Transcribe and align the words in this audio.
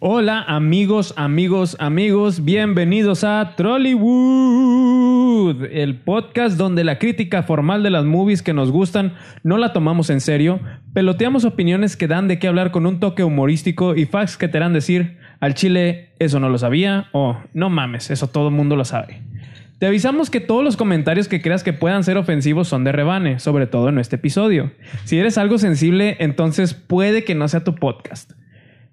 Hola 0.00 0.44
amigos, 0.46 1.12
amigos, 1.16 1.76
amigos, 1.80 2.44
bienvenidos 2.44 3.24
a 3.24 3.54
Trollywood, 3.56 4.04
el 5.72 5.96
podcast 5.96 6.56
donde 6.56 6.84
la 6.84 7.00
crítica 7.00 7.42
formal 7.42 7.82
de 7.82 7.90
las 7.90 8.04
movies 8.04 8.40
que 8.40 8.52
nos 8.52 8.70
gustan 8.70 9.14
no 9.42 9.58
la 9.58 9.72
tomamos 9.72 10.08
en 10.10 10.20
serio, 10.20 10.60
peloteamos 10.92 11.44
opiniones 11.44 11.96
que 11.96 12.06
dan 12.06 12.28
de 12.28 12.38
qué 12.38 12.46
hablar 12.46 12.70
con 12.70 12.86
un 12.86 13.00
toque 13.00 13.24
humorístico 13.24 13.96
y 13.96 14.06
facts 14.06 14.36
que 14.36 14.46
te 14.46 14.58
harán 14.58 14.72
decir, 14.72 15.18
al 15.40 15.54
chile 15.54 16.10
eso 16.20 16.38
no 16.38 16.48
lo 16.48 16.58
sabía 16.58 17.08
o 17.10 17.36
no 17.52 17.68
mames, 17.68 18.12
eso 18.12 18.28
todo 18.28 18.50
el 18.50 18.54
mundo 18.54 18.76
lo 18.76 18.84
sabe. 18.84 19.22
Te 19.80 19.86
avisamos 19.86 20.30
que 20.30 20.38
todos 20.38 20.62
los 20.62 20.76
comentarios 20.76 21.26
que 21.26 21.42
creas 21.42 21.64
que 21.64 21.72
puedan 21.72 22.04
ser 22.04 22.18
ofensivos 22.18 22.68
son 22.68 22.84
de 22.84 22.92
rebane, 22.92 23.40
sobre 23.40 23.66
todo 23.66 23.88
en 23.88 23.98
este 23.98 24.14
episodio. 24.14 24.70
Si 25.06 25.18
eres 25.18 25.38
algo 25.38 25.58
sensible, 25.58 26.16
entonces 26.20 26.74
puede 26.74 27.24
que 27.24 27.34
no 27.34 27.48
sea 27.48 27.64
tu 27.64 27.74
podcast. 27.74 28.37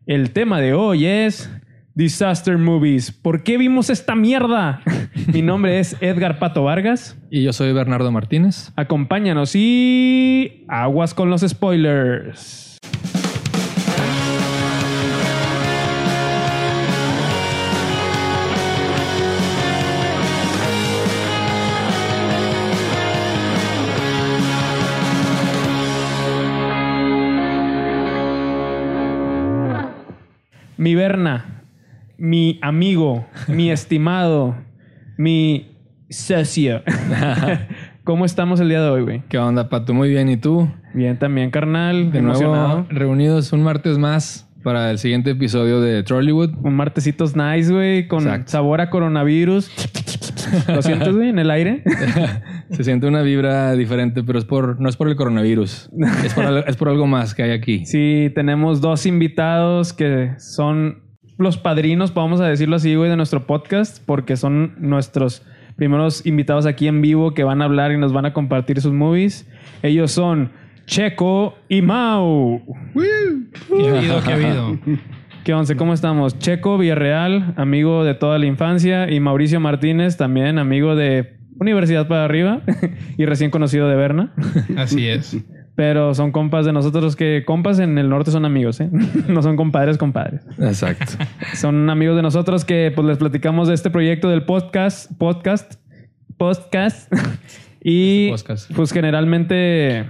El 0.07 0.33
tema 0.33 0.61
de 0.61 0.75
hoy 0.75 1.07
es 1.07 1.49
Disaster 1.95 2.59
Movies. 2.59 3.11
¿Por 3.11 3.41
qué 3.41 3.57
vimos 3.57 3.89
esta 3.89 4.13
mierda? 4.13 4.81
Mi 5.33 5.41
nombre 5.41 5.79
es 5.79 5.97
Edgar 5.99 6.37
Pato 6.37 6.63
Vargas. 6.63 7.17
Y 7.31 7.41
yo 7.41 7.51
soy 7.53 7.73
Bernardo 7.73 8.11
Martínez. 8.11 8.71
Acompáñanos 8.75 9.55
y 9.55 10.63
aguas 10.67 11.15
con 11.15 11.31
los 11.31 11.41
spoilers. 11.41 12.74
Mi 30.85 30.93
Berna, 30.93 31.63
mi 32.15 32.59
amigo, 32.61 33.25
mi 33.47 33.71
estimado, 33.71 34.55
mi 35.17 35.79
socio. 36.11 36.83
¿Cómo 38.03 38.23
estamos 38.23 38.59
el 38.59 38.69
día 38.69 38.83
de 38.83 38.89
hoy, 38.89 39.01
güey? 39.01 39.23
¿Qué 39.27 39.39
onda, 39.39 39.67
Pato? 39.67 39.95
Muy 39.95 40.09
bien. 40.09 40.29
¿Y 40.29 40.37
tú? 40.37 40.69
Bien, 40.93 41.17
también, 41.17 41.49
carnal. 41.49 42.11
De 42.11 42.19
emocionado. 42.19 42.67
nuevo, 42.67 42.87
reunidos 42.91 43.51
un 43.51 43.63
martes 43.63 43.97
más 43.97 44.47
para 44.63 44.91
el 44.91 44.99
siguiente 44.99 45.31
episodio 45.31 45.81
de 45.81 46.03
Trollywood. 46.03 46.53
Un 46.61 46.75
martesitos 46.75 47.35
nice, 47.35 47.73
güey, 47.73 48.07
con 48.07 48.21
Exacto. 48.21 48.51
sabor 48.51 48.79
a 48.79 48.91
coronavirus. 48.91 49.71
¿Lo 50.67 50.83
sientes, 50.83 51.15
güey, 51.15 51.29
en 51.29 51.39
el 51.39 51.49
aire? 51.49 51.83
Se 52.71 52.83
siente 52.83 53.07
una 53.07 53.21
vibra 53.21 53.73
diferente, 53.73 54.23
pero 54.23 54.39
es 54.39 54.45
por, 54.45 54.79
no 54.79 54.89
es 54.89 54.97
por 54.97 55.07
el 55.07 55.15
coronavirus. 55.15 55.89
Es 56.23 56.33
por, 56.33 56.45
es 56.67 56.75
por 56.77 56.89
algo 56.89 57.07
más 57.07 57.33
que 57.33 57.43
hay 57.43 57.51
aquí. 57.51 57.85
Sí, 57.95 58.31
tenemos 58.35 58.81
dos 58.81 59.05
invitados 59.05 59.93
que 59.93 60.31
son 60.37 61.03
los 61.37 61.57
padrinos, 61.57 62.13
vamos 62.13 62.41
a 62.41 62.47
decirlo 62.47 62.75
así, 62.75 62.95
güey, 62.95 63.09
de 63.09 63.15
nuestro 63.15 63.45
podcast, 63.45 64.03
porque 64.05 64.35
son 64.37 64.75
nuestros 64.79 65.43
primeros 65.75 66.25
invitados 66.25 66.65
aquí 66.65 66.87
en 66.87 67.01
vivo 67.01 67.33
que 67.33 67.43
van 67.43 67.61
a 67.61 67.65
hablar 67.65 67.91
y 67.91 67.97
nos 67.97 68.13
van 68.13 68.25
a 68.25 68.33
compartir 68.33 68.81
sus 68.81 68.93
movies. 68.93 69.47
Ellos 69.83 70.11
son 70.11 70.51
Checo 70.85 71.55
y 71.69 71.81
Mau. 71.81 72.61
¿Qué 72.93 73.89
ha 73.89 73.97
habido? 73.97 74.23
¿Qué 74.23 74.31
ha 74.31 74.35
habido? 74.35 74.79
¿Qué 75.43 75.53
once? 75.53 75.75
¿Cómo 75.75 75.93
estamos? 75.93 76.39
Checo 76.39 76.77
Villarreal, 76.77 77.53
amigo 77.57 78.03
de 78.03 78.15
toda 78.15 78.39
la 78.39 78.47
infancia, 78.47 79.11
y 79.11 79.19
Mauricio 79.19 79.59
Martínez, 79.59 80.17
también 80.17 80.57
amigo 80.57 80.95
de 80.95 81.34
Universidad 81.59 82.07
para 82.07 82.25
Arriba 82.25 82.61
y 83.17 83.25
recién 83.25 83.51
conocido 83.51 83.87
de 83.87 83.95
Berna. 83.95 84.33
Así 84.77 85.07
es. 85.07 85.37
Pero 85.75 86.13
son 86.13 86.31
compas 86.31 86.65
de 86.65 86.71
nosotros 86.71 87.15
que 87.15 87.43
compas 87.45 87.79
en 87.79 87.97
el 87.97 88.09
norte 88.09 88.31
son 88.31 88.45
amigos, 88.45 88.79
¿eh? 88.79 88.89
No 89.27 89.41
son 89.41 89.57
compadres, 89.57 89.97
compadres. 89.97 90.41
Exacto. 90.57 91.13
Son 91.53 91.89
amigos 91.89 92.15
de 92.15 92.21
nosotros 92.21 92.63
que 92.63 92.91
pues 92.95 93.05
les 93.05 93.17
platicamos 93.17 93.67
de 93.67 93.73
este 93.73 93.89
proyecto 93.89 94.29
del 94.29 94.43
podcast, 94.43 95.11
podcast, 95.17 95.75
podcast. 96.37 97.11
y 97.83 98.29
Podcast. 98.29 98.71
pues 98.73 98.91
generalmente 98.91 100.05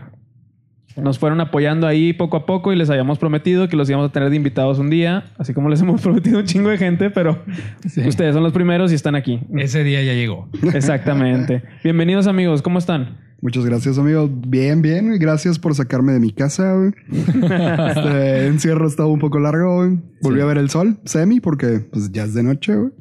nos 0.97 1.19
fueron 1.19 1.41
apoyando 1.41 1.87
ahí 1.87 2.13
poco 2.13 2.37
a 2.37 2.45
poco 2.45 2.71
y 2.71 2.75
les 2.75 2.89
habíamos 2.89 3.19
prometido 3.19 3.67
que 3.67 3.75
los 3.75 3.89
íbamos 3.89 4.09
a 4.09 4.11
tener 4.13 4.29
de 4.29 4.35
invitados 4.35 4.79
un 4.79 4.89
día, 4.89 5.25
así 5.37 5.53
como 5.53 5.69
les 5.69 5.81
hemos 5.81 6.01
prometido 6.01 6.39
un 6.39 6.45
chingo 6.45 6.69
de 6.69 6.77
gente, 6.77 7.09
pero 7.09 7.43
Sí. 7.87 8.01
ustedes 8.07 8.33
son 8.33 8.43
los 8.43 8.53
primeros 8.53 8.91
y 8.91 8.95
están 8.95 9.15
aquí. 9.15 9.41
Ese 9.57 9.83
día 9.83 10.01
ya 10.03 10.13
llegó. 10.13 10.49
Exactamente. 10.73 11.63
Bienvenidos 11.83 12.27
amigos, 12.27 12.61
¿cómo 12.61 12.79
están? 12.79 13.17
Muchas 13.41 13.65
gracias, 13.65 13.99
amigo. 13.99 14.27
Bien, 14.31 14.81
bien. 14.81 15.19
Gracias 15.19 15.59
por 15.59 15.75
sacarme 15.75 16.13
de 16.13 16.19
mi 16.19 16.31
casa. 16.31 16.73
güey. 16.73 16.91
Este 17.35 18.47
encierro 18.47 18.87
estaba 18.87 19.09
un 19.09 19.19
poco 19.19 19.37
largo. 19.39 19.77
Volví 20.21 20.37
Sí. 20.37 20.41
a 20.41 20.45
ver 20.45 20.57
el 20.57 20.69
sol, 20.69 20.97
semi, 21.05 21.39
porque 21.41 21.81
pues 21.91 22.11
ya 22.11 22.23
es 22.23 22.33
de 22.33 22.41
noche. 22.41 22.73
güey. 22.75 22.91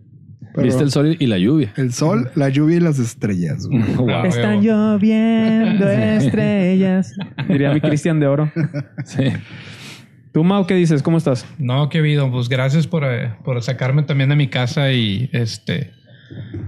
Pero 0.54 0.66
Viste 0.66 0.84
el 0.84 0.90
sol 0.92 1.16
y 1.18 1.26
la 1.26 1.36
lluvia. 1.36 1.72
el 1.76 1.92
sol, 1.92 2.30
la 2.36 2.48
lluvia 2.48 2.76
y 2.76 2.80
las 2.80 3.00
estrellas. 3.00 3.66
Wow. 3.66 4.24
Están 4.24 4.60
huevo. 4.60 4.62
lloviendo 4.62 5.90
estrellas. 5.90 7.12
Diría 7.48 7.72
mi 7.72 7.80
Cristian 7.80 8.20
de 8.20 8.26
Oro. 8.28 8.52
Sí. 9.04 9.24
¿Tú, 10.32 10.42
Mau, 10.44 10.66
qué 10.66 10.74
dices? 10.74 11.02
¿Cómo 11.02 11.18
estás? 11.18 11.46
No, 11.58 11.88
qué 11.88 11.98
ha 11.98 12.00
habido. 12.00 12.30
Pues 12.30 12.48
gracias 12.48 12.86
por, 12.86 13.04
eh, 13.04 13.32
por 13.44 13.60
sacarme 13.62 14.02
también 14.04 14.30
de 14.30 14.36
mi 14.36 14.48
casa 14.48 14.92
y 14.92 15.28
este. 15.32 15.92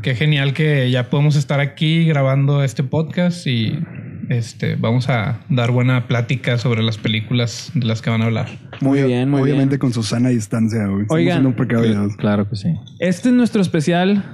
Qué 0.03 0.15
genial 0.15 0.53
que 0.53 0.91
ya 0.91 1.09
podemos 1.09 1.35
estar 1.37 1.61
aquí 1.61 2.07
grabando 2.07 2.63
este 2.63 2.83
podcast 2.85 3.47
y 3.47 3.79
este 4.28 4.76
vamos 4.76 5.09
a 5.09 5.41
dar 5.48 5.70
buena 5.70 6.06
plática 6.09 6.59
sobre 6.59 6.82
las 6.82 6.98
películas 6.98 7.70
de 7.75 7.87
las 7.87 8.03
que 8.03 8.10
van 8.10 8.22
a 8.22 8.26
hablar. 8.26 8.47
Muy 8.81 9.03
bien, 9.03 9.31
muy 9.31 9.42
Obviamente 9.42 9.70
bien. 9.76 9.78
con 9.81 9.92
su 9.92 10.03
sana 10.03 10.28
distancia. 10.31 10.87
güey. 10.87 11.06
Oigan. 11.09 11.34
siendo 11.37 11.48
un 11.50 11.54
precavidos. 11.56 12.16
Claro 12.16 12.48
que 12.48 12.56
sí. 12.56 12.69
Este 12.98 13.28
es 13.28 13.34
nuestro 13.34 13.60
especial. 13.62 14.25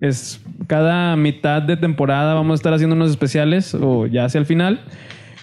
Es 0.00 0.40
cada 0.66 1.14
mitad 1.16 1.60
de 1.62 1.76
temporada 1.76 2.34
vamos 2.34 2.52
a 2.52 2.54
estar 2.56 2.72
haciendo 2.72 2.96
unos 2.96 3.10
especiales 3.10 3.74
o 3.74 4.06
ya 4.06 4.24
hacia 4.24 4.38
el 4.38 4.46
final. 4.46 4.80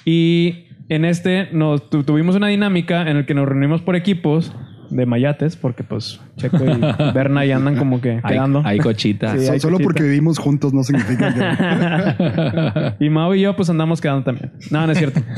Y 0.06 0.66
en 0.90 1.06
este 1.06 1.50
nos 1.52 1.90
tu- 1.90 2.04
tuvimos 2.04 2.36
una 2.36 2.48
dinámica 2.48 3.10
en 3.10 3.18
el 3.18 3.26
que 3.26 3.34
nos 3.34 3.48
reunimos 3.48 3.82
por 3.82 3.96
equipos 3.96 4.54
de 4.90 5.06
mayates, 5.06 5.56
porque 5.56 5.84
pues 5.84 6.20
Checo 6.38 6.58
y 6.66 6.80
Berna 7.14 7.46
ya 7.46 7.58
andan 7.58 7.76
como 7.76 8.00
que 8.02 8.20
Hay, 8.24 8.34
quedando. 8.36 8.62
hay 8.66 8.80
cochitas. 8.80 9.40
Sí, 9.40 9.46
So- 9.46 9.54
hay 9.54 9.60
solo 9.60 9.74
cochita. 9.78 9.88
porque 9.88 10.04
vivimos 10.04 10.38
juntos 10.40 10.74
no 10.74 10.84
significa 10.84 11.34
que... 11.34 12.94
y 13.06 13.10
Mau 13.10 13.34
y 13.34 13.42
yo 13.42 13.56
pues 13.56 13.70
andamos 13.70 14.02
quedando 14.02 14.24
también. 14.24 14.52
No, 14.72 14.86
no 14.86 14.92
es 14.92 14.98
cierto. 14.98 15.22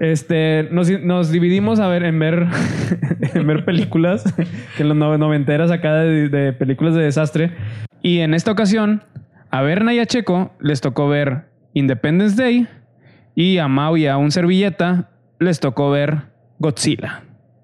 Este, 0.00 0.66
nos, 0.72 0.88
nos 1.02 1.30
dividimos 1.30 1.78
a 1.78 1.86
ver 1.86 2.04
en 2.04 2.18
ver 2.18 2.46
en 3.34 3.46
ver 3.46 3.66
películas 3.66 4.24
que 4.76 4.82
en 4.82 4.88
los 4.88 4.96
no- 4.96 5.18
noventeras 5.18 5.70
acá 5.70 5.94
de, 5.96 6.30
de 6.30 6.52
películas 6.54 6.94
de 6.94 7.02
desastre. 7.02 7.52
Y 8.00 8.20
en 8.20 8.32
esta 8.32 8.50
ocasión 8.50 9.02
a 9.50 9.60
Berna 9.60 9.92
y 9.92 9.98
a 9.98 10.06
Checo 10.06 10.52
les 10.58 10.80
tocó 10.80 11.08
ver 11.08 11.48
Independence 11.74 12.34
Day 12.40 12.66
y 13.34 13.58
a 13.58 13.68
Mau 13.68 13.96
y 13.98 14.06
a 14.06 14.16
un 14.16 14.30
servilleta 14.30 15.10
les 15.38 15.60
tocó 15.60 15.90
ver 15.90 16.22
Godzilla. 16.60 17.22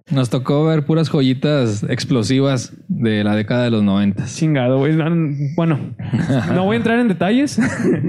Nos 0.09 0.31
tocó 0.31 0.65
ver 0.65 0.85
puras 0.87 1.09
joyitas 1.11 1.83
explosivas 1.89 2.73
de 2.87 3.25
la 3.25 3.35
década 3.35 3.65
de 3.65 3.71
los 3.73 3.83
noventas. 3.83 4.37
Chingado, 4.37 4.79
güey. 4.79 4.95
Bueno, 5.57 5.81
no 6.55 6.65
voy 6.65 6.75
a 6.75 6.77
entrar 6.77 7.01
en 7.01 7.09
detalles. 7.09 7.59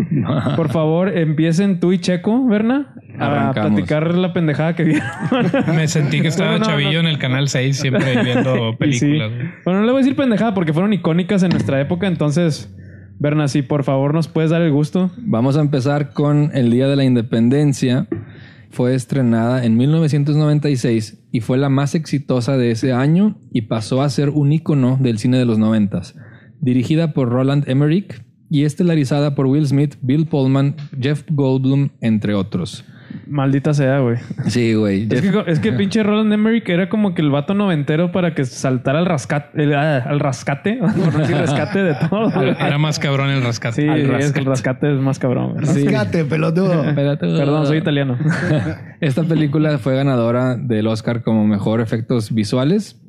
Por 0.55 0.69
favor, 0.69 1.17
empiecen 1.17 1.79
tú 1.79 1.93
y 1.93 1.97
Checo, 1.97 2.45
Berna, 2.47 2.93
a 3.17 3.25
Arrancamos. 3.25 3.71
platicar 3.71 4.13
la 4.13 4.31
pendejada 4.31 4.75
que 4.75 4.83
vieron. 4.83 5.07
Me 5.75 5.87
sentí 5.87 6.21
que 6.21 6.27
estaba 6.27 6.51
No, 6.51 6.59
no, 6.59 6.65
chavillo 6.65 6.93
no. 6.93 6.99
en 6.99 7.07
el 7.07 7.17
canal 7.17 7.49
6 7.49 7.75
siempre 7.75 8.21
viendo 8.23 8.69
Y 8.69 8.71
sí. 8.71 8.77
películas. 9.07 9.31
güey. 9.33 9.49
Bueno, 9.65 9.79
no 9.79 9.85
le 9.87 9.91
voy 9.91 9.99
a 10.01 10.03
decir 10.03 10.15
pendejada 10.15 10.53
porque 10.53 10.73
fueron 10.73 10.93
icónicas 10.93 11.41
en 11.41 11.49
nuestra 11.49 11.81
época. 11.81 12.05
Entonces, 12.05 12.71
Berna, 13.17 13.47
si 13.47 13.63
por 13.63 13.83
favor 13.83 14.13
nos 14.13 14.27
puedes 14.27 14.51
dar 14.51 14.61
el 14.61 14.71
gusto. 14.71 15.09
Vamos 15.17 15.57
a 15.57 15.61
empezar 15.61 16.11
con 16.13 16.51
el 16.53 16.69
Día 16.69 16.87
de 16.87 16.95
la 16.95 17.05
Independencia. 17.05 18.05
Fue 18.77 18.93
estrenada 18.93 19.65
en 19.65 19.75
1996 19.75 21.23
y 21.31 21.39
fue 21.39 21.57
la 21.57 21.67
más 21.67 21.95
exitosa 21.95 22.57
de 22.57 22.69
ese 22.69 22.93
año 22.93 23.39
y 23.51 23.63
pasó 23.63 24.03
a 24.03 24.09
ser 24.11 24.29
un 24.29 24.51
ícono 24.51 24.99
del 25.01 25.17
cine 25.17 25.39
de 25.39 25.45
los 25.45 25.57
noventas. 25.57 26.13
Dirigida 26.61 27.11
por 27.11 27.29
Roland 27.29 27.67
Emmerich 27.67 28.23
y 28.51 28.65
estelarizada 28.65 29.33
por 29.33 29.47
Will 29.47 29.65
Smith, 29.65 29.95
Bill 30.03 30.27
Pullman, 30.27 30.75
Jeff 31.01 31.23
Goldblum, 31.27 31.89
entre 32.01 32.35
otros. 32.35 32.85
Maldita 33.29 33.73
sea, 33.73 33.99
güey. 33.99 34.17
Sí, 34.47 34.73
güey. 34.73 35.07
Es 35.11 35.21
que, 35.21 35.43
es 35.47 35.59
que 35.59 35.71
pinche 35.73 36.03
Roland 36.03 36.31
Emmerich 36.33 36.67
era 36.69 36.89
como 36.89 37.13
que 37.13 37.21
el 37.21 37.29
vato 37.29 37.53
noventero 37.53 38.11
para 38.11 38.33
que 38.33 38.45
saltara 38.45 38.99
al 38.99 39.05
rascate, 39.05 39.63
el- 39.63 39.73
ah, 39.75 39.97
al 39.97 40.19
rascate, 40.19 40.77
por 40.79 40.95
no 41.13 41.19
decir 41.19 41.37
rescate 41.37 41.83
de 41.83 41.95
todo. 42.09 42.29
güey. 42.35 42.49
Era 42.59 42.77
más 42.77 42.99
cabrón 42.99 43.29
el 43.29 43.43
rescate. 43.43 43.81
Sí, 43.83 43.87
Al 43.87 43.99
es 43.99 44.05
que 44.07 44.11
rescate. 44.17 44.39
el 44.39 44.45
rascate 44.45 44.93
es 44.95 44.99
más 45.01 45.19
cabrón. 45.19 45.55
Sí. 45.65 45.83
Rescate, 45.85 46.25
pelotudo. 46.25 46.83
Espérate. 46.89 47.27
Perdón, 47.27 47.65
soy 47.67 47.77
italiano. 47.77 48.17
Esta 49.01 49.23
película 49.23 49.77
fue 49.77 49.95
ganadora 49.95 50.55
del 50.57 50.87
Oscar 50.87 51.21
como 51.23 51.45
mejor 51.45 51.81
efectos 51.81 52.33
visuales 52.33 53.01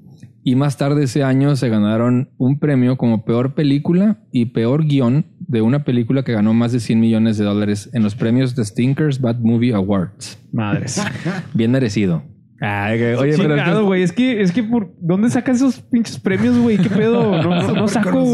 y 0.44 0.54
más 0.54 0.76
tarde 0.78 1.04
ese 1.04 1.24
año 1.24 1.56
se 1.56 1.68
ganaron 1.68 2.30
un 2.38 2.58
premio 2.58 2.96
como 2.96 3.24
peor 3.24 3.54
película 3.54 4.18
y 4.32 4.46
peor 4.46 4.84
guion 4.86 5.26
de 5.48 5.62
una 5.62 5.82
película 5.82 6.22
que 6.22 6.32
ganó 6.32 6.54
más 6.54 6.72
de 6.72 6.78
100 6.80 7.00
millones 7.00 7.38
de 7.38 7.44
dólares 7.44 7.90
en 7.92 8.02
los 8.04 8.14
premios 8.14 8.54
de 8.54 8.64
Stinkers 8.64 9.20
Bad 9.20 9.38
Movie 9.40 9.74
Awards. 9.74 10.38
Madres. 10.52 11.02
Bien 11.54 11.70
merecido. 11.72 12.22
Ay, 12.60 12.98
que- 12.98 13.14
oye, 13.16 13.34
pero 13.36 13.56
Chingado, 13.56 13.84
güey. 13.84 14.02
Es 14.02 14.12
que, 14.12 14.40
es 14.42 14.52
que 14.52 14.62
por 14.64 14.92
¿dónde 15.00 15.30
sacas 15.30 15.56
esos 15.56 15.80
pinches 15.80 16.18
premios, 16.18 16.58
güey? 16.58 16.76
¿Qué 16.76 16.90
pedo? 16.90 17.30
No, 17.42 17.62
no, 17.62 17.72
no 17.72 17.88
saco. 17.88 18.24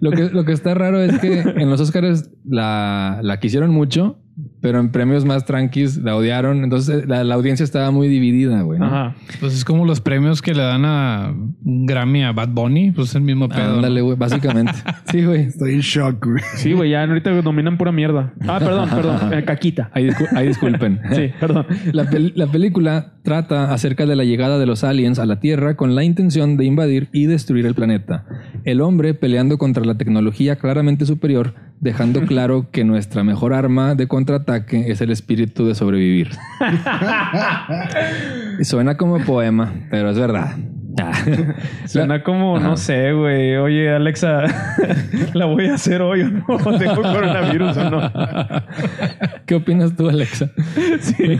Lo 0.00 0.10
que, 0.10 0.30
lo 0.30 0.44
que 0.44 0.52
está 0.52 0.74
raro 0.74 1.00
es 1.02 1.18
que 1.18 1.40
en 1.40 1.68
los 1.70 1.80
Oscars 1.80 2.30
la, 2.46 3.20
la 3.22 3.38
quisieron 3.40 3.70
mucho, 3.70 4.20
pero 4.60 4.80
en 4.80 4.90
premios 4.90 5.24
más 5.24 5.44
tranquis 5.44 5.96
la 5.98 6.16
odiaron. 6.16 6.64
Entonces 6.64 7.06
la, 7.06 7.24
la 7.24 7.34
audiencia 7.34 7.64
estaba 7.64 7.90
muy 7.90 8.08
dividida, 8.08 8.62
güey. 8.62 8.78
¿no? 8.78 8.86
Ajá. 8.86 9.14
Pues 9.40 9.54
es 9.54 9.64
como 9.64 9.84
los 9.84 10.00
premios 10.00 10.42
que 10.42 10.54
le 10.54 10.62
dan 10.62 10.84
a 10.84 11.34
Grammy 11.62 12.22
a 12.24 12.32
Bad 12.32 12.48
Bunny, 12.50 12.92
pues 12.92 13.10
es 13.10 13.14
el 13.16 13.22
mismo 13.22 13.48
pedo. 13.48 13.74
Ándale, 13.76 14.00
¿no? 14.00 14.06
güey, 14.06 14.18
básicamente. 14.18 14.72
Sí, 15.10 15.24
güey. 15.24 15.42
Estoy 15.46 15.72
en 15.74 15.80
shock, 15.80 16.24
güey. 16.26 16.42
Sí, 16.56 16.72
güey. 16.74 16.90
Ya 16.90 17.04
ahorita 17.04 17.30
dominan 17.42 17.78
pura 17.78 17.92
mierda. 17.92 18.32
Ah, 18.46 18.58
perdón, 18.58 18.88
perdón. 18.90 19.32
Eh, 19.32 19.44
caquita. 19.44 19.90
Ahí, 19.94 20.06
discu- 20.08 20.28
ahí 20.36 20.48
disculpen. 20.48 21.00
Sí, 21.12 21.30
perdón. 21.40 21.66
La, 21.92 22.04
pel- 22.10 22.32
la 22.34 22.46
película 22.46 23.14
trata 23.22 23.72
acerca 23.72 24.06
de 24.06 24.16
la 24.16 24.24
llegada 24.24 24.58
de 24.58 24.66
los 24.66 24.84
aliens 24.84 25.18
a 25.18 25.26
la 25.26 25.40
Tierra 25.40 25.76
con 25.76 25.94
la 25.94 26.04
intención 26.04 26.56
de 26.56 26.64
invadir 26.64 27.08
y 27.12 27.26
destruir 27.26 27.66
el 27.66 27.74
planeta. 27.74 28.24
El 28.64 28.80
hombre 28.80 29.14
peleando 29.14 29.58
contra 29.58 29.84
la 29.84 29.96
tecnología 29.96 30.56
claramente 30.56 31.06
superior, 31.06 31.54
dejando 31.80 32.22
claro 32.22 32.68
que 32.70 32.84
nuestra 32.84 33.24
mejor 33.24 33.54
arma 33.54 33.94
de 33.94 34.08
contraataque 34.08 34.90
es 34.90 35.00
el 35.00 35.10
espíritu 35.10 35.66
de 35.66 35.74
sobrevivir. 35.74 36.30
Y 38.58 38.64
Suena 38.64 38.96
como 38.96 39.18
poema, 39.20 39.72
pero 39.90 40.10
es 40.10 40.18
verdad. 40.18 40.56
Ah. 41.00 41.12
Suena 41.86 42.22
como, 42.22 42.58
no 42.58 42.76
sé, 42.76 43.12
güey. 43.12 43.56
Oye, 43.56 43.90
Alexa, 43.90 44.44
¿la 45.34 45.46
voy 45.46 45.66
a 45.66 45.74
hacer 45.74 46.02
hoy 46.02 46.22
o 46.22 46.30
no? 46.30 46.78
¿Tengo 46.78 47.02
coronavirus 47.02 47.76
o 47.76 47.90
no? 47.90 48.12
¿Qué 49.46 49.54
opinas 49.54 49.94
tú, 49.96 50.08
Alexa? 50.08 50.50
Sí. 51.00 51.38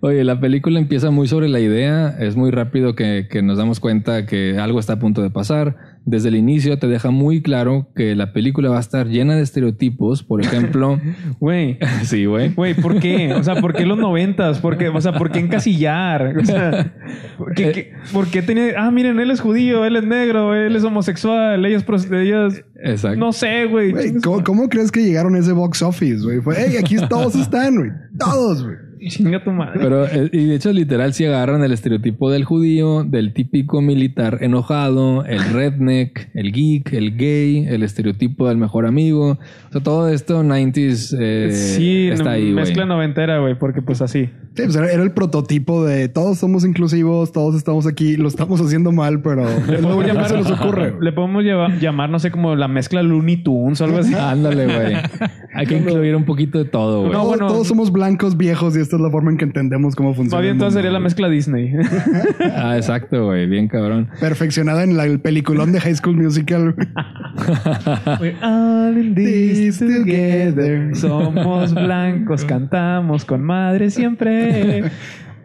Oye, 0.00 0.24
la 0.24 0.40
película 0.40 0.78
empieza 0.78 1.10
muy 1.10 1.28
sobre 1.28 1.48
la 1.48 1.60
idea, 1.60 2.16
es 2.18 2.36
muy 2.36 2.50
rápido 2.50 2.94
que, 2.94 3.28
que 3.30 3.42
nos 3.42 3.58
damos 3.58 3.80
cuenta 3.80 4.26
que 4.26 4.58
algo 4.58 4.80
está 4.80 4.94
a 4.94 4.98
punto 4.98 5.22
de 5.22 5.30
pasar. 5.30 5.95
Desde 6.08 6.28
el 6.28 6.36
inicio 6.36 6.78
te 6.78 6.86
deja 6.86 7.10
muy 7.10 7.42
claro 7.42 7.88
que 7.96 8.14
la 8.14 8.32
película 8.32 8.70
va 8.70 8.76
a 8.76 8.80
estar 8.80 9.08
llena 9.08 9.34
de 9.34 9.42
estereotipos, 9.42 10.22
por 10.22 10.40
ejemplo. 10.40 11.00
Güey. 11.40 11.78
sí, 12.04 12.24
güey. 12.26 12.54
Güey, 12.54 12.74
¿por 12.74 13.00
qué? 13.00 13.34
O 13.34 13.42
sea, 13.42 13.56
¿por 13.56 13.74
qué 13.74 13.84
los 13.84 13.98
noventas? 13.98 14.60
¿Por 14.60 14.78
qué? 14.78 14.88
O 14.88 15.00
sea, 15.00 15.12
¿por 15.14 15.32
qué 15.32 15.40
encasillar? 15.40 16.36
O 16.38 16.44
sea, 16.44 16.94
¿por 17.36 17.54
qué, 17.54 17.72
qué- 17.72 17.92
por 18.12 18.28
qué 18.28 18.40
tenía... 18.42 18.74
Ah, 18.78 18.90
miren, 18.92 19.18
él 19.18 19.30
es 19.32 19.40
judío, 19.40 19.84
él 19.84 19.96
es 19.96 20.04
negro, 20.06 20.54
él 20.54 20.76
es 20.76 20.84
homosexual, 20.84 21.66
ella 21.66 21.76
es... 21.78 21.84
ella 22.12 22.46
es- 22.46 22.64
Exacto. 22.84 23.18
No 23.18 23.32
sé, 23.32 23.64
güey. 23.66 23.90
Güey, 23.90 24.14
¿cómo, 24.22 24.44
cómo 24.44 24.68
crees 24.68 24.92
que 24.92 25.02
llegaron 25.02 25.34
a 25.34 25.40
ese 25.40 25.50
box 25.52 25.82
office, 25.82 26.22
güey? 26.22 26.40
Fue, 26.40 26.54
hey, 26.56 26.76
aquí 26.78 26.96
todos 27.08 27.34
están, 27.34 27.74
güey. 27.76 27.90
Todos, 28.18 28.62
güey. 28.62 28.76
Chinga 29.08 29.42
tu 29.44 29.50
madre. 29.50 29.78
Pero, 29.80 30.06
eh, 30.06 30.28
y 30.32 30.44
de 30.46 30.54
hecho, 30.56 30.72
literal, 30.72 31.12
si 31.14 31.24
agarran 31.24 31.62
el 31.62 31.72
estereotipo 31.72 32.30
del 32.30 32.44
judío, 32.44 33.04
del 33.04 33.32
típico 33.32 33.80
militar 33.80 34.38
enojado, 34.40 35.24
el 35.24 35.42
redneck, 35.52 36.28
el 36.34 36.52
geek, 36.52 36.92
el 36.92 37.16
gay, 37.16 37.66
el 37.68 37.82
estereotipo 37.82 38.48
del 38.48 38.56
mejor 38.58 38.86
amigo. 38.86 39.38
O 39.68 39.72
sea, 39.72 39.80
todo 39.82 40.08
esto 40.08 40.42
90s 40.42 41.16
eh, 41.20 41.52
sí, 41.52 42.08
está 42.08 42.32
ahí, 42.32 42.44
güey. 42.52 42.54
mezcla 42.54 42.84
noventera, 42.86 43.38
güey, 43.40 43.58
porque 43.58 43.82
pues 43.82 44.02
así. 44.02 44.30
Sí, 44.54 44.62
pues 44.64 44.74
era, 44.76 44.90
era 44.90 45.02
el 45.02 45.12
prototipo 45.12 45.84
de 45.84 46.08
todos 46.08 46.38
somos 46.38 46.64
inclusivos, 46.64 47.32
todos 47.32 47.54
estamos 47.56 47.86
aquí, 47.86 48.16
lo 48.16 48.28
estamos 48.28 48.60
haciendo 48.60 48.90
mal, 48.92 49.20
pero 49.20 49.48
es 49.48 49.82
lo 49.82 49.96
único 49.98 50.18
que 50.18 50.28
se 50.28 50.36
nos 50.36 50.50
ocurre. 50.50 50.94
Le 51.00 51.12
podemos 51.12 51.44
llevar- 51.44 51.78
llamar, 51.78 52.08
no 52.10 52.18
sé, 52.18 52.30
como 52.30 52.54
la 52.56 52.66
mezcla 52.68 53.02
Looney 53.02 53.36
Tunes 53.42 53.80
o 53.80 53.84
algo 53.84 53.98
así. 53.98 54.14
Ándale, 54.18 54.64
güey. 54.66 54.96
Hay 55.56 55.66
que 55.66 55.76
incluir 55.78 56.14
un 56.14 56.24
poquito 56.24 56.58
de 56.58 56.64
todo, 56.66 57.00
güey. 57.00 57.12
No, 57.12 57.18
Todos- 57.20 57.28
bueno. 57.28 57.46
todos 57.48 57.66
somos 57.66 57.90
blancos 57.92 58.36
viejos 58.36 58.76
y 58.76 58.80
esta 58.80 58.96
es 58.96 59.02
la 59.02 59.10
forma 59.10 59.30
en 59.30 59.36
que 59.38 59.44
entendemos 59.44 59.94
cómo 59.96 60.14
funciona. 60.14 60.36
Más 60.36 60.42
bien 60.42 60.52
entonces 60.54 60.74
sería 60.74 60.90
la 60.90 61.00
mezcla 61.00 61.28
Disney. 61.28 61.72
Ah, 62.56 62.76
exacto, 62.76 63.26
güey. 63.26 63.46
Bien 63.46 63.68
cabrón. 63.68 64.08
Perfeccionada 64.20 64.82
en 64.84 64.96
la- 64.96 65.04
el 65.06 65.20
peliculón 65.20 65.72
de 65.72 65.80
High 65.80 65.96
School 65.96 66.16
Musical. 66.16 66.74
We're 68.20 68.36
all 68.42 68.96
in 68.96 69.14
this 69.14 69.78
together. 69.78 70.94
Somos 70.96 71.74
blancos, 71.74 72.44
cantamos 72.46 73.24
con 73.24 73.42
madre 73.42 73.90
siempre. 73.90 74.84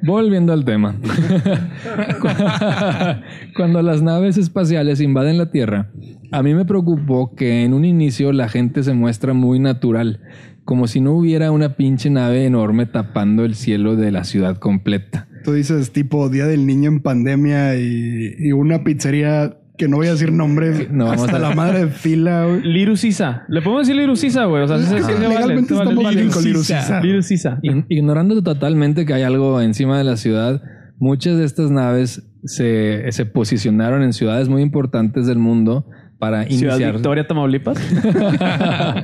Volviendo 0.03 0.53
al 0.53 0.65
tema. 0.65 0.95
Cuando 3.56 3.81
las 3.81 4.01
naves 4.01 4.38
espaciales 4.38 5.00
invaden 5.00 5.38
la 5.38 5.51
Tierra, 5.51 5.92
a 6.31 6.44
mí 6.44 6.53
me 6.53 6.65
preocupó 6.65 7.36
que 7.36 7.63
en 7.63 7.74
un 7.74 7.86
inicio 7.86 8.33
la 8.33 8.50
gente 8.50 8.83
se 8.83 8.94
muestra 8.94 9.33
muy 9.33 9.59
natural, 9.59 10.21
como 10.65 10.88
si 10.88 11.01
no 11.01 11.13
hubiera 11.13 11.51
una 11.51 11.75
pinche 11.75 12.09
nave 12.09 12.45
enorme 12.45 12.86
tapando 12.86 13.45
el 13.45 13.56
cielo 13.56 13.95
de 13.95 14.12
la 14.12 14.24
ciudad 14.24 14.57
completa. 14.57 15.27
Tú 15.44 15.53
dices 15.53 15.92
tipo 15.92 16.30
Día 16.30 16.45
del 16.45 16.65
Niño 16.65 16.89
en 16.89 17.01
pandemia 17.01 17.75
y, 17.75 18.36
y 18.38 18.51
una 18.51 18.83
pizzería 18.83 19.57
que 19.81 19.87
no 19.87 19.97
voy 19.97 20.07
a 20.07 20.11
decir 20.11 20.31
nombres. 20.31 20.91
No, 20.91 21.05
vamos 21.07 21.23
hasta 21.25 21.37
a- 21.37 21.39
la 21.39 21.55
madre 21.55 21.85
de 21.85 21.87
fila, 21.91 22.45
güey. 22.45 22.61
Liru 22.61 22.95
Sisa. 22.95 23.43
Le 23.49 23.61
podemos 23.61 23.87
decir 23.87 23.99
Liru 23.99 24.15
Sisa, 24.15 24.45
güey. 24.45 24.61
O 24.63 24.67
sea, 24.67 24.77
sí, 24.77 24.85
sí, 24.85 25.01
vale, 25.01 25.27
Legalmente 25.27 25.73
vale. 25.73 25.89
estamos 25.89 26.09
bien 26.13 26.23
Liru 26.25 26.33
con 26.35 26.43
Liru 26.43 26.59
Sisa. 26.59 26.81
Sisa. 26.81 27.01
Liru 27.01 27.21
Sisa. 27.23 27.59
Ign- 27.63 27.85
Ignorando 27.89 28.41
totalmente 28.43 29.05
que 29.07 29.13
hay 29.15 29.23
algo 29.23 29.59
encima 29.59 29.97
de 29.97 30.03
la 30.03 30.17
ciudad, 30.17 30.61
muchas 30.99 31.37
de 31.37 31.45
estas 31.45 31.71
naves 31.71 32.21
se, 32.45 33.11
se 33.11 33.25
posicionaron 33.25 34.03
en 34.03 34.13
ciudades 34.13 34.49
muy 34.49 34.61
importantes 34.61 35.25
del 35.25 35.39
mundo 35.39 35.87
para 36.19 36.43
Ciudad 36.43 36.75
iniciar. 36.75 36.93
Victoria, 36.93 37.25
Tamaulipas. 37.27 37.77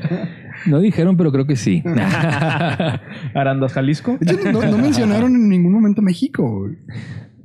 No 0.65 0.79
dijeron, 0.79 1.15
pero 1.18 1.31
creo 1.31 1.45
que 1.45 1.56
sí. 1.56 1.83
Arandas, 3.33 3.74
Jalisco. 3.74 4.18
No, 4.51 4.62
no 4.63 4.77
mencionaron 4.77 5.35
en 5.35 5.47
ningún 5.50 5.71
momento 5.71 6.01
México. 6.01 6.68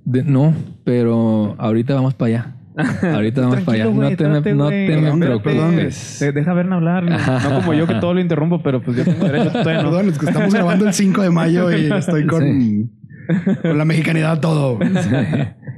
De- 0.04 0.24
no, 0.24 0.54
pero 0.82 1.54
ahorita 1.58 1.94
vamos 1.94 2.14
para 2.14 2.28
allá. 2.28 2.56
Ahorita 3.02 3.40
vamos 3.42 3.60
para 3.60 3.84
allá. 3.84 3.84
No 3.84 3.90
te 3.92 3.98
me, 3.98 4.08
espérate, 4.10 4.54
no 4.54 4.68
te 4.68 4.74
me 4.74 4.86
Perdón, 5.02 5.20
preocupes. 5.20 6.16
Te- 6.18 6.32
Deja 6.32 6.52
verme 6.54 6.74
hablar. 6.74 7.04
No 7.04 7.56
como 7.60 7.74
yo 7.74 7.86
que 7.86 7.94
todo 7.96 8.14
lo 8.14 8.20
interrumpo, 8.20 8.62
pero 8.62 8.82
pues 8.82 8.96
yo 8.96 9.04
tengo 9.04 9.24
derecho. 9.26 9.50
Todavía 9.50 9.82
no. 9.82 9.90
Perdón, 9.90 10.08
es 10.08 10.18
que 10.18 10.26
estamos 10.26 10.54
grabando 10.54 10.86
el 10.86 10.92
5 10.92 11.22
de 11.22 11.30
mayo 11.30 11.70
y 11.70 11.92
estoy 11.92 12.26
con, 12.26 12.90
con 13.62 13.78
la 13.78 13.84
mexicanidad 13.84 14.32
a 14.32 14.40
todo. 14.40 14.78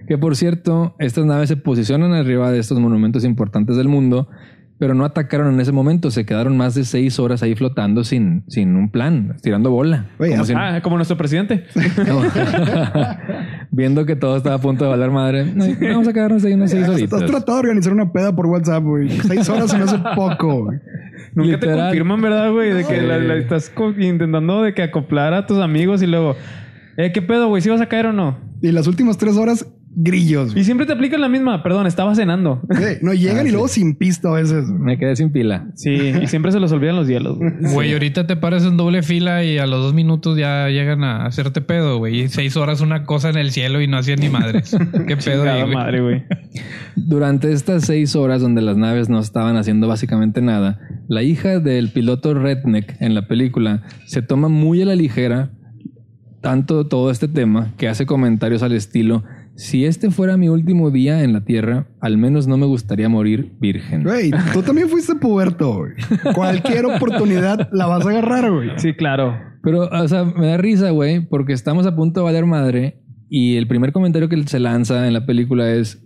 Que 0.06 0.18
por 0.18 0.36
cierto, 0.36 0.94
estas 0.98 1.24
naves 1.24 1.48
se 1.48 1.56
posicionan 1.56 2.12
arriba 2.12 2.50
de 2.52 2.58
estos 2.58 2.78
monumentos 2.78 3.24
importantes 3.24 3.76
del 3.76 3.88
mundo, 3.88 4.28
pero 4.78 4.92
no 4.94 5.04
atacaron 5.04 5.54
en 5.54 5.60
ese 5.60 5.72
momento. 5.72 6.10
Se 6.10 6.26
quedaron 6.26 6.56
más 6.56 6.74
de 6.74 6.84
seis 6.84 7.18
horas 7.18 7.42
ahí 7.42 7.54
flotando 7.54 8.04
sin, 8.04 8.44
sin 8.48 8.76
un 8.76 8.90
plan, 8.90 9.36
tirando 9.42 9.70
bola. 9.70 10.06
Como 10.18 10.42
ah, 10.42 10.44
si- 10.44 10.52
Ah, 10.54 10.80
como 10.82 10.96
nuestro 10.96 11.16
presidente. 11.16 11.64
Viendo 13.76 14.06
que 14.06 14.14
todo 14.14 14.36
estaba 14.36 14.54
a 14.54 14.60
punto 14.60 14.84
de 14.84 14.90
valer 14.90 15.10
madre. 15.10 15.44
"No, 15.52 15.64
Vamos 15.92 16.06
a 16.08 16.12
quedarnos 16.12 16.44
ahí 16.44 16.52
unas 16.52 16.70
seis 16.70 16.88
horitas. 16.88 17.22
Has 17.22 17.28
tratado 17.30 17.58
de 17.58 17.60
organizar 17.64 17.92
una 17.92 18.12
peda 18.12 18.34
por 18.34 18.46
WhatsApp, 18.46 18.84
güey. 18.84 19.08
Seis 19.10 19.48
horas 19.48 19.70
se 19.70 19.76
me 19.78 19.84
hace 19.84 19.98
poco, 20.14 20.64
güey. 20.64 20.78
Nunca 21.34 21.58
te 21.58 21.66
confirman, 21.72 22.22
¿verdad, 22.22 22.52
güey? 22.52 22.72
De 22.72 22.84
que 22.84 23.00
Sí. 23.00 23.06
la, 23.06 23.18
la 23.18 23.34
estás 23.34 23.72
intentando 23.98 24.62
de 24.62 24.74
que 24.74 24.82
acoplar 24.82 25.34
a 25.34 25.46
tus 25.46 25.58
amigos 25.58 26.02
y 26.02 26.06
luego, 26.06 26.36
eh, 26.96 27.10
¿qué 27.12 27.20
pedo, 27.22 27.48
güey? 27.48 27.62
¿Si 27.62 27.68
vas 27.68 27.80
a 27.80 27.86
caer 27.86 28.06
o 28.06 28.12
no? 28.12 28.38
Y 28.62 28.70
las 28.70 28.86
últimas 28.86 29.18
tres 29.18 29.36
horas, 29.36 29.66
grillos. 29.96 30.50
güey. 30.50 30.60
Y 30.60 30.64
siempre 30.64 30.86
te 30.86 30.92
aplican 30.92 31.20
la 31.20 31.28
misma. 31.28 31.62
Perdón, 31.62 31.86
estaba 31.86 32.14
cenando. 32.14 32.60
Sí, 32.70 32.84
no 33.02 33.12
llegan 33.14 33.46
y 33.46 33.50
luego 33.50 33.68
sin 33.68 33.94
pista 33.96 34.28
a 34.28 34.32
veces. 34.32 34.68
güey. 34.68 34.78
Me 34.80 34.98
quedé 34.98 35.16
sin 35.16 35.30
pila. 35.32 35.68
Sí, 35.74 35.90
y 35.90 36.26
siempre 36.26 36.52
se 36.52 36.60
los 36.60 36.72
olvidan 36.72 36.96
los 36.96 37.06
hielos, 37.08 37.38
güey. 37.38 37.50
Güey, 37.72 37.92
ahorita 37.92 38.26
te 38.26 38.36
paras 38.36 38.64
en 38.64 38.76
doble 38.76 39.02
fila 39.02 39.44
y 39.44 39.58
a 39.58 39.66
los 39.66 39.82
dos 39.82 39.94
minutos 39.94 40.36
ya 40.38 40.68
llegan 40.68 41.04
a 41.04 41.26
hacerte 41.26 41.60
pedo, 41.60 41.98
güey. 41.98 42.20
Y 42.22 42.28
seis 42.28 42.56
horas 42.56 42.80
una 42.80 43.04
cosa 43.04 43.30
en 43.30 43.36
el 43.36 43.50
cielo 43.50 43.80
y 43.80 43.86
no 43.86 43.96
hacían 43.98 44.20
ni 44.20 44.28
madres. 44.28 44.76
Qué 45.06 45.16
pedo 45.16 45.42
ahí, 45.50 45.62
güey. 45.62 45.74
madre, 45.74 46.00
güey. 46.00 46.24
Durante 46.96 47.52
estas 47.52 47.84
seis 47.84 48.14
horas 48.16 48.40
donde 48.40 48.62
las 48.62 48.76
naves 48.76 49.08
no 49.08 49.18
estaban 49.20 49.56
haciendo 49.56 49.88
básicamente 49.88 50.40
nada, 50.40 50.78
la 51.08 51.22
hija 51.22 51.58
del 51.60 51.90
piloto 51.90 52.34
Redneck 52.34 52.96
en 53.00 53.14
la 53.14 53.26
película 53.26 53.82
se 54.06 54.22
toma 54.22 54.48
muy 54.48 54.82
a 54.82 54.86
la 54.86 54.94
ligera 54.94 55.50
tanto 56.40 56.86
todo 56.86 57.10
este 57.10 57.26
tema 57.26 57.72
que 57.78 57.88
hace 57.88 58.04
comentarios 58.06 58.62
al 58.62 58.72
estilo, 58.72 59.24
si 59.56 59.84
este 59.84 60.10
fuera 60.10 60.36
mi 60.36 60.48
último 60.48 60.90
día 60.90 61.22
en 61.22 61.32
la 61.32 61.44
Tierra, 61.44 61.86
al 62.00 62.18
menos 62.18 62.46
no 62.46 62.56
me 62.56 62.66
gustaría 62.66 63.08
morir 63.08 63.52
virgen. 63.60 64.02
Güey, 64.02 64.30
tú 64.52 64.62
también 64.62 64.88
fuiste 64.88 65.14
puberto, 65.14 65.76
güey. 65.76 65.92
Cualquier 66.34 66.86
oportunidad 66.86 67.68
la 67.72 67.86
vas 67.86 68.04
a 68.04 68.10
agarrar, 68.10 68.50
güey. 68.50 68.70
Sí, 68.76 68.94
claro. 68.94 69.38
Pero, 69.62 69.88
o 69.88 70.08
sea, 70.08 70.24
me 70.24 70.48
da 70.48 70.56
risa, 70.56 70.90
güey, 70.90 71.20
porque 71.20 71.52
estamos 71.52 71.86
a 71.86 71.94
punto 71.94 72.20
de 72.20 72.24
valer 72.24 72.46
madre 72.46 73.00
y 73.28 73.56
el 73.56 73.66
primer 73.66 73.92
comentario 73.92 74.28
que 74.28 74.42
se 74.46 74.60
lanza 74.60 75.06
en 75.06 75.12
la 75.12 75.24
película 75.24 75.70
es, 75.70 76.04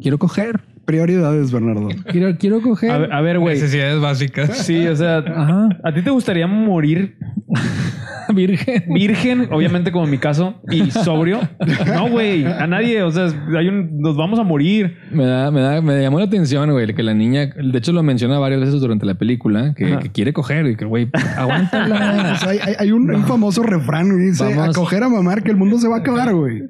quiero 0.00 0.18
coger, 0.18 0.60
Prioridades, 0.84 1.52
Bernardo. 1.52 1.88
quiero, 2.10 2.36
quiero 2.36 2.60
coger. 2.60 2.90
A 2.90 2.98
ver, 2.98 3.12
a 3.12 3.20
ver, 3.20 3.38
güey. 3.38 3.54
Necesidades 3.54 4.00
básicas. 4.00 4.58
Sí, 4.58 4.86
o 4.88 4.96
sea, 4.96 5.18
Ajá, 5.18 5.68
¿a 5.84 5.94
ti 5.94 6.02
te 6.02 6.10
gustaría 6.10 6.48
morir 6.48 7.16
virgen. 8.34 8.84
virgen? 8.92 9.48
Obviamente, 9.50 9.92
como 9.92 10.04
en 10.04 10.10
mi 10.10 10.18
caso, 10.18 10.60
y 10.70 10.90
sobrio. 10.90 11.40
No, 11.86 12.08
güey, 12.08 12.44
a 12.44 12.66
nadie. 12.66 13.02
O 13.02 13.10
sea, 13.10 13.28
hay 13.56 13.68
un, 13.68 14.00
nos 14.00 14.16
vamos 14.16 14.38
a 14.38 14.42
morir. 14.42 14.96
Me 15.12 15.24
da, 15.24 15.50
me 15.50 15.60
da, 15.60 15.80
me 15.80 16.00
llamó 16.02 16.18
la 16.18 16.26
atención, 16.26 16.70
güey, 16.70 16.94
que 16.94 17.02
la 17.02 17.14
niña, 17.14 17.46
de 17.46 17.78
hecho 17.78 17.92
lo 17.92 18.02
menciona 18.02 18.38
varias 18.38 18.60
veces 18.60 18.80
durante 18.80 19.06
la 19.06 19.14
película, 19.14 19.74
que, 19.74 20.10
quiere 20.12 20.32
coger 20.32 20.66
y 20.66 20.76
que, 20.76 20.84
güey, 20.84 21.08
aguántala. 21.36 22.30
O 22.30 22.36
sea, 22.36 22.50
hay, 22.50 22.58
hay- 22.58 22.74
hay 22.78 22.92
un, 22.92 23.10
un 23.12 23.24
famoso 23.24 23.62
refrán, 23.62 24.10
güey. 24.10 24.26
Dice, 24.26 24.44
Vamos. 24.44 24.76
a 24.76 24.80
coger 24.80 25.02
a 25.02 25.08
mamar 25.08 25.42
que 25.42 25.50
el 25.50 25.56
mundo 25.56 25.78
se 25.78 25.88
va 25.88 25.96
a 25.96 25.98
acabar, 26.00 26.34
güey. 26.34 26.62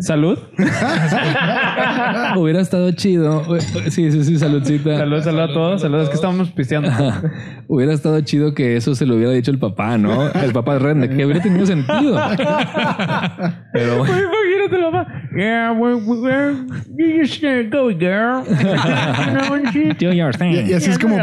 Salud. 0.00 0.38
Hubiera 2.36 2.60
estado 2.60 2.92
chido. 2.92 3.42
Sí, 3.90 4.12
sí, 4.12 4.24
sí, 4.24 4.38
saludcita. 4.38 4.96
Salud, 4.96 5.22
salud 5.22 5.40
a 5.40 5.48
todos. 5.48 5.80
Salud, 5.80 6.00
es 6.02 6.08
que 6.08 6.14
estamos 6.14 6.50
pisteando. 6.50 6.90
Hubiera 7.66 7.92
estado 7.92 8.20
chido 8.20 8.54
que 8.54 8.76
eso 8.76 8.94
se 8.94 9.06
lo 9.06 9.16
hubiera 9.16 9.32
dicho 9.32 9.50
el 9.50 9.58
papá, 9.58 9.98
¿no? 9.98 10.30
El 10.30 10.52
papá 10.52 10.74
de 10.74 10.78
Redneck, 10.78 11.16
que 11.16 11.24
hubiera 11.24 11.42
tenido 11.42 11.66
sentido. 11.66 12.16
Pero 13.72 13.98
Güey, 13.98 14.12
Imagínate 14.12 14.78
la 14.78 14.90
mamá. 14.90 15.06
Yeah, 15.36 15.72
we're, 15.72 15.96
we're, 15.96 17.26
just 17.26 17.42
go, 17.70 17.88
girl. 17.88 18.44
Do 19.98 20.12
your 20.12 20.34
thing. 20.36 20.52
Y, 20.52 20.70
y 20.70 20.74
así 20.74 20.90
es 20.90 20.98
como 20.98 21.16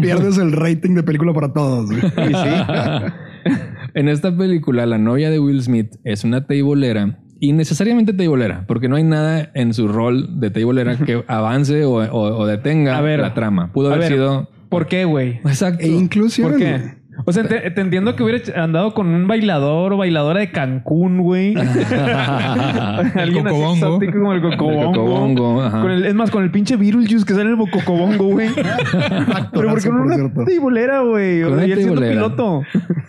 pierdes 0.00 0.36
el 0.36 0.52
rating 0.52 0.94
de 0.94 1.02
película 1.02 1.32
para 1.32 1.52
todos. 1.52 1.90
Y 1.90 1.96
sí. 1.96 3.54
En 3.94 4.08
esta 4.08 4.36
película, 4.36 4.84
la 4.84 4.98
novia 4.98 5.30
de 5.30 5.38
Will 5.38 5.62
Smith 5.62 5.96
es 6.04 6.22
una 6.22 6.46
teibolera 6.46 7.18
y 7.40 7.52
necesariamente 7.52 8.12
teibolera, 8.12 8.64
porque 8.68 8.88
no 8.88 8.96
hay 8.96 9.02
nada 9.04 9.50
en 9.54 9.72
su 9.74 9.88
rol 9.88 10.38
de 10.40 10.50
teibolera 10.50 10.96
que 10.98 11.24
avance 11.28 11.84
o, 11.84 11.92
o- 11.94 12.38
o 12.38 12.46
detenga 12.46 12.98
A 12.98 13.00
ver. 13.00 13.20
la 13.20 13.34
trama. 13.34 13.72
Pudo 13.72 13.88
A 13.88 13.94
haber 13.94 14.00
ver, 14.10 14.12
sido. 14.12 14.50
¿Por 14.68 14.86
qué, 14.86 15.04
güey? 15.04 15.38
Exacto. 15.44 15.82
E 15.84 15.88
inclusive. 15.88 16.48
¿Por 16.48 16.58
qué? 16.58 17.00
O 17.26 17.32
sea, 17.32 17.42
te, 17.46 17.70
te 17.70 17.80
entiendo 17.82 18.16
que 18.16 18.22
hubiera 18.22 18.40
andado 18.62 18.94
con 18.94 19.06
un 19.08 19.26
bailador 19.26 19.92
o 19.92 19.98
bailadora 19.98 20.40
de 20.40 20.52
Cancún, 20.52 21.18
güey. 21.18 21.54
Alguien 23.14 23.46
así 23.46 23.56
cocobongo. 23.56 23.74
exótico 23.74 24.12
como 24.12 24.32
el 24.32 24.40
cocobongo. 24.42 24.80
El 24.80 24.86
cocobongo, 24.86 25.62
ajá. 25.62 25.82
Con 25.82 25.90
el- 25.90 26.06
es 26.06 26.14
más, 26.14 26.30
con 26.30 26.42
el 26.44 26.50
pinche 26.50 26.76
Beetlejuice 26.76 27.24
que 27.26 27.34
sale 27.34 27.50
en 27.52 27.60
el 27.60 27.70
cocobongo, 27.70 28.24
güey. 28.26 28.48
Pero 28.54 29.68
¿por 29.70 29.82
qué 29.82 29.88
no 29.90 29.98
por 29.98 30.06
una 30.06 30.44
tibolera, 30.46 31.00
güey? 31.00 31.42
O 31.42 31.56
sea, 31.56 31.66
y 31.66 31.72
él 31.72 31.78
siendo 31.82 32.00
piloto. 32.00 32.62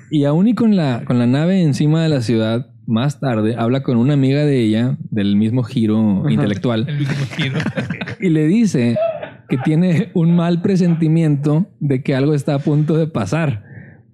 Y 0.09 0.25
aún 0.25 0.47
y 0.47 0.55
con 0.55 0.75
la, 0.75 1.03
con 1.05 1.17
la 1.19 1.27
nave 1.27 1.61
encima 1.61 2.03
de 2.03 2.09
la 2.09 2.21
ciudad, 2.21 2.67
más 2.91 3.19
tarde 3.19 3.55
habla 3.57 3.81
con 3.83 3.97
una 3.97 4.13
amiga 4.13 4.45
de 4.45 4.59
ella, 4.59 4.97
del 5.09 5.35
mismo 5.35 5.63
giro 5.63 6.23
intelectual, 6.29 6.85
El 6.87 6.99
mismo 6.99 7.25
giro. 7.35 7.59
y 8.19 8.29
le 8.29 8.45
dice 8.47 8.97
que 9.49 9.57
tiene 9.57 10.11
un 10.13 10.35
mal 10.35 10.61
presentimiento 10.61 11.67
de 11.79 12.03
que 12.03 12.15
algo 12.15 12.33
está 12.33 12.55
a 12.55 12.59
punto 12.59 12.95
de 12.97 13.07
pasar. 13.07 13.63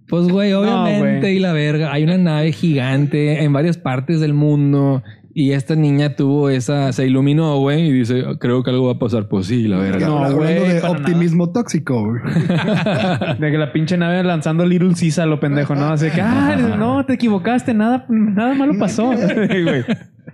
Pues, 0.07 0.27
güey, 0.29 0.53
obviamente, 0.53 1.19
güey. 1.19 1.35
y 1.35 1.39
la 1.39 1.51
verga, 1.51 1.91
hay 1.91 2.03
una 2.03 2.17
nave 2.17 2.53
gigante 2.53 3.43
en 3.43 3.51
varias 3.51 3.77
partes 3.77 4.21
del 4.21 4.33
mundo. 4.33 5.03
Y 5.39 5.51
esta 5.51 5.75
niña 5.75 6.15
tuvo 6.15 6.49
esa, 6.49 6.91
se 6.91 7.05
iluminó, 7.05 7.59
güey, 7.59 7.89
y 7.89 7.91
dice, 7.91 8.23
creo 8.39 8.63
que 8.63 8.71
algo 8.71 8.87
va 8.87 8.93
a 8.93 8.97
pasar. 8.97 9.27
Pues 9.27 9.45
sí, 9.45 9.67
la 9.67 9.77
verga. 9.77 10.07
No, 10.07 10.17
Hablando 10.17 10.37
güey, 10.37 10.55
de 10.73 10.81
optimismo 10.81 11.51
tóxico. 11.51 12.05
güey. 12.05 12.21
De 13.39 13.51
que 13.51 13.57
la 13.59 13.71
pinche 13.71 13.97
nave 13.97 14.23
lanzando 14.23 14.65
Little 14.65 14.95
Caesar, 14.99 15.27
lo 15.27 15.39
pendejo, 15.39 15.75
¿no? 15.75 15.89
Así 15.89 16.09
que, 16.09 16.21
ah, 16.21 16.55
no, 16.79 17.05
te 17.05 17.13
equivocaste, 17.13 17.75
nada, 17.75 18.07
nada 18.09 18.55
malo 18.55 18.79
pasó. 18.79 19.11
Güey. 19.13 19.85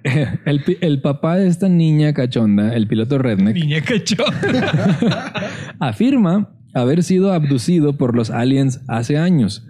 El, 0.45 0.63
el 0.79 1.01
papá 1.01 1.35
de 1.35 1.47
esta 1.47 1.67
niña 1.67 2.13
cachonda, 2.13 2.73
el 2.73 2.87
piloto 2.87 3.17
Redneck, 3.17 3.55
Niña 3.55 3.81
cachón. 3.81 4.33
afirma 5.79 6.49
haber 6.73 7.03
sido 7.03 7.33
abducido 7.33 7.97
por 7.97 8.15
los 8.15 8.29
aliens 8.29 8.81
hace 8.87 9.17
años. 9.17 9.67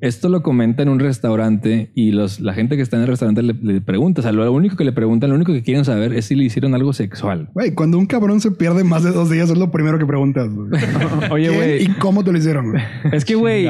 Esto 0.00 0.28
lo 0.28 0.42
comenta 0.42 0.82
en 0.82 0.88
un 0.88 0.98
restaurante 1.00 1.90
y 1.94 2.12
los, 2.12 2.40
la 2.40 2.52
gente 2.54 2.76
que 2.76 2.82
está 2.82 2.96
en 2.96 3.02
el 3.02 3.08
restaurante 3.08 3.42
le, 3.42 3.54
le 3.54 3.80
pregunta, 3.80 4.20
o 4.20 4.22
sea, 4.22 4.32
lo 4.32 4.50
único 4.52 4.76
que 4.76 4.84
le 4.84 4.92
preguntan, 4.92 5.30
lo 5.30 5.36
único 5.36 5.52
que 5.52 5.62
quieren 5.62 5.84
saber 5.84 6.12
es 6.14 6.26
si 6.26 6.34
le 6.34 6.44
hicieron 6.44 6.74
algo 6.74 6.92
sexual. 6.92 7.48
Güey, 7.54 7.74
cuando 7.74 7.98
un 7.98 8.06
cabrón 8.06 8.40
se 8.40 8.50
pierde 8.50 8.84
más 8.84 9.02
de 9.04 9.10
dos 9.12 9.30
días 9.30 9.50
es 9.50 9.58
lo 9.58 9.70
primero 9.70 9.98
que 9.98 10.06
preguntas. 10.06 10.48
güey. 10.48 10.70
Oye, 11.30 11.48
¿Quién 11.48 11.56
güey. 11.58 11.82
¿Y 11.84 11.86
cómo 11.98 12.24
te 12.24 12.32
lo 12.32 12.38
hicieron? 12.38 12.70
güey? 12.70 12.82
Es 13.12 13.24
que, 13.24 13.34
güey, 13.34 13.66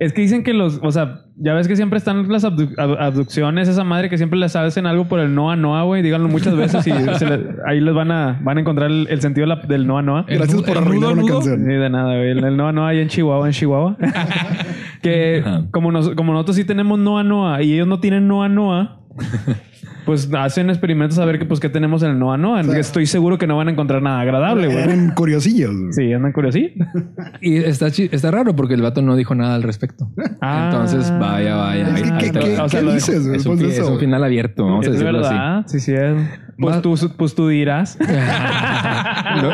es 0.00 0.12
que 0.12 0.22
dicen 0.22 0.42
que 0.42 0.52
los, 0.54 0.80
o 0.82 0.90
sea, 0.90 1.22
ya 1.42 1.54
ves 1.54 1.68
que 1.68 1.76
siempre 1.76 1.96
están 1.96 2.28
las 2.28 2.44
abdu- 2.44 2.74
ab- 2.76 2.96
abducciones, 2.98 3.68
esa 3.68 3.82
madre 3.84 4.10
que 4.10 4.18
siempre 4.18 4.38
les 4.38 4.54
hacen 4.56 4.86
algo 4.86 5.06
por 5.08 5.20
el 5.20 5.34
Noa 5.34 5.56
Noa, 5.56 5.84
güey. 5.84 6.02
Díganlo 6.02 6.28
muchas 6.28 6.54
veces 6.56 6.86
y 6.86 6.90
se 7.18 7.26
le- 7.26 7.46
ahí 7.66 7.80
les 7.80 7.94
van 7.94 8.10
a, 8.10 8.38
van 8.42 8.58
a 8.58 8.60
encontrar 8.60 8.90
el, 8.90 9.06
el 9.08 9.20
sentido 9.20 9.46
de 9.46 9.54
la- 9.54 9.62
del 9.66 9.86
Noa 9.86 10.02
Noa. 10.02 10.26
Gracias 10.28 10.60
por 10.62 10.76
arruinar 10.76 11.12
una 11.12 11.22
nudo. 11.22 11.34
canción. 11.36 11.60
Sí, 11.64 11.72
de 11.72 11.90
nada, 11.90 12.16
güey. 12.16 12.30
El, 12.30 12.44
el 12.44 12.56
Noa 12.56 12.72
Noa 12.72 12.88
ahí 12.88 12.98
en 12.98 13.08
Chihuahua, 13.08 13.46
en 13.46 13.52
Chihuahua. 13.52 13.96
que 15.02 15.42
Ajá. 15.44 15.64
como, 15.70 15.90
nos- 15.92 16.10
como 16.14 16.32
nosotros 16.32 16.56
sí 16.56 16.64
tenemos 16.64 16.98
Noa 16.98 17.22
Noa 17.24 17.62
y 17.62 17.72
ellos 17.74 17.86
no 17.86 18.00
tienen 18.00 18.28
Noa 18.28 18.48
Noa, 18.48 19.00
pues 20.06 20.32
hacen 20.34 20.70
experimentos 20.70 21.18
a 21.18 21.24
ver 21.24 21.38
que, 21.38 21.44
pues, 21.44 21.60
qué 21.60 21.68
tenemos 21.68 22.02
en 22.02 22.10
el 22.12 22.18
Noa 22.18 22.36
Noa. 22.38 22.60
Estoy 22.62 23.06
seguro 23.06 23.38
que 23.38 23.46
no 23.46 23.56
van 23.56 23.68
a 23.68 23.70
encontrar 23.70 24.02
nada 24.02 24.20
agradable, 24.20 24.66
güey. 24.66 24.78
Eran 24.78 25.10
curiosillos. 25.14 25.70
Sí, 25.92 26.12
andan 26.12 26.32
curiosos. 26.32 26.60
Y 27.40 27.56
está, 27.56 27.90
chi- 27.90 28.08
está 28.12 28.30
raro 28.30 28.54
porque 28.56 28.74
el 28.74 28.82
vato 28.82 29.02
no 29.02 29.16
dijo 29.16 29.34
nada 29.34 29.54
al 29.54 29.62
respecto. 29.62 30.08
Ah. 30.40 30.70
Entonces, 30.70 31.12
vaya, 31.18 31.56
vaya. 31.56 31.88
Es 31.88 32.02
que, 32.02 32.08
ahí- 32.08 32.18
¿qué, 32.18 32.24
ahí 32.26 32.30
te 32.32 32.38
qué- 32.40 32.56
va. 32.56 32.64
o 32.64 32.68
sea, 32.68 32.80
qué 32.80 32.86
lo 32.86 32.92
dices? 32.94 33.26
es, 33.26 33.46
un, 33.46 33.60
es 33.64 33.98
final 33.98 34.24
abierto, 34.24 34.64
vamos 34.64 34.86
a 34.86 34.90
Es 34.90 34.98
decirlo 34.98 35.20
así. 35.20 35.34
verdad, 35.34 35.62
sí, 35.66 35.80
sí 35.80 35.92
es. 35.92 36.16
Pues 36.58 36.82
tú, 36.82 36.94
pues 37.16 37.34
tú 37.34 37.48
dirás. 37.48 37.96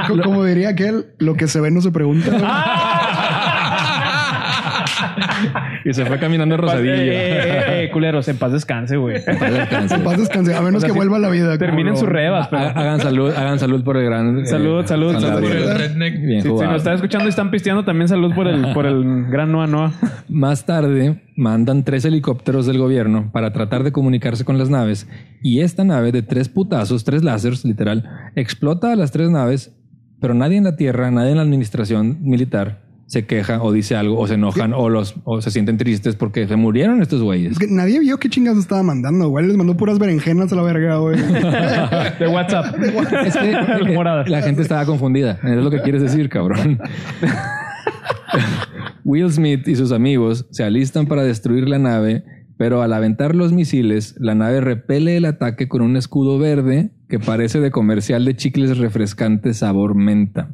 Co- 0.09 0.23
Como 0.23 0.45
diría 0.45 0.71
aquel, 0.71 1.07
lo 1.19 1.35
que 1.35 1.47
se 1.47 1.61
ve 1.61 1.71
no 1.71 1.81
se 1.81 1.91
pregunta. 1.93 2.31
Y 5.85 5.93
se 5.93 6.05
fue 6.07 6.19
caminando 6.19 6.55
Eh, 6.55 6.59
rosadillo. 6.59 6.93
eh, 6.93 7.85
eh, 7.85 7.91
culeros, 7.93 8.27
en 8.29 8.37
paz 8.39 8.53
descanse, 8.53 8.97
güey. 8.97 9.17
En 9.27 10.03
paz 10.03 10.19
descanse, 10.19 10.55
a 10.55 10.61
menos 10.61 10.77
O 10.79 10.81
sea, 10.81 10.89
que 10.89 10.93
sí, 10.93 10.99
vuelva 10.99 11.17
a 11.17 11.21
la 11.21 11.29
vida. 11.29 11.57
Terminen 11.59 11.97
sus 11.97 12.09
rebas, 12.09 12.49
pero. 12.49 12.63
Ha- 12.63 12.71
Hagan 12.71 13.01
salud, 13.01 13.31
hagan 13.37 13.59
salud 13.59 13.83
por 13.85 13.97
el 13.97 14.05
gran. 14.07 14.39
eh, 14.41 14.47
Salud, 14.47 14.85
salud, 14.87 15.13
salud. 15.19 15.41
Por 15.41 15.51
el 15.57 15.79
redneck. 15.79 16.21
Bien 16.21 16.43
Si, 16.43 16.49
si 16.49 16.55
nos 16.55 16.77
están 16.77 16.95
escuchando 16.95 17.27
y 17.27 17.29
están 17.31 17.51
pisteando, 17.51 17.85
también 17.85 18.09
salud 18.09 18.35
por 18.35 18.49
el, 18.49 18.73
por 18.73 18.87
el 18.87 19.27
gran 19.31 19.53
Noa 19.53 19.67
Noa. 19.67 19.93
Más 20.29 20.65
tarde, 20.67 21.23
mandan 21.37 21.85
tres 21.85 22.05
helicópteros 22.05 22.67
del 22.67 22.79
gobierno 22.79 23.31
para 23.33 23.53
tratar 23.53 23.83
de 23.85 23.93
comunicarse 23.93 24.45
con 24.45 24.59
las 24.59 24.71
naves. 24.71 25.09
Y 25.43 25.61
esta 25.61 25.85
nave 25.85 26.13
de 26.13 26.23
tres 26.23 26.49
putazos, 26.49 27.05
tres 27.05 27.23
láseres, 27.23 27.65
literal, 27.65 28.09
explota 28.35 28.93
a 28.93 28.97
las 28.97 29.13
tres 29.13 29.31
naves, 29.31 29.73
pero 30.21 30.35
nadie 30.35 30.57
en 30.57 30.65
la 30.65 30.77
Tierra, 30.77 31.11
nadie 31.11 31.31
en 31.31 31.37
la 31.37 31.43
administración 31.43 32.19
militar 32.23 32.86
se 33.07 33.25
queja 33.25 33.63
o 33.63 33.73
dice 33.73 33.95
algo 33.95 34.19
o 34.19 34.27
se 34.27 34.35
enojan 34.35 34.73
o, 34.75 34.89
los, 34.89 35.15
o 35.25 35.41
se 35.41 35.51
sienten 35.51 35.77
tristes 35.77 36.17
porque 36.17 36.49
se 36.49 36.57
murieron 36.57 37.03
estos 37.03 37.23
güeyes. 37.23 37.53
Es 37.53 37.59
que 37.59 37.69
nadie 37.69 38.01
vio 38.01 38.19
qué 38.19 38.29
chingas 38.29 38.59
estaba 38.59 38.83
mandando, 38.83 39.29
güey. 39.29 39.47
Les 39.47 39.57
mandó 39.57 39.77
puras 39.77 39.99
berenjenas 39.99 40.53
a 40.53 40.57
la 40.57 40.63
verga, 40.63 40.97
güey. 40.97 41.17
De 42.19 42.29
WhatsApp. 42.29 42.75
Es 43.25 43.37
que 43.37 43.93
moradas. 43.95 44.29
la 44.29 44.43
gente 44.43 44.63
estaba 44.63 44.85
confundida. 44.85 45.39
Es 45.45 45.63
lo 45.63 45.71
que 45.71 45.81
quieres 45.83 46.03
decir, 46.03 46.29
cabrón. 46.29 46.81
Will 49.05 49.31
Smith 49.31 49.69
y 49.69 49.77
sus 49.77 49.93
amigos 49.93 50.47
se 50.51 50.65
alistan 50.65 51.07
para 51.07 51.23
destruir 51.23 51.69
la 51.69 51.79
nave, 51.79 52.25
pero 52.59 52.83
al 52.83 52.93
aventar 52.93 53.37
los 53.37 53.53
misiles, 53.53 54.17
la 54.19 54.35
nave 54.35 54.61
repele 54.61 55.17
el 55.17 55.27
ataque 55.27 55.69
con 55.69 55.83
un 55.83 55.97
escudo 55.97 56.39
verde 56.41 56.91
que 57.09 57.21
parece 57.21 57.61
de 57.61 57.71
comercial 57.71 58.25
de 58.25 58.35
chicles 58.35 58.79
refrescantes 58.79 59.59
sabor 59.59 59.95
menta. 59.95 60.51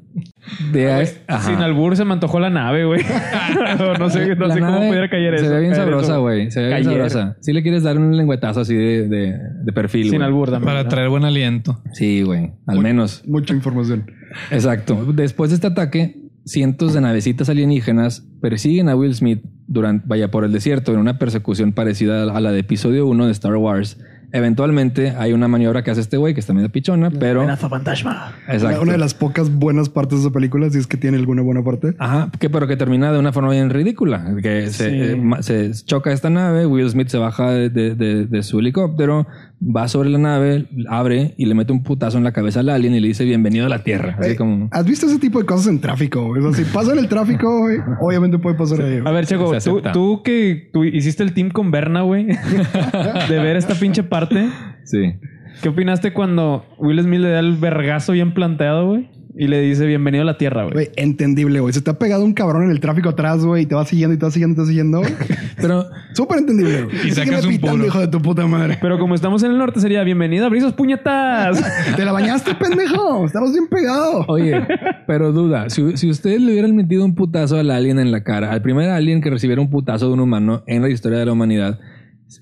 De 0.72 0.92
ajá. 1.26 1.48
Sin 1.48 1.56
albur 1.62 1.96
se 1.96 2.04
me 2.04 2.12
antojó 2.12 2.40
la 2.40 2.50
nave, 2.50 2.84
güey. 2.84 3.00
no, 3.78 3.94
no 3.94 4.10
sé, 4.10 4.34
no 4.36 4.46
La 4.46 4.54
sé 4.54 4.60
cómo 4.60 4.72
nave 4.72 4.88
pudiera 4.88 5.08
caer 5.08 5.34
eso. 5.34 5.46
Se 5.46 5.50
ve 5.50 5.60
bien 5.60 5.74
sabrosa, 5.74 6.16
güey. 6.18 6.50
Se 6.50 6.60
ve 6.60 6.68
bien 6.68 6.84
sabrosa. 6.84 7.36
Si 7.40 7.52
le 7.52 7.62
quieres 7.62 7.82
dar 7.82 7.96
un 7.96 8.16
lengüetazo 8.16 8.60
así 8.60 8.74
de, 8.74 9.08
de, 9.08 9.38
de 9.64 9.72
perfil. 9.72 10.10
Sin 10.10 10.22
albur 10.22 10.50
también. 10.50 10.66
Para 10.66 10.82
¿no? 10.82 10.88
traer 10.88 11.08
buen 11.08 11.24
aliento. 11.24 11.80
Sí, 11.92 12.22
güey. 12.22 12.52
Al 12.66 12.80
menos. 12.80 13.22
Mucha 13.26 13.54
información. 13.54 14.10
Exacto. 14.50 15.12
Después 15.14 15.50
de 15.50 15.54
este 15.54 15.68
ataque, 15.68 16.22
cientos 16.44 16.92
de 16.92 17.00
navecitas 17.00 17.48
alienígenas 17.48 18.26
persiguen 18.40 18.88
a 18.88 18.96
Will 18.96 19.14
Smith 19.14 19.42
durante, 19.66 20.06
vaya 20.06 20.30
por 20.30 20.44
el 20.44 20.52
desierto 20.52 20.92
en 20.92 20.98
una 20.98 21.18
persecución 21.18 21.72
parecida 21.72 22.24
a 22.24 22.40
la 22.40 22.52
de 22.52 22.60
episodio 22.60 23.06
1 23.06 23.26
de 23.26 23.32
Star 23.32 23.56
Wars. 23.56 23.98
Eventualmente 24.32 25.10
hay 25.16 25.32
una 25.32 25.46
maniobra 25.46 25.82
que 25.84 25.90
hace 25.90 26.00
este 26.00 26.16
güey 26.16 26.34
que 26.34 26.40
está 26.40 26.52
medio 26.54 26.70
pichona, 26.70 27.10
pero 27.10 27.46
fantasma. 27.56 28.32
exacto. 28.48 28.82
Una 28.82 28.92
de 28.92 28.98
las 28.98 29.14
pocas 29.14 29.50
buenas 29.54 29.88
partes 29.88 30.18
de 30.18 30.24
esa 30.26 30.32
película, 30.32 30.68
si 30.70 30.78
es 30.78 30.86
que 30.86 30.96
tiene 30.96 31.18
alguna 31.18 31.42
buena 31.42 31.62
parte. 31.62 31.94
Ajá, 31.98 32.30
que 32.40 32.50
pero 32.50 32.66
que 32.66 32.76
termina 32.76 33.12
de 33.12 33.18
una 33.18 33.32
forma 33.32 33.50
bien 33.50 33.70
ridícula. 33.70 34.34
Que 34.42 34.68
se, 34.70 34.90
Sí. 34.90 34.96
eh, 34.96 35.22
se 35.40 35.72
choca 35.84 36.12
esta 36.12 36.30
nave, 36.30 36.66
Will 36.66 36.88
Smith 36.88 37.08
se 37.08 37.18
baja 37.18 37.50
de, 37.50 37.68
de- 37.70 37.94
de- 37.94 38.26
de 38.26 38.42
su 38.42 38.58
helicóptero, 38.58 39.26
va 39.64 39.86
sobre 39.88 40.10
la 40.10 40.18
nave, 40.18 40.66
abre 40.88 41.34
y 41.36 41.46
le 41.46 41.54
mete 41.54 41.72
un 41.72 41.82
putazo 41.82 42.18
en 42.18 42.24
la 42.24 42.32
cabeza 42.32 42.60
al 42.60 42.68
alien 42.68 42.94
y 42.94 43.00
le 43.00 43.08
dice 43.08 43.24
bienvenido 43.24 43.66
a 43.66 43.68
la 43.68 43.84
Tierra. 43.84 44.16
Así 44.18 44.30
Ey, 44.30 44.36
como... 44.36 44.68
¿Has 44.72 44.84
visto 44.84 45.06
ese 45.06 45.18
tipo 45.18 45.38
de 45.38 45.46
cosas 45.46 45.68
en 45.68 45.80
tráfico? 45.80 46.26
güey? 46.26 46.42
O 46.44 46.52
sea, 46.52 46.64
si 46.64 46.70
pasa 46.72 46.92
en 46.92 46.98
el 46.98 47.08
tráfico, 47.08 47.60
güey, 47.60 47.78
obviamente 48.00 48.38
puede 48.38 48.56
pasar 48.56 48.80
ahí. 48.82 49.00
A 49.04 49.10
ver, 49.10 49.26
Checo, 49.26 49.52
tú, 49.92 50.22
que 50.24 50.70
tú 50.72 50.84
hiciste 50.84 51.22
el 51.22 51.32
team 51.32 51.50
con 51.50 51.70
Berna, 51.70 52.02
güey, 52.02 52.26
de 53.28 53.38
ver 53.38 53.56
esta 53.56 53.74
pinche 53.74 54.02
parte, 54.02 54.48
Sí. 54.84 55.14
¿qué 55.62 55.68
opinaste 55.68 56.12
cuando 56.12 56.64
Will 56.78 57.00
Smith 57.00 57.20
le 57.20 57.30
da 57.30 57.38
el 57.38 57.56
vergazo 57.56 58.12
bien 58.12 58.34
planteado, 58.34 58.88
güey? 58.88 59.10
Y 59.34 59.46
le 59.46 59.60
dice 59.62 59.86
bienvenido 59.86 60.22
a 60.22 60.26
la 60.26 60.36
Tierra, 60.36 60.64
güey. 60.64 60.74
Güey, 60.74 60.90
entendible, 60.96 61.60
güey. 61.60 61.72
Se 61.72 61.80
te 61.80 61.90
ha 61.90 61.98
pegado 61.98 62.24
un 62.24 62.34
cabrón 62.34 62.64
en 62.64 62.70
el 62.70 62.80
tráfico 62.80 63.08
atrás, 63.08 63.44
güey, 63.44 63.62
y 63.62 63.66
te 63.66 63.74
va 63.74 63.84
siguiendo 63.86 64.14
y 64.14 64.18
te 64.18 64.26
va 64.26 64.30
siguiendo 64.30 64.52
y 64.52 64.56
te 64.56 64.60
va 64.62 64.68
siguiendo. 64.68 65.02
Pero 65.60 65.86
Súper 66.12 66.38
entendible, 66.38 66.82
güey. 66.82 67.08
Y 67.08 67.10
sacas 67.12 67.44
un 67.44 67.52
pitando, 67.52 67.76
puro. 67.76 67.86
hijo 67.86 68.00
de 68.00 68.08
tu 68.08 68.20
puta 68.20 68.46
madre. 68.46 68.78
Pero 68.80 68.98
como 68.98 69.14
estamos 69.14 69.42
en 69.42 69.52
el 69.52 69.58
norte, 69.58 69.80
sería 69.80 70.02
bienvenido 70.04 70.44
a 70.44 70.48
Brizos 70.50 70.74
Puñetas. 70.74 71.62
Te 71.96 72.04
la 72.04 72.12
bañaste, 72.12 72.54
pendejo. 72.54 73.24
Estabas 73.24 73.52
bien 73.52 73.68
pegado. 73.68 74.24
Oye, 74.28 74.60
pero 75.06 75.32
duda, 75.32 75.70
si, 75.70 75.96
si 75.96 76.10
ustedes 76.10 76.42
le 76.42 76.52
hubieran 76.52 76.76
metido 76.76 77.04
un 77.04 77.14
putazo 77.14 77.58
al 77.58 77.70
alien 77.70 77.98
en 77.98 78.12
la 78.12 78.22
cara, 78.24 78.52
al 78.52 78.60
primer 78.60 78.90
alien 78.90 79.22
que 79.22 79.30
recibiera 79.30 79.62
un 79.62 79.70
putazo 79.70 80.08
de 80.08 80.12
un 80.12 80.20
humano 80.20 80.62
en 80.66 80.82
la 80.82 80.90
historia 80.90 81.18
de 81.18 81.26
la 81.26 81.32
humanidad, 81.32 81.80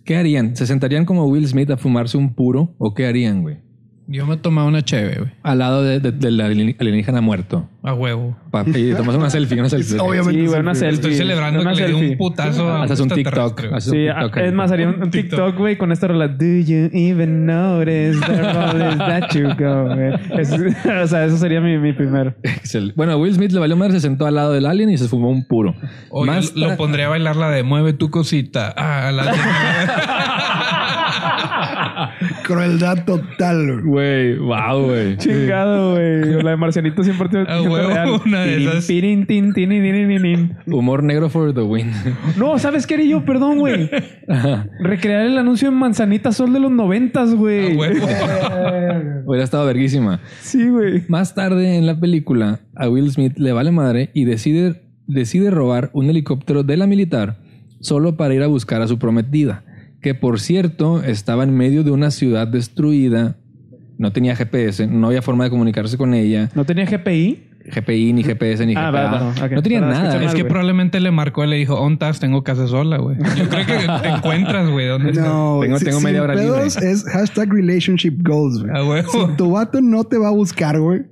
¿Qué 0.05 0.17
harían? 0.17 0.55
¿Se 0.55 0.67
sentarían 0.67 1.05
como 1.05 1.27
Will 1.27 1.47
Smith 1.49 1.71
a 1.71 1.77
fumarse 1.77 2.17
un 2.17 2.35
puro? 2.35 2.75
¿O 2.79 2.95
qué 2.95 3.07
harían, 3.07 3.43
güey? 3.43 3.59
Yo 4.13 4.27
me 4.27 4.37
tomaba 4.37 4.67
una 4.67 4.83
cheve, 4.83 5.17
güey. 5.21 5.31
Al 5.45 5.59
lado 5.61 5.83
de- 5.85 6.01
de- 6.01 6.11
del 6.11 6.41
alienígena 6.41 7.21
muerto. 7.21 7.69
A 7.83 7.95
huevo. 7.95 8.37
Pa- 8.51 8.65
y 8.67 8.93
tomas 8.93 9.15
una 9.15 9.31
selfie, 9.31 9.59
una 9.61 9.69
selfie. 9.71 9.99
Obviamente. 10.01 10.41
Sí, 10.41 10.47
güey, 10.49 10.61
una 10.61 10.75
selfie. 10.75 10.95
Estoy 10.97 11.15
celebrando 11.15 11.61
Una 11.61 11.73
que 11.73 11.81
le 11.83 11.87
di 11.95 12.11
un 12.11 12.17
putazo 12.19 12.69
a 12.69 12.83
Haces 12.83 12.99
un 13.01 13.09
TikTok. 13.09 13.61
haces 13.73 13.87
un 13.93 13.99
Sí, 13.99 14.07
TikTok 14.07 14.37
ah, 14.37 14.45
es 14.45 14.53
más, 14.53 14.73
haría 14.73 14.89
un, 14.89 15.03
un 15.03 15.11
TikTok, 15.11 15.57
güey, 15.57 15.79
con 15.79 15.93
esta 15.93 16.09
rola. 16.09 16.27
Do 16.29 16.45
you 16.45 16.91
even 16.93 17.47
notice 17.47 18.19
the 18.27 18.89
is 18.91 18.99
that 18.99 19.31
you 19.33 19.49
go? 19.57 19.95
güey? 19.95 20.13
O 21.03 21.07
sea, 21.07 21.25
eso 21.25 21.37
sería 21.39 21.61
mi, 21.61 21.79
mi 21.79 21.93
primero. 21.93 22.35
Excel. 22.43 22.93
Bueno, 22.97 23.17
Will 23.17 23.33
Smith 23.35 23.53
le 23.53 23.61
valió 23.61 23.77
madre, 23.77 23.93
se 23.95 24.01
sentó 24.01 24.27
al 24.27 24.35
lado 24.35 24.53
del 24.53 24.67
alien 24.67 24.91
y 24.91 24.99
se 24.99 25.07
fumó 25.09 25.31
un 25.31 25.47
puro. 25.47 25.75
O 26.11 26.27
Más 26.27 26.55
lo 26.57 26.71
tra- 26.71 26.77
pondría 26.77 27.07
a 27.07 27.11
bailar 27.11 27.37
la 27.37 27.49
de 27.51 27.63
mueve 27.63 27.93
tu 27.93 28.11
cosita. 28.11 28.75
Ah, 28.77 29.11
la 29.13 29.23
Crueldad 32.45 33.05
total, 33.05 33.83
güey. 33.83 34.39
Wow, 34.39 34.85
güey. 34.87 35.17
Chingado, 35.17 35.93
güey. 35.95 36.43
La 36.43 36.51
de 36.51 36.57
Marcianito 36.57 37.03
siempre 37.03 37.29
te 37.29 37.39
Ah, 37.49 37.63
huevo, 37.63 38.23
una 38.27 38.41
de 38.43 38.57
esas. 38.65 38.87
Tirin, 38.87 39.27
tin, 39.27 39.53
tin, 39.53 39.69
tin, 39.71 39.83
tin, 39.83 40.23
tin. 40.23 40.57
Humor 40.67 41.03
negro 41.03 41.29
for 41.29 41.53
the 41.55 41.63
win. 41.63 41.91
No, 42.37 42.59
¿sabes 42.59 42.87
qué 42.87 42.95
haría 42.95 43.07
yo? 43.11 43.25
Perdón, 43.25 43.59
güey. 43.59 43.91
Recrear 44.81 45.27
el 45.27 45.39
anuncio 45.39 45.69
en 45.69 45.75
Manzanita 45.75 46.33
Sol 46.33 46.53
de 46.53 46.61
los 46.61 46.71
noventas, 46.71 47.35
güey. 47.35 47.77
huevo. 47.77 48.07
Hubiera 49.27 49.45
estado 49.45 49.67
verguísima. 49.67 50.21
Sí, 50.41 50.69
güey. 50.69 51.03
Más 51.09 51.35
tarde 51.35 51.77
en 51.77 51.87
la 51.87 51.99
película, 51.99 52.61
a 52.77 52.89
Will 52.89 53.11
Smith 53.11 53.35
le 53.37 53.53
vale 53.53 53.71
madre 53.71 54.11
y 54.15 54.25
decide, 54.25 54.83
decide 55.07 55.51
robar 55.51 55.91
un 55.93 56.07
helicóptero 56.11 56.63
de 56.63 56.77
la 56.77 56.87
militar 56.87 57.39
solo 57.81 58.17
para 58.17 58.35
ir 58.35 58.43
a 58.43 58.47
buscar 58.47 58.83
a 58.83 58.89
su 58.89 58.99
prometida, 58.99 59.65
que 60.01 60.15
por 60.15 60.41
cierto 60.41 61.03
estaba 61.03 61.45
en 61.45 61.55
medio 61.57 61.83
de 61.85 61.91
una 61.91 62.11
ciudad 62.11 62.47
destruida, 62.49 63.37
no 63.99 64.13
tenía 64.13 64.35
GPS, 64.37 64.87
no 64.87 65.09
había 65.09 65.23
forma 65.23 65.45
de 65.45 65.51
comunicarse 65.51 65.97
con 65.99 66.15
ella, 66.15 66.49
¿No 66.55 66.65
tenía 66.65 66.87
GPI? 66.87 67.47
GPI, 67.63 68.15
ni 68.15 68.23
GPS, 68.25 68.65
ni 68.65 68.75
Ah, 68.75 68.91
GPA. 68.91 69.03
va, 69.05 69.11
va, 69.11 69.29
ok. 69.45 69.53
No 69.53 69.63
tenía 69.63 69.81
Perdón, 69.81 70.03
nada. 70.03 70.25
Es 70.25 70.35
que 70.35 70.47
probablemente 70.47 70.99
le 70.99 71.11
marcó 71.11 71.45
y 71.45 71.49
le 71.49 71.57
dijo, 71.57 71.79
¿ontas? 71.79 72.19
Tengo 72.19 72.43
casa 72.43 72.67
sola, 72.67 72.97
güey. 72.97 73.19
Yo 73.37 73.49
creo 73.51 73.67
que 73.67 73.75
te 74.03 74.09
encuentras, 74.09 74.71
güey. 74.71 74.87
¿Dónde 74.89 75.11
estás? 75.11 75.27
No, 75.27 75.59
Tengo- 75.61 75.79
si- 75.79 75.85
tengo 75.85 75.99
sin 75.99 76.05
media 76.07 76.23
hora 76.23 76.35
pedos 76.35 76.77
es 76.79 77.05
hashtag 77.05 77.53
relationship 77.53 78.15
goals, 78.27 78.63
güey. 78.63 78.73
A 78.75 78.83
huevo. 78.89 79.11
Si 79.29 79.37
tu 79.37 79.51
vato 79.51 79.83
no 79.83 80.05
te 80.05 80.17
va 80.17 80.29
a 80.29 80.33
buscar, 80.33 80.81
güey, 80.81 81.03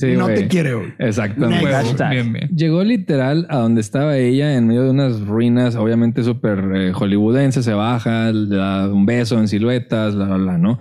Sí, 0.00 0.06
no 0.16 0.26
te 0.26 0.48
quiere, 0.48 0.74
güey. 0.74 0.88
Exactamente. 0.98 1.64
Bien, 2.10 2.32
bien. 2.32 2.48
Llegó 2.56 2.84
literal 2.84 3.46
a 3.50 3.58
donde 3.58 3.80
estaba 3.80 4.16
ella 4.16 4.54
en 4.56 4.66
medio 4.66 4.84
de 4.84 4.90
unas 4.90 5.20
ruinas, 5.20 5.74
obviamente 5.76 6.22
súper 6.22 6.64
eh, 6.74 6.92
hollywoodense, 6.92 7.62
se 7.62 7.72
baja, 7.72 8.30
le 8.32 8.56
da 8.56 8.92
un 8.92 9.06
beso 9.06 9.38
en 9.38 9.48
siluetas, 9.48 10.14
bla, 10.14 10.26
bla, 10.26 10.36
bla, 10.36 10.58
¿no? 10.58 10.78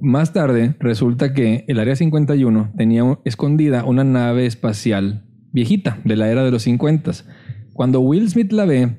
Más 0.00 0.32
tarde 0.32 0.76
resulta 0.80 1.34
que 1.34 1.64
el 1.68 1.78
Área 1.80 1.96
51 1.96 2.72
tenía 2.76 3.02
un- 3.04 3.18
escondida 3.24 3.84
una 3.84 4.04
nave 4.04 4.46
espacial 4.46 5.24
viejita 5.52 5.98
de 6.04 6.16
la 6.16 6.28
era 6.30 6.44
de 6.44 6.50
los 6.50 6.62
50. 6.62 7.10
Cuando 7.74 8.00
Will 8.00 8.30
Smith 8.30 8.52
la 8.52 8.64
ve, 8.64 8.96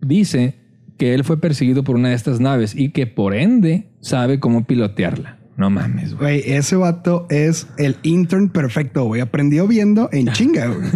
dice 0.00 0.54
que 0.98 1.14
él 1.14 1.24
fue 1.24 1.40
perseguido 1.40 1.84
por 1.84 1.96
una 1.96 2.10
de 2.10 2.14
estas 2.14 2.40
naves 2.40 2.74
y 2.74 2.90
que 2.90 3.06
por 3.06 3.34
ende 3.34 3.92
sabe 4.00 4.38
cómo 4.40 4.66
pilotearla. 4.66 5.37
No 5.58 5.70
mames, 5.70 6.14
güey. 6.14 6.40
Güey, 6.40 6.52
ese 6.54 6.76
vato 6.76 7.26
es 7.30 7.68
el 7.78 7.96
intern 8.04 8.48
perfecto, 8.48 9.04
güey. 9.04 9.20
Aprendió 9.20 9.66
viendo 9.66 10.08
en 10.12 10.28
chinga, 10.32 10.68
güey. 10.68 10.88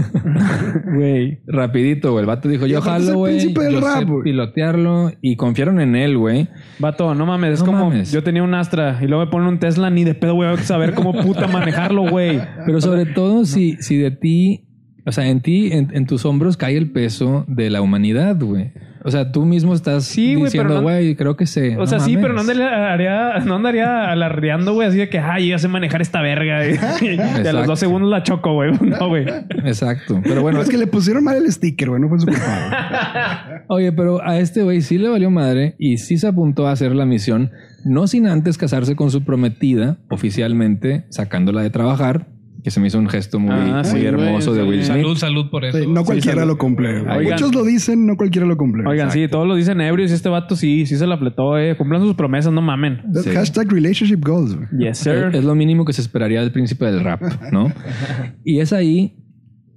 Güey. 0.96 1.40
Rapidito, 1.46 2.12
güey. 2.12 2.20
El 2.22 2.26
vato 2.26 2.48
dijo, 2.48 2.66
yo 2.66 2.80
jalo, 2.80 3.14
güey. 3.18 3.38
príncipe 3.38 3.62
del 3.64 3.72
Yo 3.74 3.80
rap, 3.80 3.98
sé 3.98 4.04
güey. 4.04 4.22
pilotearlo 4.22 5.10
y 5.20 5.36
confiaron 5.36 5.80
en 5.80 5.96
él, 5.96 6.16
güey. 6.16 6.48
Vato, 6.78 7.14
no 7.14 7.26
mames. 7.26 7.54
Es 7.54 7.60
No 7.60 7.66
como 7.66 7.90
mames. 7.90 8.12
yo 8.12 8.22
tenía 8.22 8.42
un 8.42 8.54
Astra 8.54 8.98
y 9.02 9.06
luego 9.08 9.24
me 9.24 9.30
ponen 9.30 9.48
un 9.48 9.58
Tesla, 9.58 9.90
ni 9.90 10.04
de 10.04 10.14
pedo 10.14 10.34
voy 10.36 10.46
a 10.46 10.56
saber 10.58 10.94
cómo 10.94 11.12
puta 11.12 11.46
manejarlo, 11.48 12.08
güey. 12.08 12.40
Pero 12.64 12.80
sobre 12.80 13.04
todo 13.06 13.44
si, 13.44 13.76
si 13.80 13.96
de 13.96 14.12
ti, 14.12 14.68
o 15.04 15.10
sea, 15.10 15.28
en 15.28 15.40
ti, 15.40 15.70
en, 15.72 15.88
en 15.92 16.06
tus 16.06 16.24
hombros 16.24 16.56
cae 16.56 16.76
el 16.76 16.92
peso 16.92 17.44
de 17.48 17.68
la 17.68 17.82
humanidad, 17.82 18.36
güey. 18.40 18.70
O 19.04 19.10
sea, 19.10 19.32
tú 19.32 19.44
mismo 19.44 19.74
estás 19.74 20.04
Sí, 20.04 20.36
diciendo, 20.36 20.74
no- 20.74 20.82
güey, 20.82 21.16
creo 21.16 21.36
que 21.36 21.46
sé. 21.46 21.76
O 21.76 21.86
sea, 21.86 21.98
sí, 22.00 22.16
pero 22.16 22.34
no 22.34 22.40
andaría, 22.40 23.38
no 23.44 23.56
andaría 23.56 24.10
alardeando, 24.10 24.74
güey, 24.74 24.88
así 24.88 24.98
de 24.98 25.08
que, 25.08 25.18
ay, 25.18 25.48
ya 25.48 25.58
sé 25.58 25.66
manejar 25.68 26.00
esta 26.02 26.20
verga. 26.22 26.66
Y, 26.66 26.74
y 27.04 27.18
a 27.46 27.52
los 27.52 27.66
dos 27.66 27.78
segundos 27.80 28.10
la 28.10 28.22
choco, 28.22 28.54
güey. 28.54 28.72
No, 28.80 29.08
güey. 29.08 29.24
Exacto. 29.64 30.20
Pero 30.22 30.42
Bueno, 30.42 30.60
es 30.60 30.68
que 30.68 30.76
le 30.78 30.86
pusieron 30.86 31.24
mal 31.24 31.36
el 31.36 31.50
sticker, 31.50 31.88
güey. 31.90 32.00
No 32.00 32.08
fue 32.08 32.20
su 32.20 32.26
culpa. 32.26 33.62
oye, 33.68 33.92
pero 33.92 34.22
a 34.22 34.38
este 34.38 34.62
güey 34.62 34.82
sí 34.82 34.98
le 34.98 35.08
valió 35.08 35.30
madre 35.30 35.74
y 35.78 35.98
sí 35.98 36.18
se 36.18 36.26
apuntó 36.28 36.66
a 36.68 36.72
hacer 36.72 36.94
la 36.94 37.06
misión, 37.06 37.50
no 37.84 38.06
sin 38.06 38.26
antes 38.26 38.58
casarse 38.58 38.94
con 38.96 39.10
su 39.10 39.24
prometida, 39.24 39.96
oficialmente, 40.10 41.04
sacándola 41.10 41.62
de 41.62 41.70
trabajar, 41.70 42.26
que 42.62 42.70
se 42.70 42.80
me 42.80 42.86
hizo 42.86 42.98
un 42.98 43.08
gesto 43.08 43.38
muy, 43.38 43.52
Ah, 43.52 43.82
muy 43.84 44.00
sí, 44.00 44.06
hermoso 44.06 44.50
güey, 44.52 44.62
de. 44.62 44.68
Will 44.68 44.84
Smith. 44.84 44.96
Salud, 44.96 45.16
salud 45.16 45.50
por 45.50 45.64
eso. 45.64 45.78
Sí, 45.78 45.86
no 45.86 46.04
cualquiera 46.04 46.44
lo 46.44 46.56
cumple. 46.56 47.00
Oigan. 47.00 47.32
Muchos 47.32 47.54
lo 47.54 47.64
dicen, 47.64 48.06
no 48.06 48.16
cualquiera 48.16 48.46
lo 48.46 48.56
cumple. 48.56 48.84
Oigan, 48.88 49.10
sí, 49.10 49.26
todos 49.28 49.46
lo 49.46 49.56
dicen 49.56 49.80
ebrios 49.80 50.10
y 50.10 50.14
este 50.14 50.28
vato 50.28 50.54
sí, 50.54 50.86
sí 50.86 50.96
se 50.96 51.06
la 51.06 51.18
fletó, 51.18 51.58
eh. 51.58 51.76
Cumplan 51.76 52.02
sus 52.02 52.14
promesas, 52.14 52.52
no 52.52 52.62
mamen. 52.62 53.00
Hashtag 53.34 53.70
relationship 53.70 54.20
goals. 54.24 54.56
Yes, 54.78 54.98
sir. 54.98 55.30
Es, 55.30 55.38
es 55.38 55.44
lo 55.44 55.54
mínimo 55.54 55.84
que 55.84 55.92
se 55.92 56.02
esperaría 56.02 56.40
del 56.40 56.52
príncipe 56.52 56.84
del 56.86 57.02
rap, 57.02 57.20
¿no? 57.50 57.66
y 58.44 58.60
es 58.60 58.72
ahí 58.72 59.21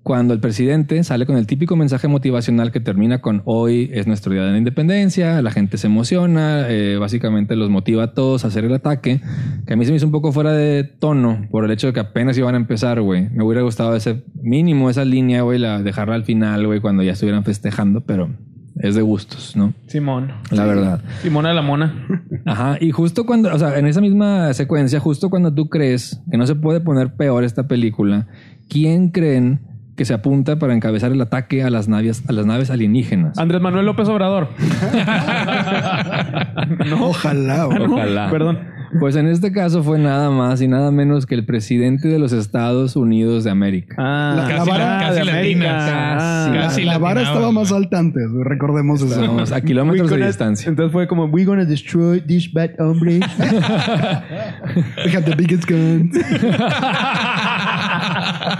cuando 0.06 0.36
el 0.36 0.40
presidente 0.40 1.04
sale 1.04 1.26
con 1.26 1.36
el 1.36 1.48
típico 1.48 1.76
mensaje 1.76 2.08
motivacional 2.08 2.72
que 2.72 2.80
termina 2.80 3.22
con 3.22 3.42
hoy 3.46 3.90
es 3.92 4.06
nuestro 4.06 4.32
día 4.34 4.44
de 4.44 4.52
la 4.52 4.58
independencia, 4.60 5.42
la 5.42 5.50
gente 5.50 5.80
se 5.80 5.88
emociona, 5.88 6.70
eh, 6.70 6.98
básicamente 7.00 7.56
los 7.56 7.72
motiva 7.72 8.04
a 8.04 8.14
todos 8.14 8.46
a 8.46 8.50
hacer 8.50 8.66
el 8.66 8.74
ataque, 8.76 9.22
que 9.66 9.74
a 9.74 9.76
mí 9.76 9.84
se 9.84 9.90
me 9.92 9.98
hizo 9.98 10.06
un 10.06 10.12
poco 10.12 10.32
fuera 10.32 10.52
de 10.52 10.84
tono 10.84 11.48
por 11.50 11.66
el 11.66 11.72
hecho 11.72 11.88
de 11.88 11.94
que 11.94 12.02
apenas 12.02 12.38
iban 12.38 12.54
a 12.54 12.58
empezar, 12.58 13.02
güey. 13.02 13.32
Me 13.32 13.44
hubiera 13.44 13.64
gustado 13.64 13.96
ese 13.96 14.24
mínimo, 14.44 14.92
esa 14.92 15.04
línea, 15.06 15.42
güey, 15.42 15.58
la, 15.58 15.82
dejarla 15.82 16.14
al 16.14 16.24
final, 16.24 16.68
güey, 16.68 16.82
cuando 16.82 17.02
ya 17.02 17.14
estuvieran 17.14 17.44
festejando, 17.44 18.02
pero 18.02 18.30
es 18.76 18.94
de 18.94 19.02
gustos, 19.02 19.56
¿no? 19.56 19.74
Simón. 19.88 20.34
La 20.52 20.66
verdad. 20.66 21.02
Simona 21.24 21.52
la 21.52 21.64
mona. 21.64 22.08
Ajá, 22.46 22.78
y 22.80 22.92
justo 22.92 23.26
cuando, 23.26 23.52
o 23.52 23.58
sea, 23.58 23.80
en 23.80 23.88
esa 23.88 24.02
misma 24.02 24.54
secuencia, 24.54 25.00
justo 25.00 25.32
cuando 25.32 25.52
tú 25.52 25.68
crees 25.68 26.22
que 26.30 26.38
no 26.38 26.46
se 26.46 26.54
puede 26.54 26.80
poner 26.80 27.16
peor 27.16 27.44
esta 27.44 27.68
película, 27.68 28.28
¿quién 28.70 29.10
creen 29.10 29.74
que 29.96 30.06
se 30.06 30.14
apunta 30.14 30.58
para 30.58 30.74
encabezar 30.74 31.12
el 31.12 31.22
ataque 31.22 31.64
a 31.64 31.70
las 31.70 31.88
naves, 31.88 32.24
a 32.28 32.34
las 32.34 32.46
naves 32.46 32.70
alienígenas? 32.70 33.38
Andrés 33.38 33.62
Manuel 33.62 33.86
López 33.86 34.08
Obrador. 34.10 34.50
Ojalá, 37.00 37.66
güey. 37.66 37.84
Ojalá. 37.84 38.30
Perdón. 38.30 38.60
Pues 39.00 39.16
en 39.16 39.28
este 39.28 39.52
caso 39.52 39.84
fue 39.84 40.00
nada 40.00 40.30
más 40.30 40.62
y 40.62 40.68
nada 40.68 40.92
menos 40.92 41.26
que 41.26 41.36
el 41.36 41.46
presidente 41.46 42.08
de 42.08 42.18
los 42.20 42.32
Estados 42.34 42.96
Unidos 42.96 43.44
de 43.44 43.52
América. 43.52 43.96
Ah, 43.98 44.34
La- 44.38 44.44
Casi, 44.48 44.58
la 44.58 44.64
vara 44.78 44.98
casi 45.00 45.20
de 45.20 45.26
latinas. 45.26 45.90
América. 45.90 46.16
Casi. 46.18 46.50
La, 46.56 46.62
Casi 46.62 46.84
la 46.86 46.98
vara 46.98 47.22
estaba 47.24 47.52
más 47.52 47.72
alta 47.72 48.00
antes. 48.00 48.24
Recordemos 48.44 49.02
eso. 49.02 49.14
Estábamos 49.14 49.52
a 49.52 49.62
kilómetros 49.62 50.10
de 50.10 50.26
distancia. 50.26 50.70
Entonces 50.70 50.92
fue 50.92 51.08
como, 51.08 51.26
we 51.26 51.44
gonna 51.46 51.66
destroy 51.66 52.22
this 52.22 52.52
bad 52.52 52.72
hombre. 52.80 53.20
We 55.06 55.12
have 55.16 55.24
the 55.26 55.36
biggest 55.36 55.68
gun. 55.70 56.12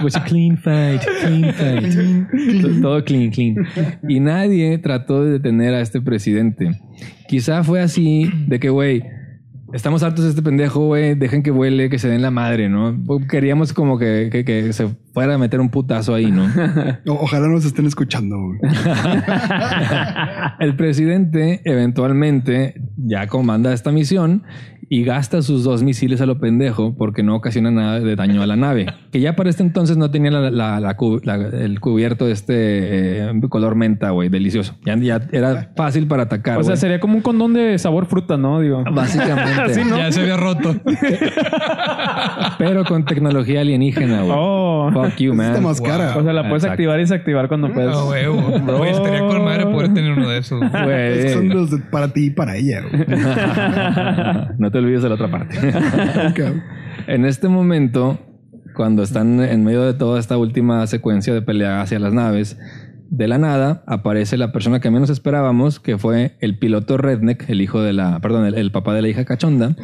Was 0.02 0.16
a 0.16 0.24
clean 0.24 0.56
fight, 0.58 1.02
clean 1.22 1.52
fight. 1.54 2.60
Todo- 2.62 2.80
Todo 2.82 3.04
clean, 3.04 3.30
clean. 3.30 3.56
Y 4.08 4.20
nadie 4.20 4.78
trató 4.78 5.24
de 5.24 5.32
detener 5.32 5.74
a 5.74 5.80
este 5.80 6.00
presidente. 6.00 6.80
Quizá 7.28 7.62
fue 7.64 7.80
así 7.82 8.30
de 8.46 8.58
que, 8.60 8.68
güey, 8.70 9.02
estamos 9.72 10.02
hartos 10.02 10.24
de 10.24 10.30
este 10.30 10.42
pendejo, 10.42 10.86
güey, 10.86 11.14
dejen 11.14 11.42
que 11.42 11.50
vuele, 11.50 11.88
que 11.90 11.98
se 11.98 12.08
den 12.08 12.22
la 12.22 12.30
madre, 12.30 12.68
¿no? 12.68 12.96
Queríamos 13.28 13.72
como 13.72 13.98
que, 13.98 14.28
que- 14.30 14.44
que 14.44 14.72
se 14.72 14.88
fuera 15.12 15.34
a 15.34 15.38
meter 15.38 15.60
un 15.60 15.70
putazo 15.70 16.14
ahí, 16.14 16.30
¿no? 16.30 16.44
O- 17.06 17.22
ojalá 17.24 17.48
nos 17.48 17.64
estén 17.64 17.86
escuchando, 17.86 18.36
güey. 18.38 18.58
El 20.60 20.76
presidente 20.76 21.60
eventualmente 21.64 22.80
ya 22.96 23.26
comanda 23.26 23.72
esta 23.72 23.92
misión 23.92 24.42
y 24.88 25.02
gasta 25.04 25.42
sus 25.42 25.64
dos 25.64 25.82
misiles 25.82 26.20
a 26.20 26.26
lo 26.26 26.38
pendejo 26.38 26.94
porque 26.96 27.22
no 27.22 27.34
ocasiona 27.34 27.70
nada 27.70 27.98
de 28.00 28.14
daño 28.16 28.42
a 28.42 28.46
la 28.46 28.56
nave. 28.56 28.86
Que 29.16 29.20
ya 29.20 29.34
para 29.34 29.48
este 29.48 29.62
entonces 29.62 29.96
no 29.96 30.10
tenía 30.10 30.30
la- 30.30 30.50
la- 30.50 30.78
la 30.80 31.34
el 31.64 31.80
cubierto 31.80 32.26
de 32.26 32.32
este 32.32 32.54
eh, 33.30 33.32
color 33.48 33.74
menta, 33.74 34.10
güey, 34.10 34.28
delicioso. 34.28 34.74
Ya, 34.84 34.94
ya 34.96 35.20
era 35.32 35.70
fácil 35.76 36.06
para 36.06 36.24
atacar. 36.24 36.58
o 36.58 36.62
sea, 36.64 36.76
sería 36.76 37.00
como 37.00 37.14
un 37.14 37.22
condón 37.22 37.54
de 37.54 37.78
sabor 37.78 38.06
fruta, 38.06 38.36
¿no? 38.36 38.60
Digo. 38.60 38.84
Básicamente. 38.92 39.46
Sí, 39.74 39.80
¿no? 39.88 39.96
Ya 39.96 40.12
se 40.12 40.20
había 40.20 40.36
roto. 40.36 40.74
Pero 42.58 42.84
con 42.84 43.04
tecnología 43.04 43.60
alienígena, 43.60 44.22
güey. 44.22 44.32
Oh. 44.36 44.90
Fuck 44.92 45.16
you, 45.16 45.34
man. 45.34 45.46
Está 45.48 45.60
más 45.60 45.80
cara. 45.80 46.16
O 46.16 46.22
sea, 46.22 46.32
la 46.32 46.42
puedes 46.42 46.62
Exacto. 46.64 46.72
activar 46.72 46.98
y 46.98 47.02
desactivar 47.02 47.48
cuando 47.48 47.72
puedes. 47.72 47.94
Huevo. 47.96 48.76
Güey, 48.78 48.90
estaría 48.90 49.20
con 49.20 49.44
madre 49.44 49.64
poder 49.66 49.92
tener 49.94 50.12
uno 50.12 50.28
de 50.28 50.38
esos. 50.38 50.60
Güey. 50.60 51.28
Son 51.30 51.48
los 51.48 51.70
de- 51.70 51.78
para 51.78 52.12
ti 52.12 52.26
y 52.26 52.30
para 52.30 52.56
ella, 52.56 52.82
güey. 52.82 53.04
no 54.58 54.70
te 54.70 54.75
olvides 54.78 55.02
de 55.02 55.08
la 55.08 55.14
otra 55.14 55.30
parte. 55.30 55.56
En 57.06 57.24
este 57.24 57.48
momento, 57.48 58.18
cuando 58.74 59.02
están 59.02 59.40
en 59.40 59.62
medio 59.62 59.82
de 59.82 59.94
toda 59.94 60.18
esta 60.18 60.36
última 60.38 60.84
secuencia 60.88 61.32
de 61.32 61.42
pelea 61.42 61.80
hacia 61.80 62.00
las 62.00 62.12
naves, 62.12 62.58
de 63.10 63.28
la 63.28 63.38
nada 63.38 63.84
aparece 63.86 64.36
la 64.36 64.50
persona 64.50 64.80
que 64.80 64.90
menos 64.90 65.10
esperábamos, 65.10 65.78
que 65.78 65.98
fue 65.98 66.36
el 66.40 66.58
piloto 66.58 66.96
Redneck, 66.96 67.48
el 67.48 67.60
hijo 67.60 67.80
de 67.80 67.92
la, 67.92 68.18
perdón, 68.20 68.46
el, 68.46 68.54
el 68.54 68.72
papá 68.72 68.94
de 68.94 69.02
la 69.02 69.08
hija 69.08 69.24
cachonda, 69.24 69.76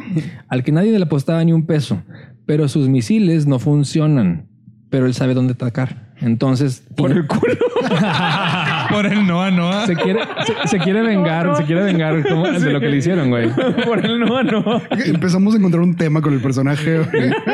al 0.49 0.63
que 0.63 0.71
nadie 0.73 0.91
le 0.91 1.05
apostaba 1.05 1.43
ni 1.43 1.53
un 1.53 1.65
peso, 1.65 2.01
pero 2.45 2.67
sus 2.67 2.89
misiles 2.89 3.47
no 3.47 3.59
funcionan, 3.59 4.49
pero 4.93 5.07
él 5.07 5.15
sabe 5.15 5.33
dónde 5.33 5.53
atacar. 5.53 6.13
Entonces, 6.21 6.83
Por 6.95 7.09
el 7.11 7.25
culo. 7.25 7.55
Por 8.91 9.07
el 9.07 9.25
Noah 9.25 9.49
Noah. 9.49 9.87
se 9.87 9.95
quiere, 9.95 10.19
se, 10.45 10.67
se 10.67 10.77
quiere 10.77 11.01
vengar, 11.01 11.55
se 11.57 11.63
quiere 11.63 11.81
vengar 11.83 12.21
como- 12.27 12.47
de 12.47 12.71
lo 12.71 12.79
que 12.79 12.89
le 12.89 12.97
hicieron, 12.97 13.31
güey. 13.31 13.49
Por 13.85 14.05
el 14.05 14.19
no, 14.19 14.43
no. 14.43 14.81
Empezamos 15.03 15.55
a 15.55 15.57
encontrar 15.57 15.81
un 15.81 15.95
tema 15.95 16.21
con 16.21 16.35
el 16.35 16.41
personaje. 16.41 17.01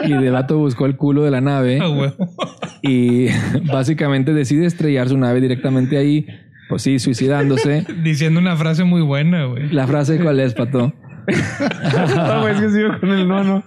Y 0.04 0.12
de 0.12 0.30
vato 0.32 0.58
buscó 0.58 0.86
el 0.86 0.98
culo 0.98 1.24
de 1.24 1.32
la 1.32 1.40
nave 1.40 1.80
Ah, 1.82 2.12
y 2.82 3.28
básicamente 3.72 4.34
decide 4.34 4.66
estrellar 4.66 5.08
su 5.08 5.18
nave 5.18 5.40
directamente 5.40 5.98
ahí, 5.98 6.28
pues 6.68 6.82
sí, 6.82 7.00
suicidándose. 7.00 7.86
Diciendo 8.04 8.42
una 8.42 8.58
frase 8.58 8.84
muy 8.84 9.02
buena, 9.02 9.46
güey. 9.46 9.70
La 9.72 9.88
frase 9.88 10.20
cuál 10.20 10.42
es, 10.42 10.54
pato. 10.56 10.94
No, 12.16 12.42
güey, 12.42 12.54
es 12.56 12.62
que 12.62 12.70
sigo 12.70 13.00
con 13.00 13.10
el 13.10 13.28
no, 13.28 13.44
no. 13.44 13.64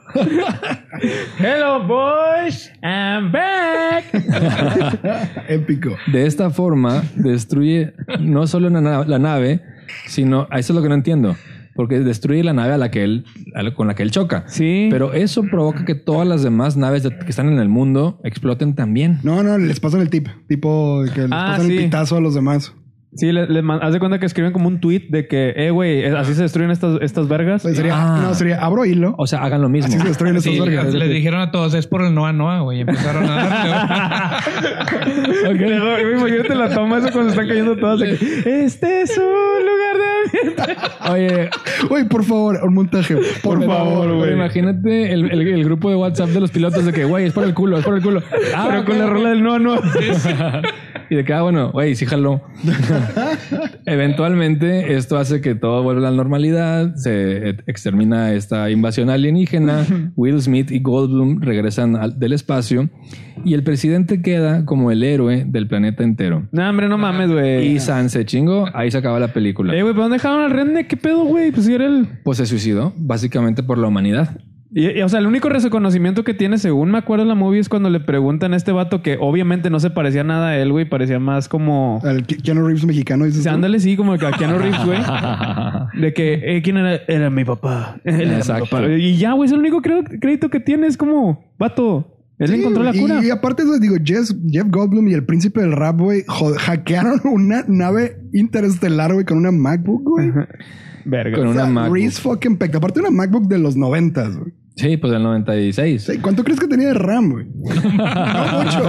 Hello, 1.38 1.83
boys. 1.87 2.70
I'm 2.83 3.33
back. 3.33 4.05
Épico. 5.48 5.96
De 6.12 6.27
esta 6.27 6.51
forma 6.51 7.03
destruye 7.16 7.92
no 8.20 8.46
solo 8.46 8.70
la, 8.70 8.81
na- 8.81 9.05
la 9.05 9.18
nave, 9.18 9.62
sino 10.07 10.44
eso 10.53 10.72
es 10.72 10.77
lo 10.77 10.83
que 10.83 10.88
no 10.88 10.94
entiendo, 10.94 11.37
porque 11.75 12.01
destruye 12.01 12.42
la 12.44 12.53
nave 12.53 12.75
a 12.75 12.79
la 12.79 12.90
que 12.90 13.05
él 13.05 13.25
a 13.55 13.62
la- 13.62 13.75
con 13.75 13.87
la 13.87 13.94
que 13.94 14.03
él 14.03 14.11
choca. 14.11 14.44
Sí. 14.46 14.88
Pero 14.90 15.12
eso 15.12 15.42
provoca 15.44 15.85
que 15.85 15.94
todas 15.94 16.27
las 16.27 16.42
demás 16.42 16.77
naves 16.77 17.03
de- 17.03 17.16
que 17.18 17.31
están 17.31 17.48
en 17.48 17.59
el 17.59 17.68
mundo 17.68 18.20
exploten 18.25 18.75
también. 18.75 19.18
No, 19.22 19.42
no, 19.42 19.59
les 19.59 19.81
pasan 19.81 20.01
el 20.01 20.11
tip. 20.11 20.29
Tipo 20.48 21.03
que 21.14 21.22
les 21.22 21.33
Ah, 21.33 21.53
pasan 21.53 21.66
sí. 21.66 21.77
el 21.77 21.85
pitazo 21.85 22.16
a 22.16 22.20
los 22.20 22.35
demás. 22.35 22.75
Sí, 23.14 23.31
le, 23.31 23.46
le 23.46 23.61
man- 23.61 23.79
haz 23.83 23.92
de 23.92 23.98
cuenta 23.98 24.18
que 24.18 24.25
escriben 24.25 24.53
como 24.53 24.68
un 24.68 24.81
tweet 24.81 25.03
de 25.11 25.29
que, 25.29 25.53
eh, 25.55 25.70
güey, 25.70 26.03
así 26.07 26.33
se 26.35 26.42
destruyen 26.42 26.70
estas, 26.70 26.98
estas 27.03 27.29
vergas. 27.29 27.61
Pues 27.62 27.77
sería, 27.77 27.92
Ah. 27.94 28.20
No, 28.22 28.35
sería 28.35 28.59
abro 28.64 28.87
hilo. 28.87 29.14
O 29.18 29.27
sea, 29.27 29.42
hagan 29.42 29.61
lo 29.61 29.68
mismo. 29.68 29.88
Así 29.88 29.98
se 29.98 30.09
destruyen 30.09 30.40
Sí, 30.40 30.53
estas 30.53 30.66
vergas. 30.66 30.94
les 30.94 31.11
dijeron 31.11 31.40
a 31.42 31.51
todos, 31.51 31.75
es 31.75 31.87
por 31.87 32.03
el 32.03 32.14
Noah 32.14 32.33
Noah, 32.33 32.61
güey. 32.61 32.79
Y 32.79 32.81
Empezaron 32.83 33.25
a 33.29 33.35
darle. 33.35 34.33
Ok, 35.51 35.57
luego, 35.61 36.18
imagínate 36.18 36.55
la 36.55 36.70
toma 36.75 36.98
eso 36.98 37.09
cuando 37.12 37.31
están 37.31 37.48
cayendo 37.48 37.77
todas. 37.77 38.01
de 38.01 38.16
que, 38.16 38.64
este 38.64 39.03
es 39.03 39.18
un 39.18 39.25
lugar 39.25 39.96
de 39.98 40.70
ambiente. 40.70 40.83
Oye, 41.11 41.51
Uy, 41.90 42.05
por 42.05 42.25
favor, 42.25 42.59
un 42.62 42.75
montaje. 42.75 43.16
Por, 43.42 43.64
favor, 43.64 44.14
güey. 44.14 44.33
imagínate 44.33 45.12
el, 45.12 45.31
el- 45.31 45.48
el 45.48 45.64
grupo 45.64 45.90
de 45.90 45.96
WhatsApp 45.96 46.31
de 46.31 46.40
los 46.40 46.51
pilotos 46.51 46.85
de 46.87 46.92
que, 46.92 47.05
güey, 47.05 47.27
es 47.27 47.33
por 47.33 47.44
el 47.44 47.53
culo, 47.55 47.79
es 47.79 47.85
por 47.85 47.94
el 47.96 48.03
culo. 48.03 48.22
Ah, 48.57 48.66
Pero 48.70 48.85
con 48.85 48.98
la 48.98 49.07
rola 49.07 49.31
del 49.31 49.42
no, 49.42 49.59
no. 49.59 49.75
Y 51.10 51.14
de 51.16 51.24
que, 51.24 51.32
ah, 51.32 51.42
bueno, 51.42 51.70
güey, 51.72 51.94
sí 51.94 52.06
jaló. 52.06 52.40
Eventualmente, 53.86 54.94
esto 54.94 55.18
hace 55.18 55.40
que 55.40 55.54
todo 55.54 55.82
vuelva 55.82 56.08
a 56.08 56.10
la 56.10 56.16
normalidad, 56.16 56.94
se 56.96 57.50
extermina 57.66 58.32
esta 58.32 58.70
invasión 58.70 59.10
alienígena, 59.10 59.84
Will 60.16 60.40
Smith 60.40 60.70
y 60.70 60.80
Goldblum 60.80 61.40
regresan 61.40 61.96
al- 61.96 62.18
del 62.18 62.32
espacio 62.32 62.88
y 63.44 63.54
el 63.54 63.62
presidente 63.62 64.22
queda 64.22 64.64
como 64.64 64.90
el 64.90 65.02
héroe 65.02 65.44
del 65.46 65.66
planeta 65.68 66.02
entero. 66.04 66.48
No, 66.52 66.68
hombre, 66.68 66.88
no 66.88 66.98
mames, 66.98 67.30
güey. 67.30 67.66
Y 67.72 67.80
San 67.80 68.10
se 68.10 68.24
chingó, 68.24 68.66
ahí 68.74 68.90
se 68.90 68.98
acaba 68.98 69.18
la 69.18 69.32
película. 69.32 69.74
Eh, 69.74 69.82
güey, 69.82 69.94
¿pero 69.94 70.04
dónde 70.04 70.16
dejaron 70.16 70.40
al 70.42 70.50
Redneck? 70.50 70.86
¿Qué 70.86 70.96
pedo, 70.96 71.24
güey? 71.24 71.50
Pues 71.52 71.66
si 71.66 71.74
era 71.74 71.86
el... 71.86 72.06
Pues 72.24 72.38
se 72.38 72.46
suicidó, 72.46 72.92
básicamente 72.96 73.62
por 73.62 73.78
la 73.78 73.88
humanidad. 73.88 74.38
Y, 74.74 74.88
y, 74.98 75.02
o 75.02 75.08
sea, 75.11 75.20
el 75.20 75.26
único 75.26 75.50
reconocimiento 75.50 76.24
que 76.24 76.32
tiene, 76.32 76.56
según 76.56 76.90
me 76.90 76.96
acuerdo 76.98 77.22
en 77.24 77.28
la 77.28 77.35
movie, 77.35 77.61
es 77.61 77.68
cuando 77.68 77.90
le 77.90 78.00
preguntan 78.00 78.54
a 78.54 78.56
este 78.56 78.72
vato 78.72 79.02
que 79.02 79.18
obviamente 79.20 79.68
no 79.68 79.78
se 79.80 79.90
parecía 79.90 80.24
nada 80.24 80.48
a 80.48 80.58
él, 80.58 80.72
güey. 80.72 80.88
Parecía 80.88 81.18
más 81.18 81.46
como... 81.48 82.00
Al 82.04 82.26
Ke- 82.26 82.40
Keanu 82.42 82.64
Reeves 82.66 82.87
mexicano, 82.87 83.26
dices. 83.26 83.42
Sí, 83.42 83.48
tú? 83.50 83.54
ándale, 83.54 83.80
sí, 83.80 83.96
como 83.98 84.16
que 84.16 84.26
a 84.26 84.32
Keanu 84.32 84.58
Reeves, 84.58 84.85
güey. 84.87 84.98
De 86.00 86.14
que, 86.14 86.56
eh, 86.56 86.62
¿quién 86.62 86.78
era? 86.78 86.94
Era 87.06 87.28
mi 87.28 87.44
papá. 87.44 88.00
Él 88.04 88.14
era 88.22 88.30
mi 88.30 88.37
Exacto. 88.37 88.64
papá. 88.70 88.88
Y 88.88 89.16
ya, 89.18 89.32
güey, 89.35 89.46
es 89.46 89.52
el 89.52 89.58
único 89.58 89.82
crédito 89.82 90.48
que 90.48 90.58
tiene. 90.61 90.87
Es 90.87 90.96
como, 90.96 91.52
vato, 91.58 92.08
él 92.38 92.48
Sí, 92.48 92.54
encontró 92.54 92.82
la 92.82 92.96
y- 92.96 92.98
cura. 92.98 93.22
Y, 93.22 93.28
aparte, 93.28 93.64
de 93.64 93.70
eso, 93.72 93.78
digo, 93.78 93.96
Jeff, 94.02 94.30
Jeff 94.50 94.66
Goldblum 94.70 95.06
y 95.08 95.12
el 95.12 95.24
príncipe 95.26 95.61
del 95.61 95.72
rap, 95.72 96.00
güey, 96.00 96.24
hackearon 96.58 97.20
una 97.24 97.62
nave 97.68 98.16
interestelar, 98.32 99.12
güey, 99.12 99.26
con 99.26 99.37
una 99.37 99.52
MacBook, 99.52 100.02
güey. 100.02 100.32
Verga. 101.04 101.37
Con 101.37 101.48
O 101.48 101.52
sea, 101.52 101.64
una 101.64 101.72
MacBook. 101.72 101.94
Reese 101.94 102.20
fucking 102.22 102.56
Peck. 102.56 102.74
Aparte, 102.74 103.00
una 103.00 103.11
MacBook 103.11 103.48
de 103.48 103.58
los 103.58 103.76
noventas, 103.76 104.35
güey. 104.37 104.52
Sí, 104.76 104.96
pues 104.96 105.12
del 105.12 105.22
96. 105.22 106.02
Sí, 106.02 106.18
¿Cuánto 106.18 106.44
crees 106.44 106.58
que 106.58 106.66
tenía 106.66 106.88
de 106.88 106.94
RAM, 106.94 107.30
güey? 107.30 107.46
no 107.54 108.64
mucho. 108.64 108.82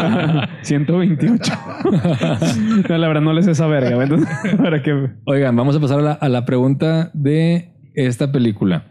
128. 0.61 1.53
no, 2.89 2.97
la 2.97 3.07
verdad, 3.07 3.21
no 3.21 3.33
les 3.33 3.47
esa 3.47 3.67
verga. 3.67 4.01
Entonces, 4.01 4.27
para. 4.57 4.81
Oigan, 5.25 5.55
vamos 5.55 5.75
a 5.75 5.79
pasar 5.79 5.99
a 5.99 6.03
la, 6.03 6.11
a 6.13 6.29
la 6.29 6.45
pregunta 6.45 7.11
de 7.13 7.73
esta 7.95 8.31
película. 8.31 8.85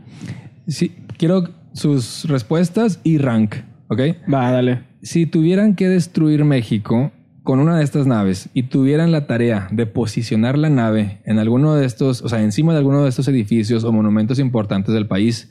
Sí, 0.67 0.93
quiero 1.17 1.49
sus 1.73 2.25
respuestas 2.29 3.01
y 3.03 3.19
rank, 3.19 3.57
¿ok? 3.89 4.01
Va, 4.33 4.51
dale. 4.51 4.85
Si 5.03 5.27
tuvieran 5.27 5.75
que 5.75 5.89
destruir 5.89 6.45
México 6.45 7.11
con 7.43 7.59
una 7.59 7.77
de 7.77 7.85
estas 7.85 8.07
naves 8.07 8.51
y 8.55 8.65
tuvieran 8.65 9.11
la 9.11 9.27
tarea 9.27 9.67
de 9.73 9.87
posicionar 9.87 10.57
la 10.57 10.71
nave 10.71 11.21
en 11.25 11.39
alguno 11.39 11.75
de 11.75 11.87
estos, 11.87 12.23
o 12.23 12.29
sea, 12.29 12.43
encima 12.43 12.73
de 12.73 12.79
alguno 12.79 13.03
de 13.03 13.09
estos 13.09 13.27
edificios 13.27 13.83
o 13.83 13.93
monumentos 13.93 14.39
importantes 14.39 14.95
del 14.95 15.09
país, 15.09 15.51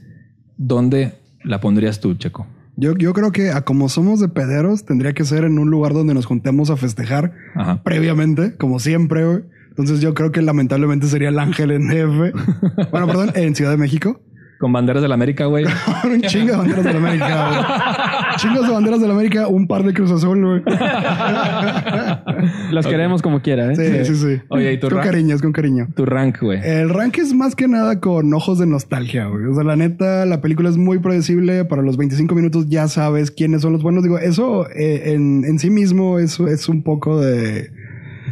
¿dónde 0.58 1.21
la 1.44 1.60
pondrías 1.60 2.00
tú, 2.00 2.14
Checo? 2.16 2.48
Yo, 2.78 2.96
yo 2.96 3.14
creo 3.14 3.32
que 3.32 3.52
a 3.52 3.62
como 3.62 3.90
somos 3.90 4.20
de 4.20 4.30
pederos, 4.30 4.86
tendría 4.86 5.14
que 5.14 5.26
ser 5.26 5.44
en 5.44 5.60
un 5.60 5.70
lugar 5.70 5.94
donde 5.94 6.14
nos 6.14 6.26
juntemos 6.26 6.70
a 6.70 6.78
festejar 6.78 7.34
Ajá. 7.54 7.84
previamente, 7.84 8.56
como 8.56 8.80
siempre, 8.80 9.26
güey. 9.26 9.44
Entonces 9.70 10.02
yo 10.02 10.14
creo 10.14 10.32
que 10.32 10.42
lamentablemente 10.42 11.08
sería 11.08 11.30
el 11.30 11.40
ángel 11.40 11.72
en 11.72 11.88
DF. 11.88 12.34
bueno, 12.92 13.08
perdón, 13.08 13.32
en 13.36 13.56
Ciudad 13.56 13.72
de 13.72 13.78
México. 13.78 14.22
Con 14.62 14.72
banderas 14.72 15.02
de 15.02 15.08
la 15.10 15.16
América, 15.16 15.46
güey. 15.48 15.66
un 16.06 16.22
chingo 16.22 16.52
de 16.52 16.58
banderas 16.58 16.84
de 16.86 16.94
la 16.94 17.00
América, 17.00 17.50
güey. 17.50 18.38
Chingos 18.38 18.68
de 18.68 18.74
banderas 18.74 19.02
de 19.02 19.08
la 19.08 19.14
América, 19.14 19.48
un 19.48 19.68
par 19.68 19.84
de 19.84 19.94
Cruz 19.94 20.12
Azul, 20.12 20.40
güey. 20.46 20.62
Los 22.72 22.88
queremos 22.88 23.22
como 23.22 23.42
quiera, 23.42 23.72
¿eh? 23.74 24.06
Sí, 24.06 24.14
sí, 24.14 24.16
sí. 24.16 24.42
Oye, 24.50 24.74
¿y 24.74 24.80
tu 24.80 24.88
con 24.88 24.98
rank? 24.98 25.06
cariño, 25.08 25.36
es 25.36 25.42
con 25.42 25.52
cariño. 25.52 25.88
Tu 25.96 26.06
rank, 26.06 26.40
güey. 26.42 26.60
El 26.64 26.90
rank 26.90 27.18
es 27.18 27.34
más 27.34 27.56
que 27.56 27.68
nada 27.68 28.00
con 28.00 28.34
ojos 28.34 28.60
de 28.60 28.68
nostalgia, 28.68 29.26
güey. 29.26 29.46
O 29.46 29.54
sea, 29.54 29.64
la 29.64 29.76
neta, 29.76 30.26
la 30.26 30.42
película 30.42 30.70
es 30.70 30.78
muy 30.78 31.00
predecible. 31.00 31.66
Para 31.66 31.82
los 31.82 31.98
25 31.98 32.34
minutos 32.36 32.68
ya 32.70 32.88
sabes 32.88 33.32
quiénes 33.32 33.62
son 33.62 33.74
los 33.74 33.84
buenos. 33.84 34.04
Digo, 34.04 34.18
eso 34.20 34.68
eh, 34.70 35.14
en, 35.14 35.44
en 35.46 35.60
sí 35.60 35.70
mismo 35.70 36.20
es, 36.20 36.40
es 36.40 36.70
un 36.70 36.84
poco 36.84 37.20
de... 37.20 37.72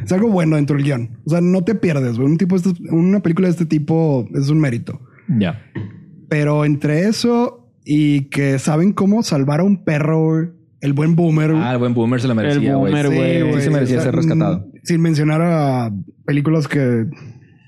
Es 0.04 0.12
algo 0.12 0.30
bueno 0.30 0.56
dentro 0.56 0.76
del 0.76 0.86
guion. 0.86 1.18
O 1.26 1.30
sea, 1.30 1.42
no 1.42 1.64
te 1.64 1.76
pierdes, 1.76 2.18
güey. 2.18 2.30
Un 2.30 2.38
tipo 2.38 2.58
de 2.58 2.70
este- 2.70 2.84
una 2.92 3.20
película 3.20 3.48
de 3.48 3.52
este 3.52 3.66
tipo 3.66 4.28
es 4.34 4.50
un 4.50 4.60
mérito. 4.60 5.00
Ya. 5.28 5.62
Pero 6.30 6.66
entre 6.66 7.08
eso 7.08 7.68
y 7.84 8.30
que 8.30 8.60
saben 8.60 8.94
cómo 8.94 9.24
salvar 9.24 9.60
a 9.62 9.64
un 9.64 9.84
perro, 9.84 10.48
el 10.82 10.94
buen 10.94 11.16
boomer. 11.16 11.52
Ah, 11.56 11.74
el 11.74 11.78
buen 11.80 11.94
boomer 11.94 12.22
se 12.22 12.28
la 12.28 12.36
merecía, 12.36 12.76
güey. 12.76 12.94
boomer, 12.94 13.08
Sí, 13.08 13.16
güey. 13.42 13.54
Sí, 13.56 13.62
se 13.62 13.70
merecía 13.72 13.98
o 13.98 14.02
sea, 14.02 14.12
ser 14.12 14.16
rescatado. 14.16 14.60
mm, 14.60 14.72
Sin 14.84 15.02
mencionar 15.02 15.42
a 15.42 15.92
películas 16.26 16.68
que 16.68 17.06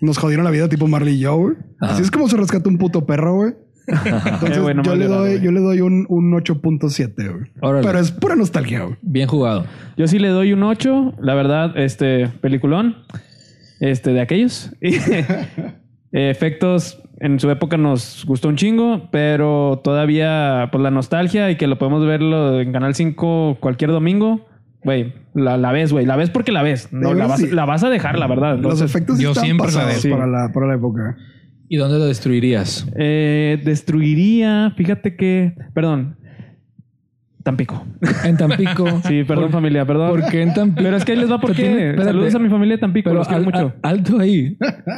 nos 0.01 0.17
jodieron 0.17 0.45
la 0.45 0.51
vida, 0.51 0.69
tipo 0.69 0.87
Marley 0.87 1.15
y. 1.15 1.25
Ajá. 1.25 1.55
Así 1.79 2.03
es 2.03 2.11
como 2.11 2.27
se 2.29 2.37
rescata 2.37 2.69
un 2.69 2.77
puto 2.77 3.05
perro, 3.05 3.35
güey. 3.35 3.53
Entonces, 3.87 4.57
Eh, 4.57 4.75
yo, 4.83 4.95
le 4.95 5.07
doy, 5.07 5.41
yo 5.41 5.51
le 5.51 5.59
doy 5.59 5.81
un, 5.81 6.05
un 6.07 6.31
8.7, 6.33 7.13
güey. 7.33 7.51
Órale. 7.61 7.85
Pero 7.85 7.99
es 7.99 8.11
pura 8.11 8.35
nostalgia, 8.35 8.83
güey. 8.83 8.95
Bien 9.01 9.27
jugado. 9.27 9.65
Yo 9.97 10.07
sí 10.07 10.19
le 10.19 10.27
doy 10.29 10.53
un 10.53 10.61
8. 10.63 11.15
La 11.19 11.33
verdad, 11.33 11.75
este, 11.77 12.27
peliculón. 12.41 12.95
Este, 13.79 14.13
de 14.13 14.21
aquellos. 14.21 14.71
Efectos 16.11 17.01
en 17.21 17.39
su 17.39 17.51
época 17.51 17.77
nos 17.77 18.25
gustó 18.25 18.49
un 18.49 18.55
chingo, 18.55 19.07
pero 19.11 19.79
todavía 19.83 20.69
por 20.71 20.81
la 20.81 20.89
nostalgia 20.89 21.51
y 21.51 21.55
que 21.55 21.67
lo 21.67 21.77
podemos 21.77 22.03
verlo 22.03 22.59
en 22.59 22.71
Canal 22.71 22.95
5 22.95 23.57
cualquier 23.59 23.91
domingo. 23.91 24.47
Güey, 24.83 25.13
la, 25.35 25.55
la 25.55 25.71
ves, 25.71 25.93
güey. 25.93 26.07
La 26.07 26.15
ves 26.15 26.31
porque 26.31 26.51
la 26.51 26.63
ves. 26.63 26.91
No, 26.91 27.13
la, 27.13 27.27
vas, 27.27 27.39
sí. 27.39 27.51
la 27.51 27.65
vas 27.65 27.83
a 27.83 27.89
dejar, 27.91 28.17
la 28.17 28.25
verdad. 28.25 28.53
Los 28.53 28.73
Entonces, 28.73 28.89
efectos 28.89 29.17
sí 29.17 29.23
yo 29.23 29.29
están 29.29 29.45
siempre 29.45 29.67
la 29.67 29.83
pasados 29.83 30.07
para, 30.07 30.25
la, 30.25 30.51
para 30.51 30.65
la 30.65 30.75
época. 30.75 31.15
¿Y 31.69 31.77
dónde 31.77 31.99
lo 31.99 32.05
destruirías? 32.05 32.87
eh, 32.95 33.61
destruiría, 33.63 34.73
fíjate 34.75 35.15
que, 35.15 35.53
perdón, 35.75 36.17
Tampico. 37.43 37.85
En 38.23 38.37
Tampico. 38.37 38.85
Sí, 39.07 39.23
perdón 39.23 39.49
familia, 39.51 39.85
perdón. 39.85 40.09
¿Por 40.11 40.25
qué 40.29 40.41
en 40.43 40.53
Tampico? 40.53 40.83
Pero 40.83 40.97
es 40.97 41.05
que 41.05 41.11
ahí 41.13 41.17
les 41.17 41.31
va 41.31 41.39
por 41.39 41.51
Pero 41.55 41.63
tiene- 41.63 41.77
qué. 41.77 41.87
espérate. 41.89 42.09
Saludos 42.11 42.35
a 42.35 42.39
mi 42.39 42.49
familia 42.49 42.75
de 42.75 42.81
Tampico, 42.81 43.09
Pero 43.09 43.19
los 43.19 43.27
quiero 43.27 43.39
al- 43.39 43.45
mucho. 43.45 43.73
al- 43.81 43.91
alto 43.99 44.19
ahí. 44.19 44.57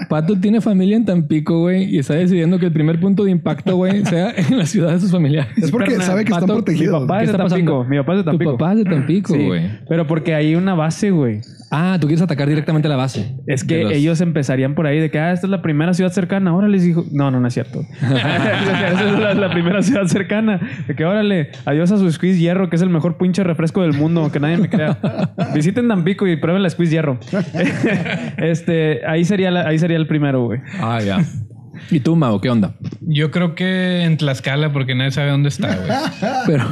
Pato 0.10 0.36
tiene 0.40 0.60
familia 0.62 0.98
en 0.98 1.06
Tampico, 1.06 1.60
güey, 1.62 1.86
y 1.96 2.00
está 2.00 2.16
decidiendo 2.16 2.60
que 2.60 2.66
el 2.68 2.74
primer 2.74 3.00
punto 3.00 3.24
de 3.24 3.32
impacto, 3.32 3.76
güey, 3.78 4.04
sea 4.06 4.32
en 4.38 4.58
la 4.58 4.66
ciudad 4.66 4.92
de 4.92 5.00
sus 5.00 5.12
familiares. 5.12 5.52
Es 5.58 5.72
porque 5.72 5.96
sabe 5.96 6.26
que 6.26 6.32
están 6.34 6.42
Pato, 6.48 6.56
mi 6.56 6.62
protegidos. 6.64 7.02
papá 7.02 7.18
¿Qué 7.20 7.26
es 7.26 7.32
de? 7.32 7.38
Tampico. 7.38 7.84
Mi 7.86 7.98
papá 7.98 8.12
es 8.14 8.18
de 8.18 8.24
Tu 8.24 8.30
Tampico. 8.32 8.52
papá 8.58 8.72
es 8.74 8.78
de 8.80 8.84
Tampico, 8.86 9.34
Sí, 9.34 9.46
güey. 9.46 9.64
pero 9.88 10.06
porque 10.08 10.36
hay 10.36 10.56
una 10.56 10.74
base, 10.74 11.12
güey. 11.12 11.42
Ah, 11.76 11.98
tú 12.00 12.06
quieres 12.06 12.22
atacar 12.22 12.48
directamente 12.48 12.88
la 12.88 12.96
base. 12.98 13.36
Es 13.48 13.64
que 13.64 13.84
los- 13.84 13.94
ellos 13.94 14.22
empezarían 14.22 14.76
por 14.76 14.86
ahí 14.86 15.00
de 15.00 15.10
que, 15.10 15.18
ah, 15.18 15.32
esta 15.32 15.48
es 15.48 15.52
la 15.52 15.62
primera 15.64 15.94
ciudad 15.96 16.12
cercana. 16.12 16.52
Ahora 16.52 16.68
les 16.68 16.84
dijo, 16.84 17.04
no, 17.12 17.32
no, 17.32 17.40
no 17.40 17.48
es 17.48 17.54
cierto. 17.56 17.82
Esa 18.02 19.10
es 19.14 19.20
la, 19.20 19.34
la 19.34 19.50
primera 19.50 19.82
ciudad 19.82 20.06
cercana. 20.06 20.60
De 20.88 20.96
que, 20.96 21.04
órale, 21.06 21.50
adiós 21.66 21.92
a 21.92 21.98
sus 21.98 22.20
Squeeze 22.34 22.40
Hierro, 22.42 22.70
que 22.70 22.76
es 22.76 22.82
el 22.82 22.90
mejor 22.90 23.18
pinche 23.18 23.44
refresco 23.44 23.82
del 23.82 23.94
mundo, 23.94 24.32
que 24.32 24.40
nadie 24.40 24.58
me 24.58 24.70
crea. 24.70 24.98
Visiten 25.56 25.88
Tampico 25.88 26.28
y 26.28 26.36
prueben 26.38 26.64
la 26.64 26.70
Squeeze 26.70 26.92
Hierro. 26.94 27.20
este, 28.38 29.02
ahí 29.06 29.26
sería, 29.26 29.52
la- 29.52 29.68
ahí 29.68 29.80
sería 29.80 29.98
el 29.98 30.08
primero, 30.08 30.46
güey. 30.46 30.60
Ah, 30.80 31.00
ya. 31.02 31.24
¿Y 31.90 32.00
tú, 32.00 32.16
Mau, 32.16 32.40
qué 32.40 32.50
onda? 32.52 32.76
Yo 33.02 33.32
creo 33.32 33.56
que 33.56 34.04
en 34.04 34.16
Tlaxcala, 34.18 34.72
porque 34.72 34.94
nadie 34.96 35.12
sabe 35.12 35.32
dónde 35.32 35.50
está, 35.50 35.76
güey. 35.76 35.90
Pero, 36.46 36.66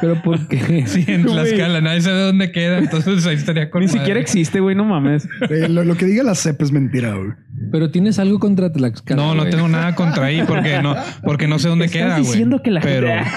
pero 0.00 0.22
¿por 0.22 0.48
qué? 0.48 0.84
Sí, 0.86 1.04
en 1.06 1.24
Tlaxcala, 1.24 1.80
nadie 1.80 2.00
sabe 2.00 2.20
dónde 2.22 2.50
queda, 2.50 2.78
entonces 2.78 3.24
ahí 3.26 3.36
estaría 3.36 3.70
con 3.70 3.80
Ni 3.80 3.86
madre. 3.86 3.98
siquiera 4.00 4.20
existe, 4.20 4.60
güey, 4.60 4.74
no 4.74 4.84
mames. 4.84 5.28
Eh, 5.48 5.68
lo, 5.68 5.84
lo 5.84 5.96
que 5.96 6.06
diga 6.06 6.22
la 6.24 6.34
CEP 6.34 6.60
es 6.62 6.72
mentira, 6.72 7.14
güey. 7.14 7.30
Pero 7.70 7.90
tienes 7.90 8.18
algo 8.18 8.38
contra 8.40 8.72
Tlaxcala. 8.72 9.22
No, 9.22 9.34
no 9.34 9.42
güey? 9.42 9.50
tengo 9.52 9.68
nada 9.68 9.94
contra 9.94 10.26
ahí 10.26 10.42
porque 10.46 10.82
no, 10.82 10.96
porque 11.22 11.46
no 11.46 11.58
sé 11.58 11.68
dónde 11.68 11.86
Estás 11.86 12.00
queda, 12.02 12.14
güey. 12.18 12.24
diciendo 12.26 12.62
que 12.62 12.70
la 12.72 12.80
Pero 12.80 13.06
gente- 13.08 13.30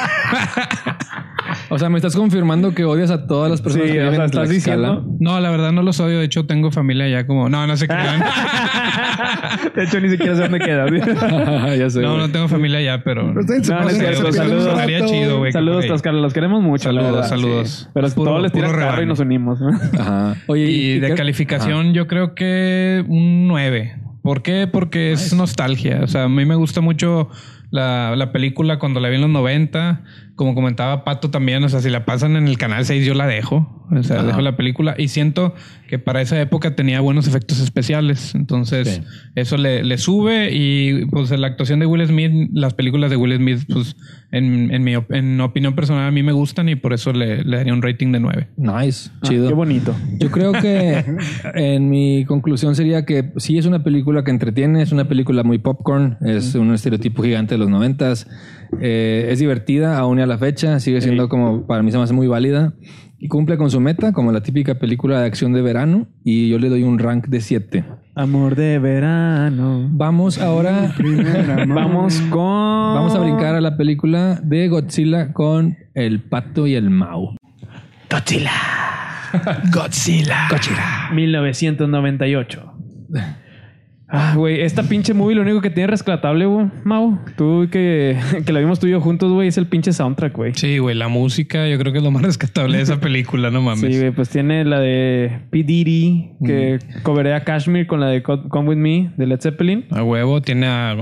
O 1.70 1.78
sea, 1.78 1.90
me 1.90 1.98
estás 1.98 2.16
confirmando 2.16 2.74
que 2.74 2.86
odias 2.86 3.12
a 3.12 3.28
todas 3.28 3.50
las 3.52 3.62
personas 3.62 3.88
Sí, 3.88 3.94
que 3.94 4.00
o 4.00 4.04
viven 4.04 4.16
sea, 4.16 4.24
en 4.24 4.30
estás 4.30 4.50
diciendo- 4.50 5.06
no, 5.20 5.40
la 5.40 5.50
verdad 5.52 5.72
no 5.72 5.82
los 5.84 6.00
odio. 6.00 6.20
De 6.20 6.26
hecho, 6.26 6.46
tengo 6.46 6.72
familia 6.72 7.06
allá 7.06 7.28
como. 7.28 7.50
No, 7.50 7.68
no 7.68 7.76
se 7.76 7.88
crean. 7.88 8.24
De 9.76 9.84
hecho, 9.84 10.00
ni 10.00 10.10
siquiera 10.10 10.36
sé 10.36 10.44
dónde 10.44 10.60
queda. 10.60 10.86
ya 11.76 11.90
sé. 11.90 12.02
no, 12.02 12.12
güey. 12.14 12.22
no 12.28 12.32
tengo 12.32 12.48
familia 12.48 12.80
allá, 12.80 13.04
pero. 13.04 13.24
No, 13.34 13.42
no 13.42 13.42
saludos. 14.32 15.10
Chido, 15.10 15.40
güey. 15.40 15.52
Saludos, 15.52 16.02
que-. 16.02 16.12
Los 16.12 16.34
queremos 16.34 16.62
mucho. 16.64 16.86
Saludos, 16.86 17.28
saludos. 17.28 17.70
sí. 17.70 17.88
Pero 17.94 18.08
Puro- 18.10 18.30
todos 18.32 18.42
les 18.44 18.52
tiran 18.52 18.72
puro 18.72 18.82
carro 18.82 19.04
y 19.04 19.06
nos 19.06 19.20
unimos. 19.20 19.60
¿no? 19.60 19.70
Ajá. 20.00 20.36
Oye, 20.48 20.64
Y 20.70 21.00
de 21.00 21.10
qué- 21.10 21.16
calificación, 21.16 21.94
yo 21.94 22.08
creo 22.08 22.34
que 22.36 23.04
un 23.08 23.48
9. 23.48 24.00
¿Por 24.24 24.42
qué? 24.42 24.68
Porque 24.72 25.12
es 25.12 25.34
nostalgia. 25.34 26.02
O 26.04 26.08
sea, 26.08 26.24
a 26.24 26.30
mí 26.30 26.46
me 26.46 26.56
gusta 26.56 26.82
mucho 26.82 27.30
la, 27.72 28.14
la 28.16 28.32
película 28.32 28.80
cuando 28.80 29.00
la 29.00 29.10
vi 29.10 29.16
en 29.16 29.22
los 29.22 29.30
90. 29.30 30.02
Como 30.38 30.56
comentaba 30.56 31.04
Pato 31.04 31.30
también, 31.30 31.62
o 31.66 31.68
sea, 31.70 31.82
si 31.82 31.90
la 31.90 32.06
pasan 32.06 32.38
en 32.38 32.48
el 32.48 32.58
canal 32.58 32.86
6, 32.86 33.06
yo 33.06 33.14
la 33.14 33.28
dejo. 33.28 33.74
O 33.90 34.04
sea, 34.04 34.18
Ajá. 34.18 34.28
dejo 34.28 34.42
la 34.42 34.56
película 34.58 34.96
y 34.98 35.08
siento 35.08 35.56
que 35.88 35.98
para 35.98 36.22
esa 36.22 36.40
época 36.42 36.76
tenía 36.76 37.00
buenos 37.00 37.28
efectos 37.28 37.60
especiales. 37.62 38.36
Entonces, 38.36 38.88
Sí. 38.88 39.02
eso 39.36 39.58
le, 39.58 39.84
le 39.84 39.98
sube. 39.98 40.50
Y 40.54 41.06
pues 41.06 41.32
la 41.32 41.48
actuación 41.48 41.80
de 41.80 41.86
Will 41.86 42.06
Smith, 42.06 42.50
las 42.54 42.74
películas 42.74 43.10
de 43.10 43.16
Will 43.16 43.36
Smith, 43.38 43.62
pues 43.72 43.96
en, 44.32 44.72
en 44.72 44.84
mi 44.84 44.96
op- 44.96 45.12
en 45.14 45.40
opinión 45.42 45.74
personal, 45.74 46.06
a 46.08 46.12
mí 46.12 46.22
me 46.22 46.34
gustan 46.34 46.70
y 46.70 46.76
por 46.76 46.94
eso 46.94 47.14
le, 47.14 47.44
le 47.44 47.58
daría 47.58 47.74
un 47.74 47.82
rating 47.82 48.12
de 48.12 48.20
9. 48.20 48.48
Nice, 48.58 49.10
Ah, 49.16 49.28
chido. 49.30 49.48
qué 49.48 49.54
bonito. 49.56 49.96
Yo 50.20 50.30
creo 50.32 50.52
que 50.54 51.04
en 51.56 51.90
mi 51.90 52.26
conclusión 52.26 52.76
sería 52.76 53.06
que 53.06 53.32
sí 53.38 53.58
es 53.58 53.66
una 53.66 53.84
película 53.84 54.24
que 54.24 54.32
entretiene, 54.32 54.82
es 54.84 54.92
una 54.92 55.08
película 55.08 55.44
muy 55.44 55.58
popcorn, 55.58 56.18
es 56.22 56.54
un 56.56 56.74
estereotipo 56.74 57.24
gigante 57.24 57.56
de 57.56 57.60
los 57.60 57.70
noventas, 57.70 58.28
eh, 58.82 59.28
es 59.30 59.40
divertida 59.40 59.98
aún 59.98 60.20
y 60.20 60.22
a 60.22 60.26
la 60.26 60.38
fecha, 60.38 60.80
sigue 60.80 61.02
siendo 61.02 61.30
como 61.30 61.66
para 61.66 61.84
mí 61.84 61.92
se 61.92 61.98
me 61.98 62.04
hace 62.04 62.14
muy 62.14 62.28
válida 62.28 62.74
y 63.20 63.28
cumple 63.28 63.58
con 63.58 63.72
su 63.72 63.80
meta 63.80 64.14
como 64.14 64.32
la 64.32 64.42
típica 64.42 64.76
película 64.76 65.20
de 65.22 65.26
acción 65.26 65.54
de 65.54 65.62
verano 65.62 66.08
y 66.24 66.50
yo 66.50 66.60
le 66.60 66.70
doy 66.70 66.84
un 66.84 67.00
rank 67.00 67.28
de 67.28 67.42
7. 67.42 67.86
Amor 68.16 68.56
de 68.56 68.80
verano. 68.80 69.88
Vamos 69.92 70.40
ahora. 70.40 70.94
Vamos 71.68 72.20
con. 72.30 72.42
vamos 72.96 73.16
a 73.16 73.20
brincar 73.20 73.56
a 73.56 73.62
la 73.62 73.78
película 73.78 74.40
de 74.44 74.68
Godzilla 74.68 75.34
con 75.34 75.78
el 75.94 76.22
pato 76.24 76.66
y 76.68 76.76
el 76.76 76.90
Mau. 76.90 77.36
Godzilla. 78.10 78.52
Godzilla. 79.74 80.48
1998. 81.14 82.74
Ah, 84.10 84.36
güey, 84.38 84.62
esta 84.62 84.84
pinche 84.84 85.14
movie 85.14 85.36
lo 85.36 85.42
único 85.42 85.60
que 85.60 85.70
tiene 85.70 85.88
rescatable, 85.88 86.46
güey, 86.46 86.68
Mau. 86.86 87.20
Tú 87.36 87.68
que, 87.70 88.18
que 88.46 88.54
la 88.54 88.60
vimos 88.62 88.80
tú 88.80 88.88
y 88.88 88.92
yo 88.92 89.02
juntos, 89.02 89.34
güey, 89.34 89.50
es 89.50 89.58
el 89.58 89.68
pinche 89.68 89.92
soundtrack, 89.92 90.34
güey. 90.34 90.54
Sí, 90.56 90.78
güey, 90.78 90.96
la 90.96 91.10
música 91.10 91.68
yo 91.68 91.78
creo 91.78 91.92
que 91.92 91.98
es 91.98 92.04
lo 92.06 92.12
más 92.12 92.22
rescatable 92.24 92.78
de 92.78 92.84
esa 92.84 93.00
película, 93.02 93.52
no 93.52 93.62
mames. 93.62 93.82
Sí, 93.94 94.00
güey, 94.00 94.12
pues 94.12 94.30
tiene 94.30 94.64
la 94.64 94.80
de 94.80 95.40
P. 95.50 95.64
Diddy, 95.64 96.32
que 96.46 96.80
coberea 97.04 97.44
Kashmir 97.44 97.86
con 97.86 98.00
la 98.00 98.08
de 98.08 98.24
Co- 98.24 98.48
Come 98.48 98.70
With 98.70 98.78
Me 98.78 99.12
de 99.18 99.26
Led 99.28 99.42
Zeppelin. 99.42 99.86
A 99.92 100.04
huevo, 100.04 100.42
tiene 100.42 100.68
a, 100.68 100.96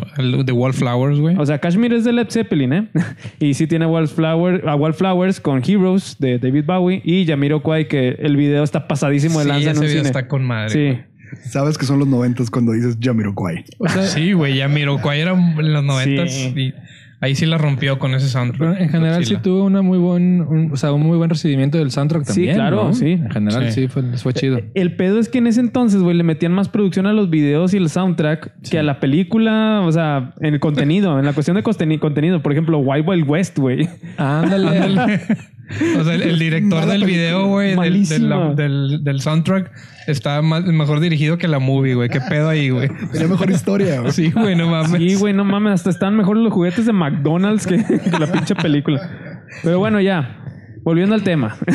The 0.46 0.52
Wallflowers, 0.52 1.20
güey. 1.20 1.36
O 1.38 1.46
sea, 1.46 1.60
Kashmir 1.60 1.94
es 1.94 2.06
de 2.06 2.14
Led 2.14 2.28
Zeppelin, 2.32 2.74
¿eh? 2.74 2.88
y 3.40 3.54
sí 3.54 3.68
tiene 3.68 3.86
Wallflower, 3.86 4.68
a 4.68 4.76
Wallflowers 4.76 5.40
con 5.40 5.62
Heroes 5.64 6.16
de 6.20 6.40
David 6.40 6.66
Bowie 6.66 7.02
y 7.06 7.26
Jamiroquai, 7.28 7.88
que 7.88 8.16
el 8.20 8.36
video 8.36 8.64
está 8.64 8.88
pasadísimo 8.88 9.38
de 9.40 9.44
Sí, 9.46 9.50
lanza 9.50 9.70
en 9.70 9.72
ese 9.76 9.80
un 9.82 9.86
video 9.86 9.98
cine. 10.00 10.08
está 10.08 10.28
con 10.28 10.44
madre. 10.44 10.70
Sí. 10.72 11.02
Sabes 11.44 11.78
que 11.78 11.86
son 11.86 12.00
los 12.00 12.08
noventas 12.08 12.50
cuando 12.50 12.72
dices 12.74 12.98
Jamiroquai. 13.02 13.66
Sí, 14.08 14.34
güey, 14.34 14.58
ya 14.58 14.68
miro 14.68 15.00
cuál 15.02 15.18
era 15.18 15.32
en 15.34 15.74
los 15.74 15.84
noventas 15.84 16.32
Sí. 16.34 16.54
y 16.56 16.74
ahí 17.22 17.34
sí 17.36 17.46
la 17.46 17.58
rompió 17.58 17.98
con 17.98 18.12
ese 18.14 18.26
Pero 18.28 18.30
soundtrack. 18.46 18.82
en 18.82 18.90
general 18.90 19.26
sí 19.26 19.38
tuvo 19.42 19.64
una 19.64 19.82
muy 19.82 19.98
buen, 19.98 20.42
un- 20.42 20.72
o 20.72 20.76
sea, 20.78 20.92
un 20.92 21.02
muy 21.02 21.18
buen 21.18 21.30
recibimiento 21.30 21.78
del 21.78 21.90
soundtrack 21.92 22.24
Sí, 22.26 22.28
también. 22.34 22.56
claro, 22.56 22.84
¿no? 22.86 22.94
sí. 22.94 23.12
En 23.14 23.32
general 23.32 23.72
Sí. 23.72 23.82
sí, 23.84 23.88
fue, 23.88 24.04
fue 24.18 24.34
chido. 24.34 24.60
El 24.76 24.96
pedo 24.96 25.20
es 25.20 25.30
que 25.30 25.38
en 25.40 25.48
ese 25.48 25.62
entonces, 25.62 26.02
güey, 26.02 26.16
le 26.16 26.24
metían 26.24 26.52
más 26.52 26.70
producción 26.70 27.08
a 27.08 27.14
los 27.14 27.30
videos 27.30 27.74
y 27.74 27.78
el 27.78 27.90
soundtrack 27.90 28.54
que 28.70 28.78
a 28.80 28.84
la 28.84 29.00
película, 29.00 29.82
o 29.86 29.92
sea, 29.92 30.34
en 30.42 30.54
el 30.56 30.60
contenido, 30.60 31.18
en 31.18 31.26
la 31.26 31.34
cuestión 31.34 31.56
de 31.56 31.64
conteni- 31.64 32.00
contenido. 32.00 32.42
Por 32.44 32.52
ejemplo, 32.52 32.78
Wild 32.80 33.08
Wild 33.08 33.30
West, 33.30 33.58
güey. 33.58 33.88
Ándale. 34.18 35.22
O 36.00 36.04
sea, 36.04 36.14
el, 36.16 36.22
el 36.22 36.40
director 36.40 36.80
Mala 36.82 36.94
del 36.94 37.02
película. 37.02 37.24
video, 37.24 37.48
güey, 37.48 37.68
del, 37.70 37.76
del, 37.78 37.92
Malísima. 37.92 38.54
del- 38.56 39.04
del 39.04 39.22
soundtrack 39.22 39.72
está 40.08 40.42
más, 40.42 40.64
mejor 40.66 41.00
dirigido 41.00 41.38
que 41.38 41.48
la 41.48 41.60
movie, 41.60 41.96
güey. 41.96 42.10
¿Qué 42.10 42.22
pedo 42.22 42.50
ahí, 42.50 42.70
güey? 42.70 42.90
Tenía 43.12 43.28
mejor 43.28 43.50
historia. 43.50 44.00
güey. 44.02 44.12
Sí, 44.12 44.32
güey, 44.32 44.56
no 44.56 44.70
mames. 44.70 44.92
Sí, 44.92 45.16
güey, 45.16 45.34
no 45.34 45.44
mames, 45.44 45.74
hasta 45.74 45.90
están 45.90 46.16
mejor 46.16 46.38
los 46.38 46.54
juguetes 46.54 46.86
de 46.86 46.94
McDonald's 46.94 47.66
que, 47.66 47.78
que 47.84 48.20
la 48.20 48.32
pinche 48.32 48.56
película. 48.56 49.42
Pero 49.64 49.80
bueno, 49.80 50.00
ya, 50.02 50.40
volviendo 50.84 51.16
al 51.16 51.24
tema. 51.24 51.58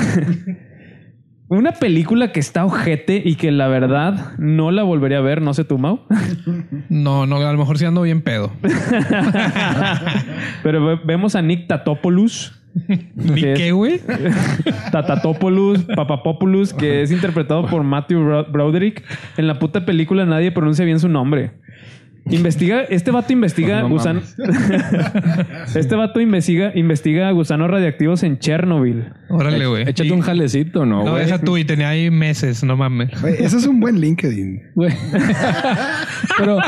Una 1.53 1.73
película 1.73 2.31
que 2.31 2.39
está 2.39 2.65
ojete 2.65 3.21
y 3.25 3.35
que 3.35 3.51
la 3.51 3.67
verdad 3.67 4.35
no 4.39 4.71
la 4.71 4.85
volvería 4.85 5.19
a 5.19 5.21
ver, 5.21 5.43
no 5.43 5.53
sé 5.53 5.65
tú, 5.65 5.79
Mau. 5.79 6.07
No, 6.89 7.27
no, 7.27 7.37
a 7.39 7.51
lo 7.53 7.59
mejor 7.59 7.77
sí 7.77 7.85
ando 7.85 8.03
bien 8.03 8.23
pedo. 8.23 8.53
Pero 10.63 10.85
ve- 10.87 11.01
vemos 11.05 11.35
a 11.35 11.43
Nick 11.43 11.67
Tatopoulos. 11.67 12.60
¿Ni 13.17 13.41
qué, 13.41 13.73
güey? 13.73 14.01
Tatatopoulos, 14.93 15.85
Papapopoulos, 15.97 16.73
que 16.73 17.03
es 17.03 17.11
interpretado 17.11 17.67
por 17.67 17.83
Matthew 17.83 18.21
Bro- 18.21 18.47
Broderick. 18.51 19.03
En 19.37 19.47
la 19.47 19.59
puta 19.59 19.85
película 19.85 20.25
nadie 20.27 20.53
pronuncia 20.53 20.85
bien 20.85 21.01
su 21.01 21.09
nombre. 21.09 21.53
Investiga, 22.31 22.83
este 22.83 23.11
vato 23.11 23.33
investiga 23.33 23.83
No 23.83 23.89
gusanos. 23.91 24.35
este 25.75 25.95
vato 25.97 26.21
investiga, 26.21 26.73
investiga 26.75 27.31
gusanos 27.33 27.71
radiactivos 27.71 28.23
en 28.23 28.39
Chernobyl. 28.39 29.13
Órale, 29.29 29.67
güey. 29.67 29.83
Échate 29.83 30.09
Y- 30.09 30.13
un 30.13 30.21
jalecito, 30.21 30.85
¿no, 30.87 31.05
No, 31.05 31.13
güey? 31.13 31.25
deja 31.25 31.39
tú 31.39 31.57
y 31.57 31.65
tenía 31.65 31.89
ahí 31.91 32.11
meses, 32.11 32.63
no 32.65 32.77
mames. 32.77 33.11
Güey, 33.21 33.35
Ese 33.35 33.57
es 33.59 33.67
un 33.67 33.81
buen 33.81 34.01
LinkedIn. 34.01 34.61
Güey. 34.75 34.93
pero, 36.39 36.59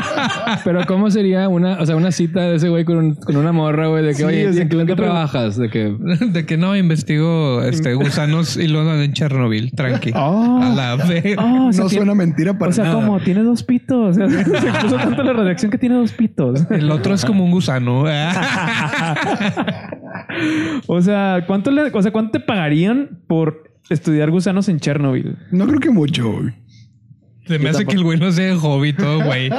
pero 0.63 0.85
¿cómo 0.85 1.09
sería 1.11 1.47
una, 1.49 1.79
o 1.79 1.85
sea, 1.85 1.95
una 1.95 2.11
cita 2.11 2.41
de 2.41 2.55
ese 2.55 2.69
güey 2.69 2.85
con, 2.85 2.97
un- 2.97 3.15
con 3.15 3.35
una 3.37 3.51
morra, 3.51 3.87
güey? 3.87 4.03
De 4.03 4.09
que, 4.11 4.15
Sí, 4.17 4.23
oye, 4.23 4.61
¿en 4.61 4.69
qué 4.87 4.95
trabajas? 4.95 5.57
De 5.57 5.69
que... 5.69 5.95
De 6.33 6.45
que 6.45 6.57
no 6.57 6.75
investigo 6.75 7.61
este, 7.63 7.93
gusanos 7.93 8.57
y 8.57 8.67
luego 8.67 8.93
en 8.93 9.13
Chernobyl, 9.13 9.71
tranqui. 9.71 10.11
Oh. 10.15 10.59
A 10.61 10.69
la 10.69 10.95
vez. 10.95 11.35
Oh, 11.37 11.67
o 11.67 11.73
sea, 11.73 11.83
No 11.83 11.89
tiene- 11.89 12.05
suena 12.05 12.15
mentira 12.15 12.57
para 12.57 12.69
o 12.69 12.73
sea, 12.73 12.85
nada. 12.85 12.95
como 12.95 13.19
tiene 13.19 13.43
dos 13.43 13.63
pitos. 13.63 14.11
O 14.11 14.13
sea, 14.13 14.29
se 14.29 14.43
puso 14.81 14.95
tanto 14.97 15.23
la 15.23 15.33
radiación 15.33 15.52
que 15.55 15.77
tiene 15.77 15.95
dos 15.95 16.11
pitos. 16.13 16.65
El 16.71 16.89
otro 16.91 17.13
es 17.13 17.25
como 17.25 17.43
un 17.45 17.51
gusano. 17.51 18.05
o 20.87 21.01
sea, 21.01 21.43
¿cuánto 21.47 21.71
le, 21.71 21.83
o 21.83 22.01
sea, 22.01 22.11
¿cuánto 22.11 22.31
te 22.31 22.39
pagarían 22.39 23.19
por 23.27 23.71
estudiar 23.89 24.31
gusanos 24.31 24.69
en 24.69 24.79
Chernobyl? 24.79 25.37
No 25.51 25.67
creo 25.67 25.79
que 25.79 25.89
mucho. 25.89 26.31
güey. 26.31 26.53
Se 27.45 27.59
me 27.59 27.69
hace 27.69 27.85
que 27.85 27.95
el 27.95 28.03
güey 28.03 28.17
no 28.17 28.31
sea 28.31 28.47
de 28.47 28.55
hobby 28.55 28.93
todo, 28.93 29.21
güey. 29.23 29.49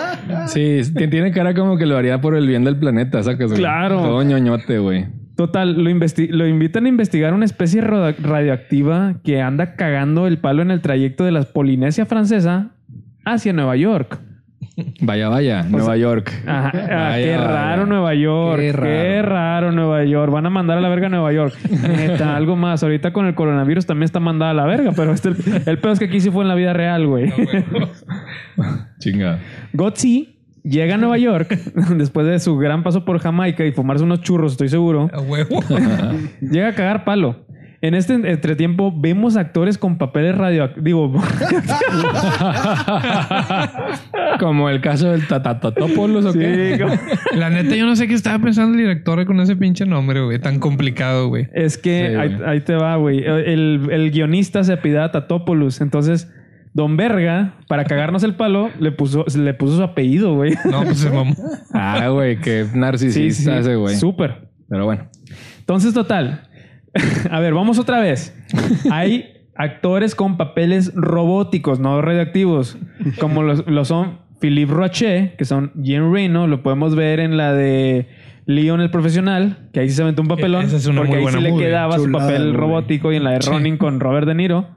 Sí, 0.47 0.81
que 0.97 1.07
tiene 1.07 1.33
cara 1.33 1.55
como 1.55 1.77
que 1.77 1.85
lo 1.85 1.97
haría 1.97 2.21
por 2.21 2.35
el 2.35 2.47
bien 2.47 2.65
del 2.65 2.77
planeta, 2.77 3.23
¿sacas? 3.23 3.49
güey? 3.49 3.59
Claro. 3.59 4.01
Todo 4.01 4.23
ñoñote, 4.23 4.79
güey. 4.79 5.07
Total, 5.37 5.75
lo, 5.83 5.91
lo 5.91 6.47
invitan 6.47 6.87
a 6.87 6.89
investigar 6.89 7.35
una 7.35 7.45
especie 7.45 7.81
radioactiva 7.83 9.17
que 9.23 9.43
anda 9.43 9.75
cagando 9.75 10.27
el 10.27 10.39
palo 10.39 10.63
en 10.63 10.71
el 10.71 10.81
trayecto 10.81 11.25
de 11.25 11.33
la 11.33 11.43
Polinesia 11.43 12.07
francesa 12.07 12.71
hacia 13.25 13.53
Nueva 13.53 13.77
York. 13.77 14.21
Vaya, 15.01 15.29
vaya, 15.29 15.63
Nueva 15.63 15.97
York. 15.97 16.33
Ajá, 16.47 16.73
ah, 16.75 17.09
Vaya, 17.11 17.25
qué 17.25 17.37
vaya. 17.37 17.47
raro 17.47 17.87
Nueva 17.87 18.15
York. 18.15 18.61
Qué 18.61 18.73
Qué 18.73 19.23
raro. 19.23 19.73
Nueva 19.73 20.05
York. 20.05 20.33
Van 20.33 20.47
a 20.47 20.51
mandar 20.51 20.79
a 20.79 20.81
la 20.81 20.89
verga 20.89 21.07
a 21.07 21.11
Nueva 21.11 21.33
York. 21.33 21.55
Neta, 21.71 22.37
algo 22.37 22.57
más. 22.57 22.83
Ahorita 22.83 23.13
con 23.13 23.27
el 23.27 23.35
coronavirus 23.35 23.87
también 23.87 24.05
está 24.05 24.21
mandada 24.21 24.51
a 24.51 24.55
la 24.55 24.67
verga, 24.67 24.93
pero 24.97 25.13
este, 25.13 25.29
el 25.29 25.79
peor 25.79 25.93
es 25.93 25.99
que 25.99 26.07
aquí 26.07 26.21
sí 26.21 26.31
fue 26.31 26.43
en 26.43 26.49
la 26.49 26.55
vida 26.55 26.73
real, 26.73 27.07
güey. 27.07 27.33
Chinga. 28.99 29.39
Gotzi 29.73 30.35
llega 30.65 30.95
a 30.95 30.99
Nueva 30.99 31.19
York 31.19 31.49
después 31.97 32.27
de 32.27 32.39
su 32.41 32.57
gran 32.57 32.83
paso 32.83 33.05
por 33.05 33.19
Jamaica 33.19 33.65
y 33.65 33.73
fumarse 33.73 34.03
unos 34.03 34.23
churros, 34.23 34.53
estoy 34.53 34.69
seguro. 34.69 35.11
A 35.13 35.21
huevo. 35.21 35.61
Llega 36.41 36.69
a 36.69 36.75
cagar 36.75 37.05
palo. 37.05 37.45
En 37.87 37.95
este 37.95 38.15
entretiempo 38.15 38.95
vemos 38.97 39.37
actores 39.37 39.77
con 39.77 39.99
papeles 39.99 40.35
radioactivos. 40.39 41.23
Como 44.41 44.71
el 44.71 44.81
caso 44.81 45.11
del 45.11 45.27
Tatatópolos 45.27 46.25
o 46.25 46.33
qué. 46.33 46.73
Sí, 46.77 46.83
como- 46.83 46.95
La 47.39 47.51
neta, 47.51 47.77
yo 47.77 47.85
no 47.85 47.95
sé 47.95 48.09
qué 48.09 48.15
estaba 48.15 48.43
pensando 48.43 48.73
el 48.73 48.79
director 48.79 49.23
con 49.27 49.39
ese 49.41 49.55
pinche 49.57 49.85
nombre, 49.87 50.23
güey. 50.23 50.39
Tan 50.39 50.59
complicado, 50.61 51.29
güey. 51.29 51.49
Es 51.53 51.77
que 51.79 52.09
Sí, 52.11 52.15
ahí, 52.17 52.35
güey. 52.37 52.49
ahí 52.49 52.61
te 52.61 52.75
va, 52.75 52.97
güey. 52.97 53.23
El, 53.25 53.89
el 53.91 54.11
guionista 54.11 54.65
se 54.65 54.73
apellidaba 54.73 55.11
Tatopoulos. 55.13 55.81
Entonces, 55.83 56.33
Don 56.73 56.97
Verga, 56.97 57.55
para 57.69 57.85
cagarnos 57.85 58.23
el 58.25 58.35
palo, 58.35 58.71
le 58.81 58.93
puso, 58.93 59.25
le 59.37 59.53
puso 59.55 59.77
su 59.77 59.83
apellido, 59.83 60.35
güey. 60.35 60.55
No, 60.71 60.83
pues 60.85 60.99
se 60.99 61.11
mamó. 61.11 61.35
Ah, 61.75 62.09
güey, 62.09 62.41
qué 62.41 62.67
narcisista 62.75 63.59
ese 63.59 63.77
güey. 63.77 63.95
Súper. 63.97 64.49
Pero 64.69 64.87
bueno. 64.87 65.07
Entonces, 65.61 65.93
total. 65.95 66.49
A 67.31 67.41
ver, 67.41 67.55
vamos 67.55 67.79
otra 67.79 68.01
vez. 68.01 68.37
Hay 68.91 69.27
actores 69.57 70.15
con 70.15 70.37
papeles 70.37 70.93
robóticos, 70.95 71.81
no 71.81 72.01
radioactivos, 72.03 72.77
como 73.21 73.43
los, 73.43 73.67
lo 73.67 73.85
son 73.85 74.19
Philippe 74.41 74.73
Rocher, 74.73 75.37
que 75.37 75.45
son 75.45 75.73
Jean 75.77 76.13
Reno, 76.13 76.47
lo 76.47 76.63
podemos 76.63 76.95
ver 76.95 77.21
en 77.21 77.37
la 77.37 77.53
de 77.53 78.09
Leon 78.47 78.81
el 78.81 78.91
profesional, 78.91 79.69
que 79.73 79.81
ahí 79.81 79.89
sí 79.89 79.95
se 79.97 80.03
aventó 80.03 80.23
un 80.23 80.29
papelón, 80.29 80.65
Esa 80.67 80.77
es 80.77 80.87
una 80.87 80.99
porque 81.03 81.11
muy 81.11 81.17
ahí 81.19 81.23
buena 81.23 81.39
sí 81.39 81.45
le 81.45 81.51
movie. 81.51 81.65
quedaba 81.67 81.99
su 81.99 82.11
papel 82.13 82.55
robótico 82.55 83.13
y 83.13 83.17
en 83.17 83.25
la 83.25 83.31
de 83.31 83.43
Sí. 83.43 83.51
Ronin 83.51 83.77
con 83.79 84.01
Robert 84.01 84.27
De 84.27 84.35
Niro. 84.35 84.69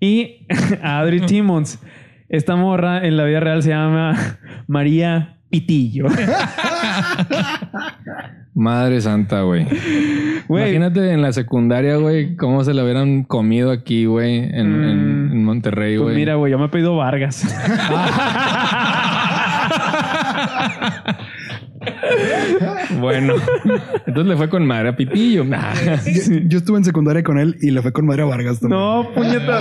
Y 0.00 0.46
a 0.82 1.00
Audrey 1.00 1.20
Timmons, 1.26 1.80
esta 2.28 2.56
morra 2.56 3.06
en 3.06 3.16
la 3.16 3.24
vida 3.24 3.40
real 3.40 3.62
se 3.62 3.70
llama 3.70 4.14
María 4.66 5.35
Pitillo. 5.60 6.06
Madre 8.54 9.00
santa, 9.00 9.42
güey. 9.42 9.66
Imagínate 10.48 11.12
en 11.12 11.20
la 11.22 11.32
secundaria, 11.32 11.96
güey, 11.96 12.36
cómo 12.36 12.62
se 12.64 12.72
la 12.74 12.82
hubieran 12.84 13.24
comido 13.24 13.70
aquí, 13.70 14.04
güey, 14.06 14.36
en, 14.38 14.84
en- 14.84 15.30
en 15.32 15.44
Monterrey, 15.44 15.96
Pues 15.96 16.04
güey. 16.04 16.16
mira, 16.16 16.34
güey, 16.36 16.52
yo 16.52 16.58
me 16.58 16.66
he 16.66 16.68
pedido 16.68 16.96
Vargas. 16.96 17.44
Bueno, 23.00 23.34
entonces 24.06 24.26
le 24.26 24.36
fue 24.36 24.48
con 24.48 24.66
madre 24.66 24.88
a 24.90 24.96
Pitillo. 24.96 25.44
Nah. 25.44 25.74
Yo, 26.04 26.38
yo 26.46 26.58
estuve 26.58 26.78
en 26.78 26.84
secundaria 26.84 27.22
con 27.22 27.38
él 27.38 27.56
y 27.60 27.70
le 27.70 27.82
fue 27.82 27.92
con 27.92 28.06
madre 28.06 28.22
a 28.22 28.26
Vargas 28.26 28.58
también. 28.60 28.80
no, 28.80 29.08
puñeta. 29.14 29.58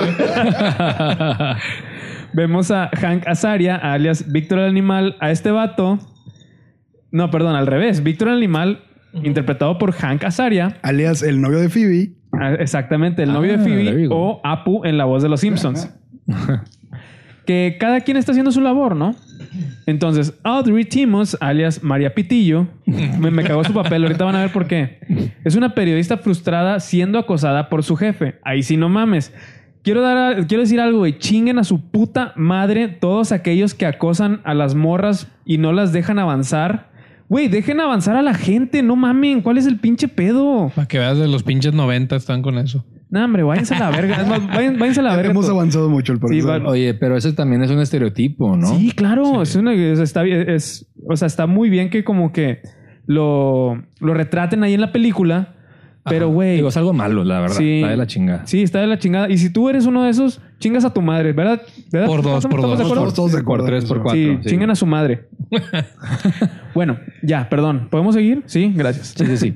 Vemos 2.36 2.70
a 2.70 2.90
Hank 2.94 3.26
Azaria, 3.28 3.78
alias 3.78 4.30
Víctor 4.30 4.60
el 4.60 4.66
Animal, 4.66 5.16
a 5.22 5.32
este 5.32 5.52
vato. 5.52 6.00
No, 7.10 7.32
perdón, 7.32 7.56
al 7.56 7.66
revés. 7.66 8.04
Víctor 8.04 8.28
el 8.28 8.36
Animal, 8.36 8.84
interpretado 9.24 9.78
por 9.78 9.94
Hank 9.94 10.26
Azaria. 10.26 10.76
Alias 10.82 11.24
el 11.24 11.40
novio 11.40 11.60
de 11.60 11.70
Phoebe. 11.70 12.12
Ah, 12.34 12.56
Exactamente, 12.60 13.24
el 13.24 13.32
novio 13.32 13.54
Ah, 13.54 13.58
de 13.58 13.64
there 13.64 13.86
Phoebe 13.86 14.08
o 14.12 14.42
Apu 14.44 14.84
en 14.84 14.98
la 14.98 15.06
voz 15.06 15.24
de 15.24 15.30
los 15.30 15.40
Simpsons. 15.40 15.90
que 17.46 17.78
cada 17.80 18.02
quien 18.02 18.18
está 18.18 18.34
haciendo 18.34 18.52
su 18.52 18.60
labor, 18.60 18.98
¿no? 18.98 19.16
Entonces, 19.86 20.38
Audrey 20.44 20.84
Timos, 20.84 21.38
alias 21.40 21.84
María 21.84 22.14
Pitillo, 22.14 22.68
me, 22.86 23.32
me 23.32 23.44
cagó 23.46 23.64
su 23.64 23.74
papel. 23.74 24.04
Ahorita 24.04 24.26
van 24.26 24.36
a 24.36 24.42
ver 24.42 24.52
por 24.52 24.68
qué. 24.68 25.00
Es 25.46 25.56
una 25.56 25.74
periodista 25.74 26.18
frustrada 26.18 26.82
siendo 26.82 27.18
acosada 27.18 27.70
por 27.70 27.82
su 27.84 27.96
jefe. 27.96 28.40
Ahí 28.44 28.62
sí 28.62 28.76
no 28.76 28.90
mames. 28.90 29.32
Quiero, 29.86 30.02
dar 30.02 30.18
a- 30.18 30.46
quiero 30.48 30.62
decir 30.64 30.82
algo, 30.82 30.98
güey. 30.98 31.18
Chinguen 31.18 31.58
a 31.60 31.64
su 31.64 31.80
puta 31.80 32.34
madre 32.36 32.90
todos 32.90 33.32
aquellos 33.32 33.74
que 33.74 33.86
acosan 33.86 34.42
a 34.44 34.54
las 34.54 34.76
morras 34.76 35.32
y 35.46 35.58
no 35.60 35.72
las 35.72 35.94
dejan 35.94 36.20
avanzar. 36.20 36.90
Güey, 37.30 37.48
dejen 37.48 37.80
avanzar 37.80 38.16
a 38.18 38.22
la 38.22 38.34
gente. 38.34 38.84
No 38.84 38.96
mamen. 38.98 39.42
¿Cuál 39.42 39.58
es 39.58 39.66
el 39.68 39.80
pinche 39.80 40.08
pedo? 40.10 40.72
Para 40.76 40.88
que 40.88 41.00
veas 41.00 41.18
de 41.18 41.28
los 41.28 41.44
pinches 41.44 41.74
90 41.74 42.16
están 42.18 42.42
con 42.42 42.58
eso. 42.58 42.84
No, 43.10 43.24
hombre, 43.24 43.44
váyanse 43.44 43.76
a 43.76 43.80
la 43.80 43.92
verga. 43.92 44.20
Es 44.22 44.28
más, 44.28 44.46
váyan- 44.48 44.78
váyanse 44.80 45.00
a 45.00 45.04
la 45.04 45.16
verga. 45.16 45.32
Hemos 45.32 45.48
avanzado 45.50 45.90
mucho 45.90 46.12
el 46.12 46.20
va- 46.20 46.68
Oye, 46.70 46.94
pero 46.96 47.16
ese 47.16 47.32
también 47.34 47.62
es 47.64 47.70
un 47.72 47.80
estereotipo, 47.80 48.58
¿no? 48.58 48.68
Sí, 48.68 48.92
claro. 48.92 49.42
Es 49.44 49.56
una, 49.56 49.74
es- 49.74 50.00
está 50.00 50.24
bien. 50.24 50.50
Es, 50.50 50.92
o 51.08 51.16
sea, 51.16 51.28
está 51.28 51.46
muy 51.48 51.70
bien 51.70 51.90
que 51.92 52.04
como 52.04 52.34
que 52.34 52.62
lo, 53.06 53.84
lo 54.00 54.14
retraten 54.14 54.64
ahí 54.64 54.74
en 54.74 54.82
la 54.82 54.92
película. 54.92 55.55
Pero, 56.08 56.30
güey. 56.30 56.56
Digo, 56.58 56.70
es 56.70 56.78
algo 56.78 56.94
malo, 56.94 57.24
la 57.24 57.40
verdad. 57.42 57.56
Sí. 57.56 57.78
Está 57.78 57.90
de 57.90 57.98
la 57.98 58.06
chingada. 58.08 58.46
Sí, 58.46 58.62
está 58.62 58.80
de 58.80 58.88
la 58.88 59.00
chingada. 59.00 59.30
Y 59.30 59.38
si 59.40 59.50
tú 59.52 59.70
eres 59.70 59.86
uno 59.86 60.04
de 60.04 60.12
esos, 60.12 60.40
chingas 60.60 60.86
a 60.86 60.94
tu 60.94 61.02
madre, 61.02 61.34
¿verdad? 61.34 61.62
¿Verdad? 61.92 62.08
Por 62.08 62.22
dos, 62.22 62.46
por 62.46 62.60
¿Estamos 62.60 62.78
dos. 62.80 62.88
Estamos 62.88 63.14
todos 63.14 63.32
de. 63.32 63.44
Por 63.44 63.66
tres, 63.66 63.86
por 63.86 64.02
cuatro. 64.04 64.20
Sí, 64.22 64.38
sí. 64.44 64.50
chinguen 64.50 64.70
a 64.70 64.76
su 64.76 64.86
madre. 64.86 65.28
bueno, 66.74 66.98
ya, 67.24 67.50
perdón. 67.50 67.88
¿Podemos 67.90 68.16
seguir? 68.16 68.44
Sí, 68.46 68.72
gracias. 68.76 69.16
Sí, 69.18 69.26
sí, 69.26 69.38
sí. 69.38 69.56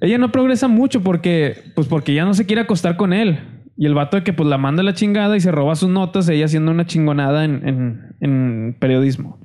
Ella 0.00 0.18
no 0.18 0.30
progresa 0.32 0.68
mucho 0.68 1.02
porque, 1.02 1.56
pues 1.74 1.86
porque 1.86 2.14
ya 2.14 2.24
no 2.24 2.34
se 2.34 2.46
quiere 2.46 2.62
acostar 2.62 2.96
con 2.96 3.12
él. 3.12 3.38
Y 3.76 3.86
el 3.86 3.94
vato 3.94 4.18
de 4.18 4.22
que 4.24 4.32
pues 4.34 4.48
la 4.48 4.58
manda 4.58 4.82
a 4.82 4.84
la 4.84 4.92
chingada 4.94 5.34
y 5.36 5.40
se 5.40 5.50
roba 5.50 5.74
sus 5.74 5.88
notas, 5.88 6.28
ella 6.28 6.44
haciendo 6.44 6.70
una 6.70 6.84
chingonada 6.86 7.44
en, 7.46 7.66
en- 7.66 8.00
en 8.20 8.76
periodismo. 8.78 9.38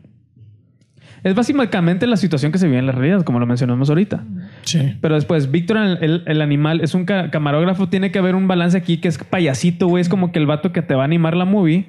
Es 1.26 1.34
básicamente 1.36 2.08
la 2.08 2.18
situación 2.18 2.52
que 2.52 2.58
se 2.60 2.68
vive 2.68 2.78
en 2.80 2.86
la 2.86 2.92
realidad, 2.92 3.24
como 3.24 3.40
lo 3.40 3.46
mencionamos 3.48 3.90
ahorita. 3.90 4.24
Sí. 4.62 4.96
Pero 5.02 5.16
después, 5.16 5.50
Víctor, 5.52 5.78
el, 5.78 5.98
el- 6.02 6.24
el 6.28 6.42
animal, 6.42 6.82
es 6.82 6.94
un 6.94 7.04
ca- 7.06 7.32
camarógrafo, 7.32 7.90
tiene 7.90 8.12
que 8.12 8.20
haber 8.20 8.36
un 8.36 8.48
balance 8.48 8.78
aquí 8.78 8.98
que 8.98 9.08
es 9.08 9.18
payasito, 9.18 9.88
güey. 9.88 10.02
Es 10.02 10.08
como 10.10 10.32
que 10.32 10.40
el 10.40 10.46
vato 10.46 10.72
que 10.72 10.82
te 10.84 10.94
va 10.96 11.02
a 11.02 11.06
animar 11.06 11.36
la 11.36 11.46
movie. 11.46 11.88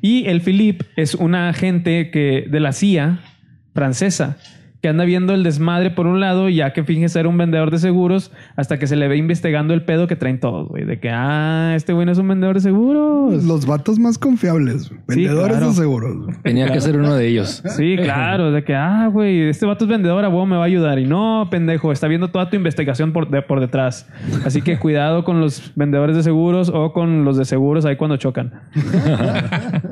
Y 0.00 0.26
el 0.26 0.40
Philippe 0.40 0.86
es 0.96 1.14
una 1.14 1.50
agente 1.50 2.10
que, 2.10 2.46
de 2.50 2.60
la 2.60 2.72
CIA 2.72 3.20
francesa 3.74 4.38
que 4.82 4.88
anda 4.88 5.04
viendo 5.04 5.32
el 5.32 5.44
desmadre 5.44 5.92
por 5.92 6.08
un 6.08 6.18
lado, 6.18 6.48
ya 6.48 6.72
que 6.72 6.82
finge 6.82 7.08
ser 7.08 7.28
un 7.28 7.38
vendedor 7.38 7.70
de 7.70 7.78
seguros, 7.78 8.32
hasta 8.56 8.80
que 8.80 8.88
se 8.88 8.96
le 8.96 9.06
ve 9.06 9.16
investigando 9.16 9.74
el 9.74 9.84
pedo 9.84 10.08
que 10.08 10.16
traen 10.16 10.40
todos, 10.40 10.66
güey. 10.68 10.84
De 10.84 10.98
que, 10.98 11.08
ah, 11.08 11.74
este 11.76 11.92
güey 11.92 12.04
no 12.04 12.10
es 12.10 12.18
un 12.18 12.26
vendedor 12.26 12.56
de 12.56 12.62
seguros. 12.62 13.44
Los 13.44 13.64
vatos 13.64 14.00
más 14.00 14.18
confiables. 14.18 14.90
Vendedores 15.06 15.58
claro. 15.58 15.68
de 15.70 15.76
seguros. 15.76 16.36
Tenía 16.42 16.66
que 16.72 16.80
ser 16.80 16.96
uno 16.96 17.14
de 17.14 17.28
ellos. 17.28 17.62
Sí, 17.72 17.96
claro, 17.96 18.50
de 18.52 18.64
que, 18.64 18.74
ah, 18.74 19.08
güey, 19.10 19.48
este 19.48 19.66
vato 19.66 19.84
es 19.84 19.90
vendedor, 19.90 20.24
a 20.24 20.28
huevo 20.28 20.46
me 20.46 20.56
va 20.56 20.62
a 20.64 20.66
ayudar. 20.66 20.98
Y 20.98 21.06
no, 21.06 21.46
pendejo, 21.50 21.90
está 21.92 22.08
viendo 22.08 22.28
toda 22.28 22.50
tu 22.50 22.56
investigación 22.56 23.12
por, 23.12 23.30
de- 23.30 23.42
por 23.42 23.60
detrás. 23.60 24.08
Así 24.44 24.62
que 24.62 24.78
cuidado 24.78 25.22
con 25.24 25.40
los 25.40 25.72
vendedores 25.76 26.16
de 26.16 26.22
seguros 26.24 26.70
o 26.74 26.92
con 26.92 27.24
los 27.24 27.36
de 27.36 27.44
seguros 27.44 27.84
ahí 27.84 27.94
cuando 27.96 28.16
chocan. 28.16 28.52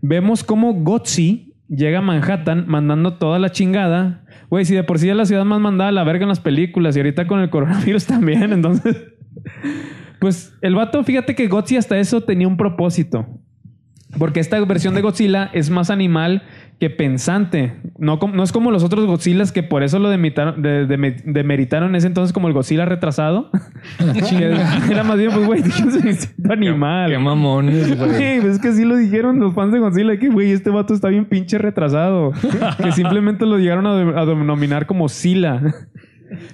Vemos 0.00 0.42
cómo 0.42 0.72
Gotzi 0.74 1.51
llega 1.74 1.98
a 1.98 2.02
Manhattan 2.02 2.64
mandando 2.68 3.14
toda 3.14 3.38
la 3.38 3.50
chingada. 3.50 4.24
Güey, 4.50 4.64
si 4.64 4.74
de 4.74 4.84
por 4.84 4.98
sí 4.98 5.08
es 5.08 5.16
la 5.16 5.26
ciudad 5.26 5.44
más 5.44 5.60
mandada 5.60 5.90
la 5.92 6.04
verga 6.04 6.24
en 6.24 6.28
las 6.28 6.40
películas 6.40 6.96
y 6.96 7.00
ahorita 7.00 7.26
con 7.26 7.40
el 7.40 7.50
coronavirus 7.50 8.06
también, 8.06 8.52
entonces... 8.52 8.96
Pues 10.20 10.54
el 10.60 10.76
vato, 10.76 11.02
fíjate 11.02 11.34
que 11.34 11.48
Gotzi 11.48 11.76
hasta 11.76 11.98
eso 11.98 12.20
tenía 12.20 12.46
un 12.46 12.56
propósito. 12.56 13.26
Porque 14.18 14.40
esta 14.40 14.60
versión 14.64 14.94
de 14.94 15.00
Godzilla 15.00 15.50
es 15.52 15.70
más 15.70 15.90
animal 15.90 16.42
que 16.82 16.90
pensante. 16.90 17.74
No, 17.96 18.18
no 18.34 18.42
es 18.42 18.50
como 18.50 18.72
los 18.72 18.82
otros 18.82 19.06
Godzillas 19.06 19.52
que 19.52 19.62
por 19.62 19.84
eso 19.84 20.00
lo 20.00 20.10
demitaron- 20.10 20.56
de- 20.62 20.84
de- 20.88 21.22
demeritaron 21.24 21.90
en 21.90 21.94
ese 21.94 22.08
entonces 22.08 22.32
como 22.32 22.48
el 22.48 22.54
Godzilla 22.54 22.84
retrasado. 22.86 23.52
Era 24.90 25.04
más 25.04 25.16
bien, 25.16 25.30
pues, 25.32 25.46
güey, 25.46 25.62
un 25.62 26.50
animal. 26.50 27.08
Qué 27.12 27.18
mamones, 27.20 27.96
güey. 27.96 28.08
Güey, 28.10 28.40
pues 28.40 28.54
es 28.54 28.58
que 28.58 28.72
sí 28.72 28.84
lo 28.84 28.96
dijeron 28.96 29.38
los 29.38 29.54
fans 29.54 29.72
de 29.72 29.78
Godzilla, 29.78 30.16
que 30.18 30.28
güey, 30.28 30.50
este 30.50 30.70
vato 30.70 30.92
está 30.92 31.06
bien 31.08 31.24
pinche 31.26 31.56
retrasado. 31.56 32.32
que 32.82 32.90
simplemente 32.90 33.46
lo 33.46 33.58
llegaron 33.58 33.86
a, 33.86 33.92
a 34.20 34.26
denominar 34.26 34.86
como 34.86 35.08
Sila. 35.08 35.62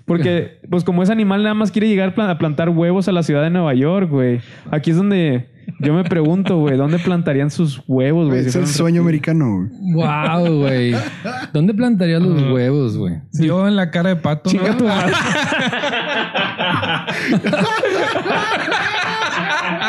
Porque, 0.04 0.60
pues 0.70 0.84
como 0.84 1.02
es 1.02 1.10
animal, 1.10 1.42
nada 1.42 1.54
más 1.54 1.70
quiere 1.70 1.88
llegar 1.88 2.14
a 2.18 2.38
plantar 2.38 2.70
huevos 2.70 3.08
a 3.08 3.12
la 3.12 3.22
ciudad 3.22 3.42
de 3.42 3.50
Nueva 3.50 3.74
York, 3.74 4.10
güey. 4.10 4.40
Aquí 4.70 4.90
es 4.90 4.96
donde 4.96 5.48
yo 5.80 5.92
me 5.94 6.02
pregunto, 6.04 6.58
güey, 6.58 6.76
¿dónde 6.76 6.98
plantarían 6.98 7.50
sus 7.50 7.82
huevos, 7.86 8.28
güey? 8.28 8.42
si 8.42 8.48
Es 8.48 8.56
el 8.56 8.66
sueño 8.66 9.02
americano. 9.02 9.68
güey. 9.68 9.94
Wow, 9.94 10.56
güey. 10.62 10.94
¿Dónde 11.52 11.74
plantarías 11.74 12.22
los 12.22 12.42
huevos, 12.50 12.96
güey? 12.96 13.20
Yo 13.34 13.68
en 13.68 13.76
la 13.76 13.90
cara 13.90 14.10
de 14.10 14.16
pato. 14.16 14.50
Chinga 14.50 14.70
¿no? 14.70 14.76
tu 14.76 14.84
madre. 14.86 15.12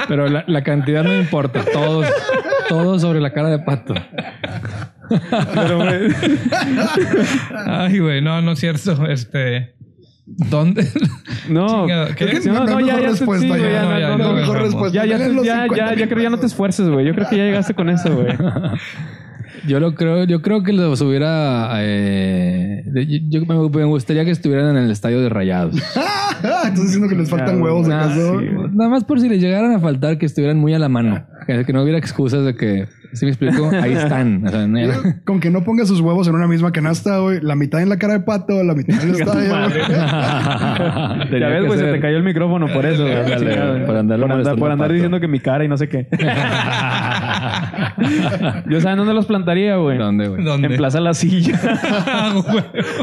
Pero 0.08 0.28
la, 0.28 0.44
la 0.48 0.64
cantidad 0.64 1.04
no 1.04 1.16
importa. 1.16 1.64
Todos, 1.72 2.08
todos 2.68 3.02
sobre 3.02 3.22
la 3.22 3.32
cara 3.32 3.50
de 3.50 3.60
pato. 3.60 3.94
Pero, 5.56 5.78
güey, 5.78 6.12
Ay, 7.66 8.00
güey, 8.00 8.22
no, 8.22 8.42
no 8.42 8.52
es 8.52 8.60
cierto. 8.60 9.06
Este. 9.08 9.76
¿Dónde? 10.50 10.88
no. 11.50 11.88
Ya. 11.88 12.06
güey, 12.16 12.86
ya, 12.86 14.18
no, 14.18 14.34
respuesta. 14.64 14.94
Ya, 14.94 15.06
ya, 15.06 15.18
ya, 15.18 15.26
50 15.28 15.76
ya, 15.76 15.96
ya 15.96 16.06
creo 16.06 16.18
que 16.18 16.24
ya 16.24 16.30
no 16.30 16.40
te 16.40 16.46
esfuerces, 16.46 16.90
güey. 16.90 17.06
Yo 17.06 17.14
creo 17.14 17.28
que 17.30 17.38
ya 17.38 17.44
llegaste 17.44 17.74
con 17.74 17.90
eso, 17.90 18.14
güey. 18.16 18.28
Yo 19.68 19.80
lo 19.80 19.94
creo, 19.94 20.24
yo 20.24 20.42
creo 20.42 20.64
que 20.64 20.72
los 20.72 21.02
hubiera. 21.02 21.70
eh, 21.84 22.82
de- 22.86 23.30
yo, 23.30 23.46
me, 23.46 23.84
gustaría 23.86 24.24
que 24.24 24.32
estuvieran 24.32 24.78
en 24.78 24.84
el 24.84 24.92
estadio 24.92 25.20
de 25.22 25.28
Rayados. 25.30 25.76
Estás 26.40 26.76
diciendo 26.82 27.10
que 27.10 27.16
les 27.16 27.30
faltan 27.30 27.58
Ya, 27.58 27.64
huevos 27.64 27.90
ah, 27.90 28.06
acaso. 28.06 28.40
sí. 28.40 28.46
Nada 28.72 28.90
más 28.90 29.04
por 29.04 29.20
si 29.20 29.28
les 29.28 29.42
llegaran 29.42 29.74
a 29.74 29.80
faltar 29.80 30.18
que 30.18 30.26
estuvieran 30.26 30.58
muy 30.58 30.74
a 30.74 30.80
la 30.80 30.88
mano. 30.88 31.26
Que, 31.46 31.66
que 31.66 31.74
no 31.74 31.84
hubiera 31.84 31.98
excusas 31.98 32.46
de 32.46 32.56
que 32.56 32.88
¿Sí 33.14 33.26
me 33.26 33.32
explico? 33.32 33.70
Ahí 33.82 33.94
están. 33.94 34.46
O 34.46 34.50
sea, 34.50 34.68
no 34.68 34.78
era- 34.78 34.96
Con 35.26 35.40
que 35.40 35.50
no 35.50 35.64
ponga 35.64 35.86
sus 35.86 36.00
huevos 36.00 36.28
en 36.28 36.36
una 36.36 36.48
misma 36.48 36.72
canasta, 36.72 37.18
güey. 37.20 37.40
La 37.42 37.56
mitad 37.56 37.82
en 37.82 37.90
la 37.90 37.98
cara 37.98 38.14
de 38.14 38.20
pato, 38.20 38.64
la 38.64 38.76
mitad 38.76 39.02
en 39.04 39.10
el 39.10 39.16
estadio. 39.20 39.50
Ya 41.40 41.48
ves, 41.50 41.66
güey, 41.66 41.80
se 41.80 41.92
te 41.92 42.00
cayó 42.00 42.18
el 42.18 42.24
micrófono 42.24 42.68
por 42.68 42.86
eso. 42.86 43.04
por 43.86 43.96
andarlo 43.98 44.28
por 44.28 44.36
andar, 44.72 44.78
por 44.78 44.92
diciendo 44.94 45.20
que 45.20 45.28
mi 45.28 45.40
cara 45.40 45.64
y 45.66 45.68
no 45.68 45.78
sé 45.78 45.90
qué. 45.90 46.08
Yo 48.70 48.82
saben 48.82 48.98
dónde 48.98 49.14
los 49.14 49.26
plantaría, 49.26 49.76
güey. 49.78 49.98
¿Dónde, 49.98 50.28
güey? 50.28 50.44
¿Dónde? 50.44 50.68
En 50.68 50.78
Plaza 50.78 51.00
La 51.00 51.14
Silla. 51.14 51.60
Ah. 52.12 52.34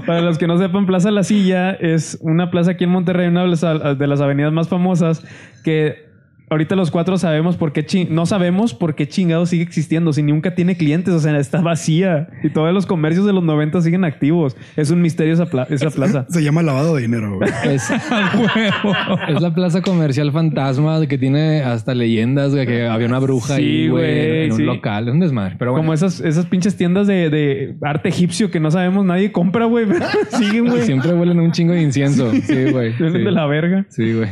Para 0.06 0.20
los 0.20 0.38
que 0.38 0.46
no 0.46 0.58
sepan, 0.58 0.86
Plaza 0.86 1.10
La 1.10 1.22
Silla 1.24 1.72
es 1.72 2.18
una 2.20 2.50
plaza 2.50 2.72
aquí 2.72 2.84
en 2.84 2.90
Monterrey, 2.90 3.28
una 3.28 3.44
de 3.44 4.06
las 4.06 4.20
avenidas 4.20 4.52
más 4.52 4.68
famosas 4.68 5.22
que 5.64 6.05
ahorita 6.50 6.76
los 6.76 6.90
cuatro 6.90 7.18
sabemos 7.18 7.56
por 7.56 7.72
qué 7.72 8.06
no 8.10 8.26
sabemos 8.26 8.74
por 8.74 8.94
qué 8.94 9.08
chingado 9.08 9.46
sigue 9.46 9.62
existiendo, 9.62 10.12
si 10.12 10.22
nunca 10.22 10.54
tiene 10.54 10.76
clientes, 10.76 11.12
o 11.14 11.18
sea, 11.20 11.36
está 11.38 11.60
vacía 11.60 12.28
y 12.42 12.50
todos 12.50 12.72
los 12.72 12.86
comercios 12.86 13.26
de 13.26 13.32
los 13.32 13.42
90 13.44 13.80
siguen 13.82 14.04
activos. 14.04 14.56
Es 14.76 14.90
un 14.90 15.00
misterio 15.02 15.34
esa, 15.34 15.46
pla- 15.46 15.66
esa 15.70 15.90
plaza. 15.90 16.26
Se 16.30 16.42
llama 16.42 16.62
lavado 16.62 16.96
de 16.96 17.02
dinero, 17.02 17.36
güey. 17.36 17.50
Es, 19.28 19.40
la 19.40 19.52
plaza 19.54 19.82
comercial 19.82 20.32
fantasma 20.32 21.06
que 21.06 21.18
tiene 21.18 21.62
hasta 21.62 21.94
leyendas 21.94 22.52
de 22.52 22.66
que 22.66 22.86
había 22.86 23.06
una 23.06 23.18
bruja 23.18 23.56
Sí, 23.56 23.62
ahí, 23.62 23.88
güey, 23.88 24.44
en 24.46 24.52
un 24.52 24.56
sí. 24.58 24.62
local. 24.64 25.08
Es 25.08 25.14
un 25.14 25.20
desmadre. 25.20 25.56
Pero 25.58 25.72
bueno, 25.72 25.82
Como 25.82 25.94
esas, 25.94 26.20
esas 26.20 26.46
pinches 26.46 26.76
tiendas 26.76 27.06
de, 27.06 27.30
de 27.30 27.76
arte 27.82 28.08
egipcio 28.08 28.50
que 28.50 28.60
no 28.60 28.70
sabemos, 28.70 29.04
nadie 29.04 29.32
compra, 29.32 29.64
güey. 29.66 29.86
Siguen, 30.30 30.66
güey. 30.66 30.82
siempre 30.82 31.12
huelen 31.12 31.40
un 31.40 31.52
chingo 31.52 31.72
de 31.72 31.82
incienso. 31.82 32.30
Sí, 32.32 32.70
güey. 32.70 32.92
Sí. 32.96 33.04
de 33.04 33.30
la 33.30 33.46
verga. 33.46 33.86
Sí, 33.88 34.12
güey. 34.12 34.28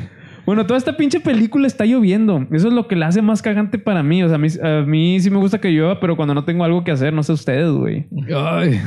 Bueno, 0.47 0.67
toda 0.67 0.79
esta 0.79 0.97
pinche 0.97 1.21
película 1.21 1.67
está 1.67 1.85
lloviendo. 1.85 2.47
Eso 2.53 2.69
es 2.69 2.75
lo 2.75 2.87
que 2.87 2.97
la 2.97 3.07
hace 3.07 3.23
más 3.23 3.43
cagante 3.43 3.79
para 3.79 4.03
mí. 4.03 4.23
O 4.23 4.29
sea, 4.29 4.37
a 4.37 4.39
mí, 4.39 4.49
a 4.63 4.83
mí 4.87 5.21
sí 5.21 5.31
me 5.31 5.39
gusta 5.39 5.61
que 5.61 5.71
llueva, 5.71 6.01
pero 6.01 6.17
cuando 6.17 6.35
no 6.35 6.45
tengo 6.45 6.65
algo 6.65 6.85
que 6.85 6.91
hacer, 6.91 7.13
no 7.13 7.23
sé 7.23 7.33
ustedes, 7.33 7.71
güey. 7.71 8.07
Ay. 8.35 8.81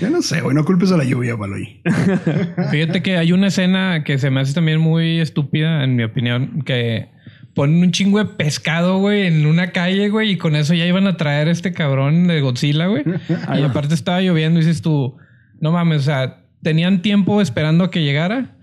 Yo 0.00 0.10
no 0.10 0.22
sé, 0.22 0.40
güey. 0.40 0.54
No 0.54 0.64
culpes 0.64 0.90
a 0.92 0.96
la 0.96 1.04
lluvia, 1.04 1.36
Baloy. 1.36 1.80
Fíjate 2.70 3.02
que 3.02 3.16
hay 3.16 3.32
una 3.32 3.48
escena 3.48 4.02
que 4.04 4.18
se 4.18 4.30
me 4.30 4.40
hace 4.40 4.54
también 4.54 4.80
muy 4.80 5.20
estúpida, 5.20 5.84
en 5.84 5.96
mi 5.96 6.02
opinión, 6.02 6.62
que 6.64 7.08
ponen 7.54 7.80
un 7.80 7.92
chingo 7.92 8.18
de 8.18 8.24
pescado, 8.24 8.98
güey, 8.98 9.26
en 9.26 9.46
una 9.46 9.70
calle, 9.70 10.08
güey, 10.08 10.32
y 10.32 10.36
con 10.36 10.56
eso 10.56 10.74
ya 10.74 10.86
iban 10.86 11.06
a 11.06 11.16
traer 11.16 11.48
este 11.48 11.72
cabrón 11.72 12.26
de 12.26 12.40
Godzilla, 12.40 12.86
güey. 12.86 13.04
y 13.56 13.62
aparte 13.62 13.94
estaba 13.94 14.20
lloviendo 14.20 14.60
y 14.60 14.64
dices 14.64 14.82
tú, 14.82 15.16
no 15.60 15.72
mames, 15.72 16.00
o 16.00 16.04
sea, 16.04 16.44
tenían 16.62 17.02
tiempo 17.02 17.40
esperando 17.40 17.84
a 17.84 17.90
que 17.90 18.02
llegara. 18.02 18.53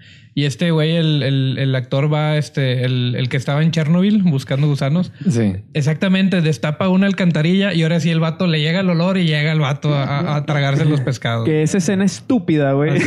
Y 0.42 0.46
este 0.46 0.72
güey, 0.72 0.96
el, 0.96 1.22
el- 1.22 1.58
el 1.60 1.76
actor 1.76 2.12
va, 2.12 2.36
este, 2.36 2.84
el, 2.84 3.14
el 3.16 3.30
que 3.30 3.38
estaba 3.38 3.62
en 3.62 3.70
Chernobyl 3.70 4.24
buscando 4.24 4.66
gusanos. 4.66 5.12
Sí. 5.30 5.58
Exactamente, 5.76 6.42
destapa 6.42 6.90
una 6.90 7.06
alcantarilla 7.06 7.76
y 7.76 7.84
ahora 7.84 8.00
sí 8.00 8.10
el 8.10 8.20
vato 8.20 8.48
le 8.48 8.60
llega 8.60 8.80
el 8.80 8.90
olor 8.90 9.20
y 9.20 9.26
llega 9.26 9.52
el 9.52 9.60
vato 9.60 9.94
a, 9.96 10.44
tragarse 10.48 10.86
los 10.86 11.00
pescados. 11.02 11.46
Que 11.46 11.62
esa 11.62 11.78
escena 11.78 12.06
estúpida, 12.06 12.72
güey. 12.72 13.00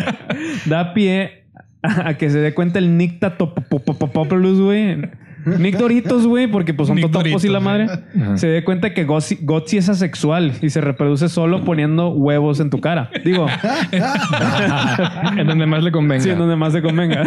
da 0.64 0.94
pie 0.94 1.44
a 1.82 2.14
que 2.16 2.30
se 2.30 2.38
dé 2.38 2.54
cuenta 2.54 2.78
el 2.78 3.18
Tatopopopopoulos, 3.20 4.58
güey. 4.58 4.96
Nick 5.58 5.76
Doritos, 5.76 6.26
güey, 6.26 6.46
porque 6.46 6.72
pues 6.74 6.88
son 6.88 7.00
totopos 7.00 7.44
y 7.44 7.48
la 7.48 7.60
madre. 7.60 7.84
Ajá. 7.84 8.36
Se 8.36 8.46
dé 8.46 8.62
cuenta 8.64 8.94
que 8.94 9.04
Gotzi, 9.04 9.76
es 9.76 9.88
asexual 9.88 10.52
y 10.62 10.70
se 10.70 10.80
reproduce 10.80 11.28
solo 11.28 11.64
poniendo 11.64 12.10
huevos 12.10 12.60
en 12.60 12.70
tu 12.70 12.80
cara. 12.80 13.10
Digo, 13.24 13.46
en 15.36 15.46
donde 15.46 15.66
más 15.66 15.82
le 15.82 15.90
convenga. 15.92 16.22
Sí, 16.22 16.30
en 16.30 16.38
donde 16.38 16.56
más 16.56 16.72
se 16.72 16.82
convenga. 16.82 17.22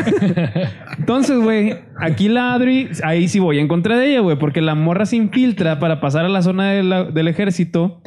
Entonces, 0.97 1.37
güey, 1.39 1.75
aquí 1.99 2.29
la 2.29 2.53
Adri, 2.53 2.89
ahí 3.03 3.27
sí 3.27 3.39
voy 3.39 3.59
en 3.59 3.67
contra 3.67 3.97
de 3.97 4.11
ella, 4.11 4.19
güey, 4.21 4.37
porque 4.37 4.61
la 4.61 4.75
morra 4.75 5.05
se 5.05 5.15
infiltra 5.17 5.79
para 5.79 5.99
pasar 5.99 6.25
a 6.25 6.29
la 6.29 6.41
zona 6.41 6.71
de 6.71 6.83
la- 6.83 7.03
del 7.05 7.27
ejército, 7.27 8.01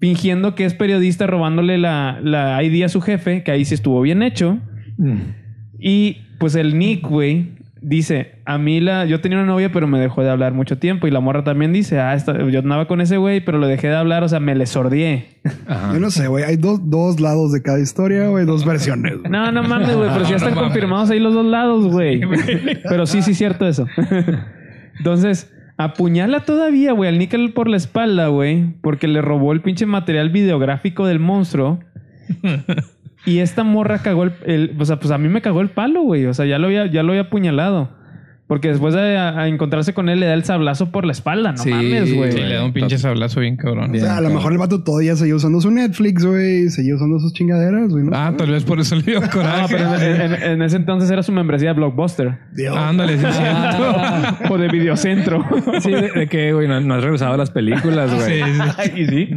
fingiendo 0.00 0.54
que 0.54 0.64
es 0.64 0.74
periodista, 0.74 1.26
robándole 1.26 1.78
la, 1.78 2.18
la 2.22 2.62
ID 2.62 2.84
a 2.84 2.88
su 2.88 3.00
jefe, 3.00 3.42
que 3.42 3.50
ahí 3.50 3.64
sí 3.64 3.74
estuvo 3.74 4.00
bien 4.00 4.22
hecho. 4.22 4.58
Mm. 4.96 5.18
Y 5.80 6.16
pues 6.38 6.54
el 6.54 6.78
Nick, 6.78 7.06
güey, 7.08 7.57
dice, 7.80 8.32
a 8.44 8.58
mí 8.58 8.80
la, 8.80 9.04
yo 9.06 9.20
tenía 9.20 9.38
una 9.38 9.46
novia, 9.46 9.70
pero 9.72 9.86
me 9.86 9.98
dejó 10.00 10.22
de 10.22 10.30
hablar 10.30 10.52
mucho 10.52 10.78
tiempo. 10.78 11.06
Y 11.06 11.10
la 11.10 11.20
morra 11.20 11.44
también 11.44 11.72
dice, 11.72 11.98
ah, 12.00 12.14
esta- 12.14 12.36
yo 12.48 12.58
andaba 12.60 12.86
con 12.86 13.00
ese 13.00 13.16
güey, 13.16 13.40
pero 13.44 13.58
lo 13.58 13.66
dejé 13.66 13.88
de 13.88 13.96
hablar, 13.96 14.22
o 14.24 14.28
sea, 14.28 14.40
me 14.40 14.54
le 14.54 14.66
sordié. 14.66 15.26
Yo 15.92 16.00
no 16.00 16.10
sé, 16.10 16.28
güey. 16.28 16.44
Hay 16.44 16.56
dos, 16.56 16.90
dos 16.90 17.20
lados 17.20 17.52
de 17.52 17.62
cada 17.62 17.80
historia, 17.80 18.28
güey. 18.28 18.44
Dos 18.44 18.64
versiones. 18.64 19.14
No, 19.28 19.50
no 19.52 19.62
mames, 19.62 19.96
güey, 19.96 20.08
pero 20.10 20.24
si 20.24 20.30
ya 20.30 20.30
no 20.30 20.36
están 20.36 20.54
mames. 20.54 20.64
confirmados 20.70 21.10
ahí 21.10 21.20
los 21.20 21.34
dos 21.34 21.46
lados, 21.46 21.86
güey. 21.86 22.20
Pero 22.88 23.06
sí, 23.06 23.22
sí, 23.22 23.34
cierto 23.34 23.66
eso. 23.66 23.86
Entonces, 24.98 25.52
apuñala 25.76 26.40
todavía, 26.40 26.92
güey, 26.92 27.08
al 27.08 27.18
Nickel 27.18 27.52
por 27.52 27.68
la 27.68 27.76
espalda, 27.76 28.28
güey, 28.28 28.72
porque 28.82 29.06
le 29.08 29.22
robó 29.22 29.52
el 29.52 29.60
pinche 29.62 29.86
material 29.86 30.30
videográfico 30.30 31.06
del 31.06 31.20
monstruo. 31.20 31.80
Y 33.28 33.40
esta 33.40 33.62
morra 33.64 33.98
cagó 33.98 34.24
el, 34.24 34.32
el- 34.46 34.76
o 34.78 34.84
sea, 34.84 34.98
pues 34.98 35.10
a 35.10 35.18
mí 35.18 35.28
me 35.28 35.40
cagó 35.42 35.60
el 35.60 35.70
palo, 35.70 36.02
güey. 36.02 36.26
O 36.26 36.34
sea, 36.34 36.46
ya 36.46 36.58
lo 36.58 36.66
había, 36.66 36.86
ya 36.90 37.02
lo 37.02 37.10
había 37.12 37.22
apuñalado. 37.22 37.96
Porque 38.46 38.68
después 38.68 38.94
de 38.94 39.18
a- 39.18 39.38
a 39.40 39.46
encontrarse 39.46 39.92
con 39.92 40.08
él 40.08 40.20
le 40.20 40.26
da 40.26 40.32
el 40.32 40.42
sablazo 40.42 40.90
por 40.90 41.04
la 41.04 41.12
espalda. 41.12 41.52
No 41.52 41.58
Sí, 41.58 41.68
mames, 41.68 42.14
güey. 42.14 42.32
Sí, 42.32 42.38
le 42.40 42.54
da 42.54 42.64
un 42.64 42.72
pinche 42.72 42.96
sablazo 42.96 43.40
bien 43.40 43.58
cabrón. 43.58 43.94
O 43.94 43.98
sea, 43.98 44.16
a 44.16 44.20
lo 44.22 44.30
mejor 44.30 44.52
el 44.52 44.58
vato 44.58 44.82
todavía 44.82 45.14
seguía 45.16 45.34
usando 45.34 45.60
su 45.60 45.70
Netflix, 45.70 46.24
güey. 46.24 46.70
Seguía 46.70 46.94
usando 46.94 47.18
sus 47.18 47.34
chingaderas, 47.34 47.90
güey. 47.90 48.04
¿no? 48.04 48.12
Ah, 48.14 48.32
tal 48.34 48.50
vez 48.50 48.64
por 48.64 48.80
eso 48.80 48.94
le 48.96 49.02
dio 49.02 49.20
No, 49.20 49.28
coraje. 49.28 49.66
pero 49.76 49.94
en, 49.96 50.32
en- 50.32 50.42
en 50.42 50.62
ese 50.62 50.76
entonces 50.78 51.10
era 51.10 51.22
su 51.22 51.30
membresía 51.30 51.68
de 51.68 51.74
Blockbuster. 51.74 52.38
Dios. 52.54 52.74
Ándale, 52.74 53.18
sí, 53.18 53.26
es 53.28 53.36
cierto. 53.36 54.54
o 54.54 54.56
de 54.56 54.68
Videocentro. 54.68 55.44
Sí, 55.80 55.90
de, 55.90 56.10
de 56.12 56.26
que, 56.26 56.54
güey, 56.54 56.66
no, 56.68 56.80
no 56.80 56.94
has 56.94 57.02
regresado 57.04 57.34
a 57.34 57.36
las 57.36 57.50
películas, 57.50 58.14
güey. 58.14 58.42
Sí, 58.44 58.50
sí. 58.82 58.90
y 58.96 59.06
sí. 59.08 59.28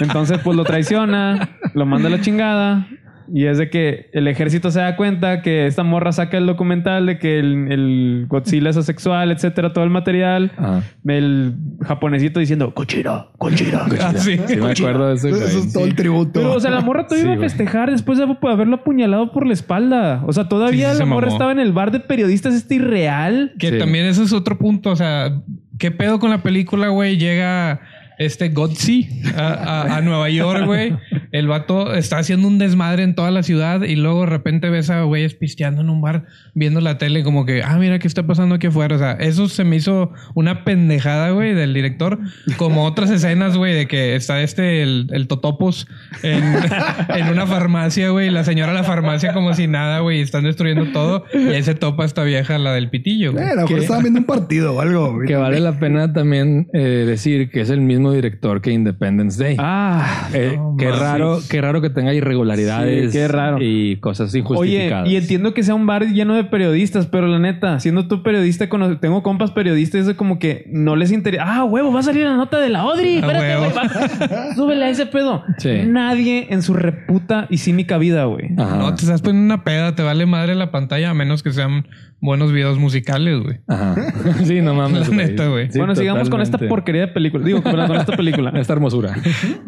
Entonces, 0.00 0.38
pues 0.44 0.54
lo 0.54 0.64
traiciona, 0.64 1.48
lo 1.72 1.86
manda 1.86 2.08
a 2.08 2.10
la 2.10 2.20
chingada. 2.20 2.86
Y 3.32 3.46
es 3.46 3.58
de 3.58 3.68
que 3.70 4.08
el 4.12 4.26
ejército 4.28 4.70
se 4.70 4.80
da 4.80 4.96
cuenta 4.96 5.42
que 5.42 5.66
esta 5.66 5.82
morra 5.82 6.12
saca 6.12 6.38
el 6.38 6.46
documental 6.46 7.06
de 7.06 7.18
que 7.18 7.38
el, 7.38 7.70
el 7.70 8.26
Godzilla 8.28 8.70
es 8.70 8.76
asexual, 8.76 9.30
etcétera, 9.30 9.72
todo 9.72 9.84
el 9.84 9.90
material. 9.90 10.52
Ajá. 10.56 10.82
El 11.06 11.54
japonesito 11.82 12.40
diciendo, 12.40 12.72
cochira, 12.74 13.28
cochira. 13.38 13.86
Ah, 14.00 14.12
sí. 14.16 14.38
Sí, 14.46 14.56
me 14.56 14.70
acuerdo 14.72 15.08
de 15.08 15.14
eso. 15.16 15.28
Eso, 15.28 15.58
es 15.58 15.72
todo 15.72 15.84
el 15.84 15.94
tributo. 15.94 16.30
Pero, 16.40 16.52
o 16.54 16.60
sea, 16.60 16.70
la 16.70 16.80
morra 16.80 17.06
todavía 17.06 17.24
Sí, 17.26 17.32
iba 17.36 17.44
a 17.44 17.48
festejar 17.48 17.90
después 17.90 18.18
de 18.18 18.24
haberlo 18.42 18.76
apuñalado 18.76 19.32
por 19.32 19.46
la 19.46 19.52
espalda. 19.52 20.22
O 20.26 20.32
sea, 20.32 20.48
todavía 20.48 20.88
Sí, 20.90 20.92
sí, 20.94 20.98
la 21.00 21.04
se 21.04 21.10
morra 21.10 21.26
mamó. 21.26 21.32
estaba 21.36 21.52
en 21.52 21.58
el 21.60 21.72
bar 21.72 21.90
de 21.90 22.00
periodistas 22.00 22.54
este 22.54 22.76
irreal. 22.76 23.52
Que 23.58 23.70
Sí. 23.72 23.78
también 23.78 24.06
ese 24.06 24.22
es 24.22 24.32
otro 24.32 24.56
punto. 24.58 24.90
O 24.90 24.96
sea, 24.96 25.40
¿qué 25.78 25.90
pedo 25.90 26.18
con 26.18 26.30
la 26.30 26.42
película, 26.42 26.88
güey? 26.88 27.16
Llega 27.18 27.80
este 28.18 28.48
Godzi 28.50 29.08
a, 29.36 29.48
a- 29.52 29.96
a 29.96 30.00
Nueva 30.00 30.28
York, 30.30 30.64
güey. 30.66 30.94
El 31.30 31.46
vato 31.46 31.94
está 31.94 32.18
haciendo 32.18 32.48
un 32.48 32.58
desmadre 32.58 33.02
en 33.02 33.14
toda 33.14 33.30
la 33.30 33.42
ciudad 33.42 33.82
y 33.82 33.96
luego 33.96 34.20
de 34.22 34.26
repente 34.26 34.70
ves 34.70 34.88
a 34.90 35.02
güeyes 35.02 35.34
pisteando 35.34 35.82
en 35.82 35.90
un 35.90 36.00
bar 36.00 36.24
viendo 36.54 36.80
la 36.80 36.96
tele 36.96 37.22
como 37.22 37.44
que, 37.44 37.62
ah, 37.62 37.76
mira 37.78 37.98
qué 37.98 38.08
está 38.08 38.26
pasando 38.26 38.54
aquí 38.54 38.68
afuera. 38.68 38.96
O 38.96 38.98
sea, 38.98 39.12
eso 39.12 39.48
se 39.48 39.64
me 39.64 39.76
hizo 39.76 40.10
una 40.34 40.64
pendejada, 40.64 41.30
güey, 41.30 41.54
del 41.54 41.74
director. 41.74 42.18
Como 42.56 42.84
otras 42.84 43.10
escenas, 43.10 43.56
güey, 43.56 43.74
de 43.74 43.86
que 43.86 44.14
está 44.16 44.40
este, 44.42 44.82
el, 44.82 45.08
el 45.12 45.28
Totopos 45.28 45.86
en, 46.22 46.42
en 47.14 47.28
una 47.28 47.46
farmacia, 47.46 48.08
güey. 48.10 48.30
La 48.30 48.44
señora 48.44 48.72
de 48.72 48.78
la 48.78 48.84
farmacia 48.84 49.32
como 49.34 49.52
si 49.54 49.66
nada, 49.66 50.00
güey. 50.00 50.20
Están 50.20 50.44
destruyendo 50.44 50.86
todo. 50.92 51.24
Y 51.34 51.48
ahí 51.52 51.62
se 51.62 51.74
topa 51.74 52.04
esta 52.06 52.24
vieja, 52.24 52.56
la 52.58 52.72
del 52.72 52.88
pitillo, 52.88 53.32
güey. 53.32 53.44
Eh, 53.44 53.50
a 53.50 53.54
lo 53.54 53.62
mejor 53.62 53.78
estaban 53.80 54.02
viendo 54.02 54.20
un 54.20 54.26
partido 54.26 54.74
o 54.74 54.80
algo, 54.80 55.12
güey. 55.14 55.28
Que 55.28 55.36
vale 55.36 55.60
la 55.60 55.78
pena 55.78 56.12
también 56.12 56.68
eh, 56.72 57.04
decir 57.06 57.50
que 57.50 57.60
es 57.60 57.70
el 57.70 57.82
mismo 57.82 58.07
director 58.12 58.60
que 58.60 58.70
Independence 58.72 59.42
Day. 59.42 59.56
Ah, 59.58 60.28
Eh, 60.32 60.54
no 60.56 60.76
qué 60.78 60.90
raro, 60.90 61.38
qué 61.50 61.60
raro 61.60 61.80
que 61.80 61.90
tenga 61.90 62.12
irregularidades. 62.14 63.12
Sí, 63.12 63.18
qué 63.18 63.28
raro. 63.28 63.58
Y 63.60 63.96
cosas 63.96 64.30
Oye, 64.30 64.38
injustificadas. 64.40 65.08
y 65.08 65.16
entiendo 65.16 65.54
que 65.54 65.62
sea 65.62 65.74
un 65.74 65.86
bar 65.86 66.06
lleno 66.06 66.34
de 66.34 66.44
periodistas, 66.44 67.06
pero 67.06 67.26
la 67.26 67.38
neta, 67.38 67.80
siendo 67.80 68.06
tú 68.08 68.22
periodista, 68.22 68.68
tengo 69.00 69.22
compas 69.22 69.50
periodistas, 69.50 70.06
es 70.08 70.14
como 70.16 70.38
que 70.38 70.64
no 70.72 70.96
les 70.96 71.12
interesa. 71.12 71.44
Ah, 71.46 71.64
huevo, 71.64 71.92
va 71.92 72.00
a 72.00 72.02
salir 72.02 72.24
la 72.24 72.36
nota 72.36 72.58
de 72.60 72.68
la 72.68 72.84
Odri. 72.84 73.20
Ah, 73.22 73.26
Espérate, 73.26 73.56
güey. 73.56 74.54
Súbele 74.54 74.84
a 74.84 74.90
ese 74.90 75.06
pedo. 75.06 75.42
Sí. 75.58 75.70
Nadie 75.86 76.46
en 76.50 76.62
su 76.62 76.74
reputa 76.74 77.46
y 77.50 77.58
cínica 77.58 77.98
vida, 77.98 78.24
güey. 78.24 78.48
No, 78.50 78.94
te 78.94 79.02
estás 79.02 79.22
poniendo 79.22 79.54
una 79.54 79.64
peda, 79.64 79.94
te 79.94 80.02
vale 80.02 80.26
madre 80.26 80.54
la 80.54 80.70
pantalla 80.70 81.10
a 81.10 81.14
menos 81.14 81.42
que 81.42 81.52
sean 81.52 81.86
buenos 82.20 82.52
videos 82.52 82.78
musicales, 82.78 83.40
güey. 83.42 83.58
Ajá. 83.68 83.94
Sí, 84.44 84.60
no 84.60 84.74
mames. 84.74 85.08
La 85.08 85.16
neta, 85.16 85.46
güey. 85.48 85.70
Sí, 85.70 85.78
bueno, 85.78 85.94
sigamos 85.94 86.28
con 86.30 86.40
esta 86.40 86.58
porquería 86.58 87.02
de 87.02 87.08
película. 87.08 87.44
Digo, 87.44 87.62
con 87.62 87.78
con 87.86 87.97
esta 88.00 88.16
película. 88.16 88.50
Esta 88.54 88.72
hermosura. 88.72 89.16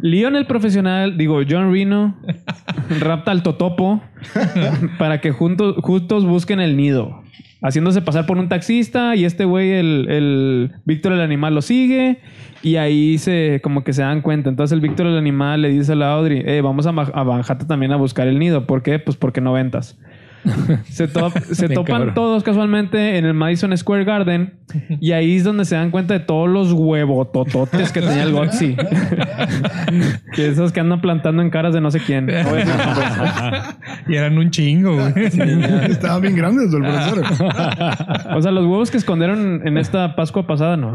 Leon 0.01 0.37
el 0.37 0.47
profesional, 0.47 1.17
digo, 1.17 1.41
John 1.49 1.73
Reno, 1.73 2.17
rapta 3.01 3.31
al 3.31 3.43
Totopo 3.43 4.01
para 4.99 5.21
que 5.21 5.31
juntos, 5.31 5.77
juntos 5.83 6.25
busquen 6.25 6.61
el 6.61 6.77
nido. 6.77 7.23
Haciéndose 7.63 8.01
pasar 8.01 8.25
por 8.25 8.39
un 8.39 8.49
taxista 8.49 9.17
y 9.17 9.27
este 9.27 9.45
güey, 9.45 9.73
el, 9.73 10.07
el 10.09 10.73
Víctor 10.87 11.13
el 11.13 11.21
animal, 11.21 11.55
lo 11.55 11.61
sigue 11.61 12.19
y 12.63 12.77
ahí 12.77 13.19
se 13.19 13.61
como 13.63 13.85
que 13.85 13.93
se 13.93 14.01
dan 14.01 14.23
cuenta. 14.23 14.49
Entonces 14.49 14.75
el 14.75 14.81
Víctor 14.81 15.07
el 15.07 15.19
animal 15.19 15.61
le 15.61 15.69
dice 15.69 15.93
a 15.93 15.95
la 15.95 16.13
Audrey, 16.13 16.43
eh, 16.47 16.63
vamos 16.63 16.87
a, 16.87 16.91
a 16.91 17.25
Manhattan 17.25 17.69
también 17.69 17.93
a 17.93 17.97
buscar 17.97 18.29
el 18.29 18.39
nido. 18.39 18.67
¿Por 18.67 18.83
qué? 18.83 18.99
Pues 18.99 19.19
porque 19.19 19.43
no 19.43 19.53
ventas. 19.53 19.99
Se, 20.85 21.09
topan 21.09 21.85
cabrón. 21.85 22.15
todos 22.15 22.43
casualmente 22.43 23.19
en 23.19 23.25
el 23.25 23.35
Madison 23.35 23.77
Square 23.77 24.05
Garden 24.05 24.55
y 25.01 25.13
ahí 25.13 25.37
es 25.37 25.45
donde 25.45 25.65
se 25.65 25.75
dan 25.75 25.91
cuenta 25.91 26.15
de 26.15 26.21
todos 26.21 26.49
los 26.49 26.73
huevotototes 26.73 27.93
que 27.93 28.01
tenía 28.01 28.23
el 28.23 28.33
Gotzi. 28.33 28.77
que 30.35 30.49
esos 30.49 30.73
que 30.73 30.81
andan 30.81 31.01
plantando 31.01 31.43
en 31.43 31.51
caras 31.51 31.75
de 31.75 31.81
no 31.81 31.91
sé 31.91 32.01
quién. 32.01 32.27
Nombres. 32.27 32.69
Y 34.09 34.15
eran 34.15 34.39
un 34.39 34.51
chingo, 34.51 34.95
güey. 34.95 35.27
Estaban 35.91 36.23
bien 36.23 36.37
grandes 36.37 36.73
el 36.73 36.83
profesor. 36.83 37.25
o 38.37 38.43
sea, 38.43 38.51
los 38.53 38.65
huevos 38.65 38.91
que 38.91 38.97
escondieron 38.97 39.67
en 39.67 39.77
esta 39.77 40.15
Pascua 40.15 40.47
pasada, 40.47 40.77
no. 40.77 40.95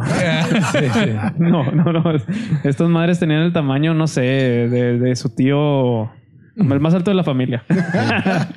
No, 1.37 1.71
no, 1.71 1.93
no. 1.93 2.03
Estas 2.63 2.89
madres 2.89 3.19
tenían 3.19 3.41
el 3.41 3.53
tamaño, 3.53 3.93
no 3.93 4.07
sé, 4.07 4.21
de, 4.21 4.97
de 4.99 5.15
su 5.15 5.29
tío, 5.29 6.09
el 6.57 6.79
más 6.79 6.93
alto 6.93 7.11
de 7.11 7.15
la 7.15 7.23
familia. 7.23 7.63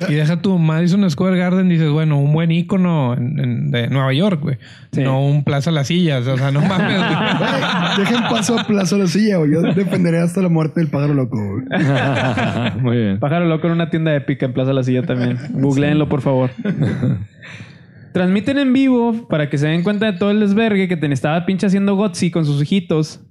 y 0.07 0.13
deja 0.13 0.41
tu 0.41 0.57
Madison 0.57 1.09
Square 1.09 1.37
Garden, 1.37 1.67
dices, 1.69 1.89
bueno, 1.89 2.17
un 2.17 2.31
buen 2.33 2.51
ícono 2.51 3.13
en- 3.13 3.39
en- 3.39 3.71
de 3.71 3.87
Nueva 3.89 4.13
York, 4.13 4.39
güey. 4.41 4.57
Sí. 4.91 5.01
No 5.01 5.25
un 5.25 5.43
Plaza 5.43 5.69
Las 5.71 5.87
Sillas. 5.87 6.25
O 6.27 6.37
sea, 6.37 6.51
no 6.51 6.61
mames, 6.61 6.97
güey. 6.97 7.09
Dejen 7.97 8.21
paso 8.29 8.57
a 8.59 8.63
Plaza 8.63 8.95
de 8.95 9.01
la 9.03 9.07
Silla, 9.07 9.37
güey. 9.37 9.51
Yo 9.51 9.61
defenderé 9.61 10.19
hasta 10.19 10.41
la 10.41 10.49
muerte 10.49 10.79
del 10.79 10.89
pájaro 10.89 11.13
loco, 11.13 11.37
güey. 11.37 11.65
Muy 12.81 12.97
bien. 12.97 13.19
Pájaro 13.19 13.45
loco 13.45 13.67
en 13.67 13.73
una 13.73 13.89
tienda 13.89 14.15
épica 14.15 14.45
en 14.45 14.53
Plaza 14.53 14.71
La 14.73 14.83
Silla 14.83 15.03
también. 15.03 15.37
Googleenlo, 15.53 16.07
por 16.07 16.21
favor. 16.21 16.51
Transmiten 18.13 18.57
en 18.57 18.73
vivo 18.73 19.27
para 19.29 19.49
que 19.49 19.57
se 19.57 19.67
den 19.67 19.83
cuenta 19.83 20.11
de 20.11 20.17
todo 20.17 20.31
el 20.31 20.39
desvergue 20.39 20.87
que 20.87 20.97
te 20.97 21.11
estaba 21.13 21.45
pinche 21.45 21.67
haciendo 21.67 21.95
Gotzi 21.95 22.31
con 22.31 22.45
sus 22.45 22.61
hijitos. 22.61 23.21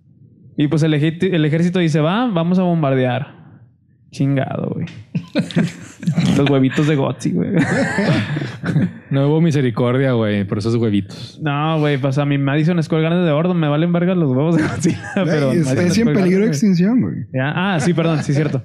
Y 0.56 0.68
pues 0.68 0.82
el 0.82 0.94
ejército 0.94 1.78
dice, 1.78 2.00
va, 2.00 2.26
vamos 2.30 2.58
a 2.58 2.62
bombardear. 2.62 3.36
Chingado, 4.10 4.70
güey. 4.74 4.86
Los 6.36 6.48
huevitos 6.48 6.86
de 6.86 6.96
Gotzi, 6.96 7.32
güey. 7.32 7.50
No 9.10 9.26
hubo 9.26 9.40
misericordia, 9.40 10.12
güey, 10.12 10.44
por 10.44 10.58
esos 10.58 10.74
huevitos. 10.74 11.38
No, 11.42 11.78
güey, 11.80 11.96
pues 11.96 12.18
a 12.18 12.26
mi 12.26 12.36
Madison 12.36 12.82
Square 12.82 13.04
Garden 13.04 13.24
de 13.24 13.30
Ordo 13.30 13.54
me 13.54 13.66
valen 13.66 13.90
verga 13.90 14.14
los 14.14 14.30
huevos 14.30 14.56
de 14.56 14.62
Godzilla. 14.62 15.00
pero 15.24 15.52
especie 15.52 16.02
en 16.02 16.12
peligro 16.12 16.42
de 16.42 16.48
extinción, 16.48 17.00
güey. 17.00 17.14
Ah, 17.40 17.78
sí, 17.80 17.94
perdón, 17.94 18.22
sí, 18.22 18.34
cierto. 18.34 18.62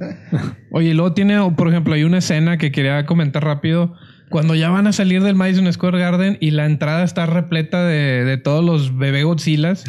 Oye, 0.71 0.89
y 0.89 0.93
luego 0.93 1.13
tiene, 1.13 1.39
por 1.55 1.69
ejemplo, 1.69 1.93
hay 1.93 2.03
una 2.03 2.17
escena 2.17 2.57
que 2.57 2.73
quería 2.73 3.05
comentar 3.05 3.43
rápido. 3.45 3.95
Cuando 4.29 4.55
ya 4.55 4.69
van 4.69 4.87
a 4.87 4.93
salir 4.93 5.21
del 5.21 5.35
Madison 5.35 5.71
Square 5.71 5.99
Garden 5.99 6.37
y 6.41 6.51
la 6.51 6.65
entrada 6.65 7.03
está 7.03 7.25
repleta 7.25 7.85
de, 7.85 8.25
de 8.25 8.37
todos 8.37 8.65
los 8.65 8.97
bebé 8.97 9.23
Godzillas. 9.23 9.85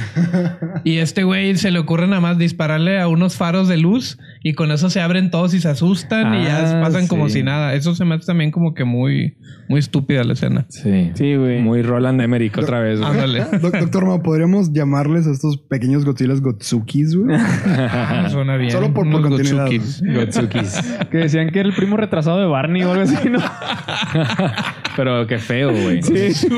y 0.84 0.98
este 0.98 1.24
güey 1.24 1.56
se 1.56 1.70
le 1.70 1.78
ocurre 1.80 2.06
nada 2.06 2.20
más 2.20 2.38
dispararle 2.38 3.00
a 3.00 3.08
unos 3.08 3.36
faros 3.36 3.68
de 3.68 3.78
luz 3.78 4.18
y 4.46 4.52
con 4.52 4.70
eso 4.70 4.90
se 4.90 5.00
abren 5.00 5.30
todos 5.30 5.54
y 5.54 5.60
se 5.60 5.68
asustan 5.68 6.34
y 6.34 6.44
ya 6.44 6.78
Ah, 6.78 6.82
pasan 6.84 7.06
como 7.08 7.28
sí. 7.28 7.38
si 7.38 7.42
nada. 7.42 7.72
Eso 7.74 7.94
se 7.94 8.04
me 8.04 8.14
hace 8.14 8.26
también 8.26 8.50
como 8.50 8.74
que 8.74 8.84
muy, 8.84 9.38
muy 9.68 9.80
estúpida 9.80 10.22
la 10.22 10.34
escena. 10.34 10.66
Sí. 10.68 11.10
Sí, 11.14 11.34
güey. 11.34 11.60
Muy 11.62 11.80
Roland 11.82 12.20
Emmerich 12.20 12.56
otra 12.58 12.78
vez, 12.80 13.00
güey. 13.00 13.10
Ándale. 13.10 13.44
Doc- 13.62 13.78
Doctor 13.80 14.06
Ma, 14.06 14.22
¿podríamos 14.22 14.70
llamarles 14.72 15.26
a 15.26 15.30
estos 15.32 15.56
pequeños 15.56 16.04
Godzillas 16.04 16.42
Gotsukis, 16.42 17.16
güey? 17.16 17.34
Ah, 17.36 18.28
Suena 18.30 18.56
bien. 18.56 18.70
Solo 18.70 18.92
por- 18.92 19.10
por. 19.10 19.28
Gotsukis. 19.30 20.02
Gotsukis. 20.14 20.80
Que 21.10 21.18
decían 21.18 21.48
que 21.50 21.60
era 21.60 21.68
el 21.70 21.74
primo 21.74 21.96
retrasado 21.96 22.38
de 22.40 22.46
Barney 22.46 22.82
o 22.82 22.90
algo 22.92 23.02
así, 23.04 23.30
¿no? 23.30 23.38
Pero 24.96 25.26
qué 25.26 25.38
feo, 25.38 25.72
güey. 25.72 26.02
Sí. 26.02 26.48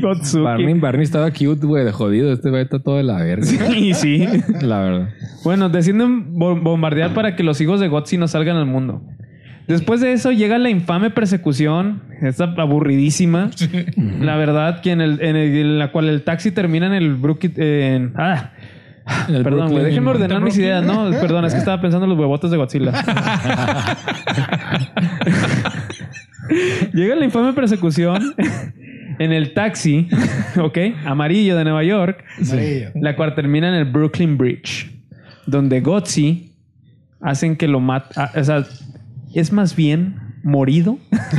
Gotsuki. 0.00 0.42
Barney, 0.44 0.74
Barney 0.74 1.02
estaba 1.02 1.30
cute, 1.30 1.66
güey, 1.66 1.84
de 1.84 1.92
jodido. 1.92 2.32
Este 2.32 2.50
güey 2.50 2.62
está 2.62 2.78
todo 2.78 2.96
de 2.96 3.02
la 3.02 3.16
verga. 3.18 3.46
Y 3.76 3.94
sí. 3.94 4.26
La 4.60 4.80
verdad. 4.80 5.08
Bueno, 5.42 5.68
deciden 5.68 6.34
bo- 6.38 6.54
bombardear 6.56 7.14
para 7.14 7.29
que 7.36 7.42
los 7.42 7.60
hijos 7.60 7.80
de 7.80 7.88
Gotzi 7.88 8.16
no 8.18 8.28
salgan 8.28 8.56
al 8.56 8.66
mundo. 8.66 9.02
Después 9.68 10.00
de 10.00 10.12
eso 10.12 10.32
llega 10.32 10.58
la 10.58 10.68
infame 10.70 11.10
persecución, 11.10 12.02
esta 12.22 12.44
aburridísima. 12.56 13.50
La 14.20 14.36
verdad, 14.36 14.80
que 14.80 14.90
en, 14.92 15.00
el, 15.00 15.20
en, 15.22 15.36
el- 15.36 15.56
en 15.56 15.78
la 15.78 15.92
cual 15.92 16.08
el 16.08 16.22
taxi 16.22 16.50
termina 16.50 16.86
en 16.86 16.92
el 16.94 17.14
Brookit... 17.14 17.56
en- 17.58 18.12
ah, 18.16 18.50
el 19.28 19.42
perdón, 19.44 19.70
güey. 19.70 19.82
Brooklyn- 19.82 19.84
Déjenme 19.84 20.10
ordenar 20.10 20.40
mis 20.40 20.56
ideas. 20.58 20.84
No, 20.84 21.10
perdón, 21.10 21.44
es 21.44 21.52
que 21.52 21.58
estaba 21.60 21.80
pensando 21.80 22.04
en 22.06 22.10
los 22.10 22.18
huevotes 22.18 22.50
de 22.50 22.56
Godzilla. 22.56 22.92
Llega 26.92 27.14
la 27.14 27.24
infame 27.24 27.52
persecución 27.52 28.34
en 29.18 29.32
el 29.32 29.52
taxi, 29.54 30.08
¿ok? 30.60 30.78
Amarillo 31.04 31.56
de 31.56 31.64
Nueva 31.64 31.84
York, 31.84 32.24
la 32.94 33.14
cual 33.16 33.34
termina 33.34 33.68
en 33.68 33.74
el 33.74 33.84
Brooklyn 33.84 34.36
Bridge, 34.36 34.90
donde 35.46 35.80
Gotzi 35.80 36.49
hacen 37.20 37.56
que 37.56 37.68
lo 37.68 37.80
mata, 37.80 38.30
o 38.34 38.44
sea, 38.44 38.64
es 39.34 39.52
más 39.52 39.76
bien 39.76 40.16
morido, 40.42 40.98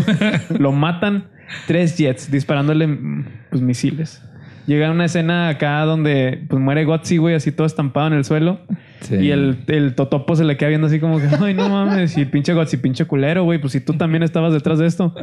lo 0.59 0.71
matan 0.71 1.25
tres 1.67 1.97
jets 1.97 2.31
disparándole 2.31 2.87
mm, 2.87 3.25
pues, 3.49 3.61
misiles. 3.61 4.23
Llega 4.67 4.91
una 4.91 5.05
escena 5.05 5.49
acá 5.49 5.83
donde 5.85 6.45
pues 6.47 6.61
muere 6.61 6.85
Gotzi, 6.85 7.17
güey, 7.17 7.33
así 7.35 7.51
todo 7.51 7.65
estampado 7.65 8.07
en 8.07 8.13
el 8.13 8.23
suelo. 8.23 8.61
Sí. 9.01 9.15
Y 9.15 9.31
el, 9.31 9.63
el 9.67 9.95
totopo 9.95 10.35
se 10.35 10.45
le 10.45 10.55
queda 10.55 10.69
viendo 10.69 10.87
así 10.87 10.99
como 10.99 11.19
que, 11.19 11.27
ay, 11.39 11.55
no 11.55 11.67
mames, 11.67 12.15
y 12.17 12.25
pinche 12.25 12.53
Gotzi, 12.53 12.77
pinche 12.77 13.05
culero, 13.05 13.43
güey, 13.43 13.59
pues 13.59 13.73
si 13.73 13.81
tú 13.81 13.93
también 13.93 14.21
estabas 14.23 14.53
detrás 14.53 14.79
de 14.79 14.85
esto. 14.85 15.15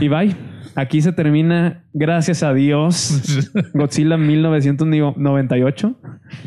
Y 0.00 0.08
bye. 0.08 0.34
Aquí 0.74 1.02
se 1.02 1.12
termina, 1.12 1.84
gracias 1.92 2.42
a 2.42 2.54
Dios, 2.54 3.50
Godzilla 3.74 4.16
1998. 4.16 6.00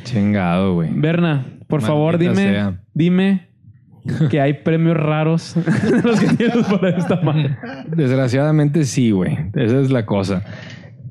Chingado, 0.04 0.74
güey. 0.74 0.90
Berna, 0.94 1.46
por 1.68 1.82
Maldita 1.82 1.88
favor, 1.88 2.18
dime, 2.18 2.36
sea. 2.36 2.82
Dime 2.96 3.50
que 4.32 4.42
hay 4.42 4.54
premios 4.54 4.98
raros 4.98 5.56
los 6.04 6.20
que 6.20 6.28
tienes 6.36 6.66
por 6.66 6.86
esta 6.88 7.22
madre. 7.22 7.56
Desgraciadamente 7.88 8.84
sí, 8.86 9.12
güey. 9.12 9.38
Esa 9.54 9.80
es 9.80 9.92
la 9.92 10.06
cosa. 10.08 10.44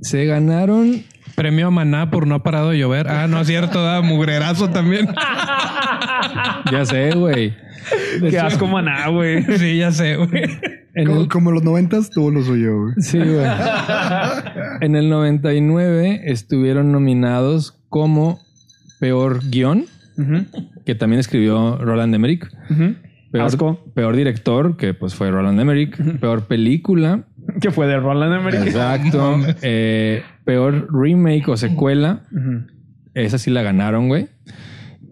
Se 0.00 0.24
ganaron. 0.24 1.02
Premio 1.36 1.66
a 1.66 1.70
Maná 1.70 2.10
por 2.10 2.28
no 2.28 2.36
ha 2.36 2.42
parado 2.44 2.70
de 2.70 2.78
llover. 2.78 3.08
Ah, 3.08 3.26
no 3.26 3.40
es 3.40 3.48
cierto, 3.48 3.82
da 3.82 4.00
mugrerazo 4.02 4.70
también. 4.70 5.08
Ya 6.72 6.84
sé, 6.86 7.10
güey. 7.14 7.54
Qué 8.20 8.28
hecho, 8.28 8.46
asco 8.46 8.66
maná, 8.66 9.08
güey. 9.08 9.42
sí, 9.58 9.76
ya 9.78 9.92
sé, 9.92 10.16
güey. 10.16 10.44
En 10.94 11.06
Como, 11.06 11.20
el, 11.20 11.28
como 11.28 11.50
los 11.52 11.62
noventas 11.62 12.08
tuvo 12.10 12.30
lo 12.30 12.42
suyo, 12.42 12.80
güey. 12.80 12.94
sí, 12.98 13.18
güey. 13.18 13.46
En 14.80 14.96
el 14.96 15.10
99 15.10 16.22
estuvieron 16.24 16.92
nominados 16.92 17.78
como 17.90 18.40
peor 19.00 19.40
guion, 19.50 19.86
Que 20.84 20.94
también 20.94 21.20
escribió 21.20 21.78
Roland 21.78 22.14
Emmerich. 22.14 22.46
Peor, 23.30 23.46
Asco. 23.46 23.84
peor 23.94 24.14
director, 24.16 24.76
que 24.76 24.94
pues 24.94 25.14
fue 25.14 25.30
Roland 25.30 25.58
Emmerich. 25.60 25.96
Peor 26.20 26.44
película. 26.46 27.24
Que 27.60 27.70
fue 27.70 27.86
de 27.86 27.98
Roland 27.98 28.34
Emmerich. 28.34 28.66
Exacto. 28.68 29.40
Eh, 29.62 30.22
peor 30.44 30.88
remake 30.92 31.48
o 31.48 31.56
secuela. 31.56 32.20
Esa 33.14 33.38
sí 33.38 33.50
la 33.50 33.62
ganaron, 33.62 34.08
güey. 34.08 34.28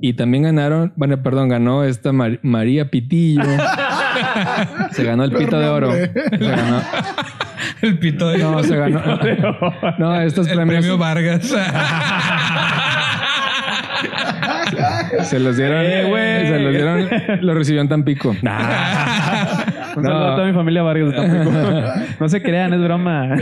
Y 0.04 0.14
también 0.14 0.42
ganaron, 0.42 0.92
bueno, 0.96 1.22
perdón, 1.22 1.48
ganó 1.48 1.84
esta 1.84 2.12
Mar- 2.12 2.40
María 2.42 2.90
Pitillo. 2.90 3.42
se 4.90 5.04
ganó 5.04 5.22
el 5.24 5.30
pito 5.32 5.58
de 5.60 5.66
oro. 5.68 5.92
Se 5.92 6.08
ganó- 6.38 6.82
El 7.82 7.98
pito 8.00 8.28
de 8.28 8.38
no, 8.38 8.62
se 8.64 8.76
ganó. 8.76 9.00
No, 9.98 10.20
estos 10.20 10.48
el 10.48 10.56
premios 10.56 10.78
premio 10.80 10.98
Vargas. 10.98 11.52
se 15.24 15.38
los 15.40 15.56
dieron. 15.56 15.84
Eh, 15.84 16.04
güey. 16.08 16.46
se 16.46 16.58
los 16.58 16.72
dieron. 16.72 17.08
Lo 17.46 17.54
recibió 17.54 17.80
en 17.80 17.88
Tampico. 17.88 18.30
Un 19.96 20.02
saludo 20.04 20.20
No. 20.20 20.32
a 20.32 20.34
toda 20.36 20.46
mi 20.46 20.52
familia 20.54 20.82
Vargas 20.82 21.10
de 21.10 21.16
Tampico. 21.16 21.50
No 22.20 22.28
se 22.28 22.42
crean, 22.42 22.72
es 22.74 22.80
broma. 22.80 23.36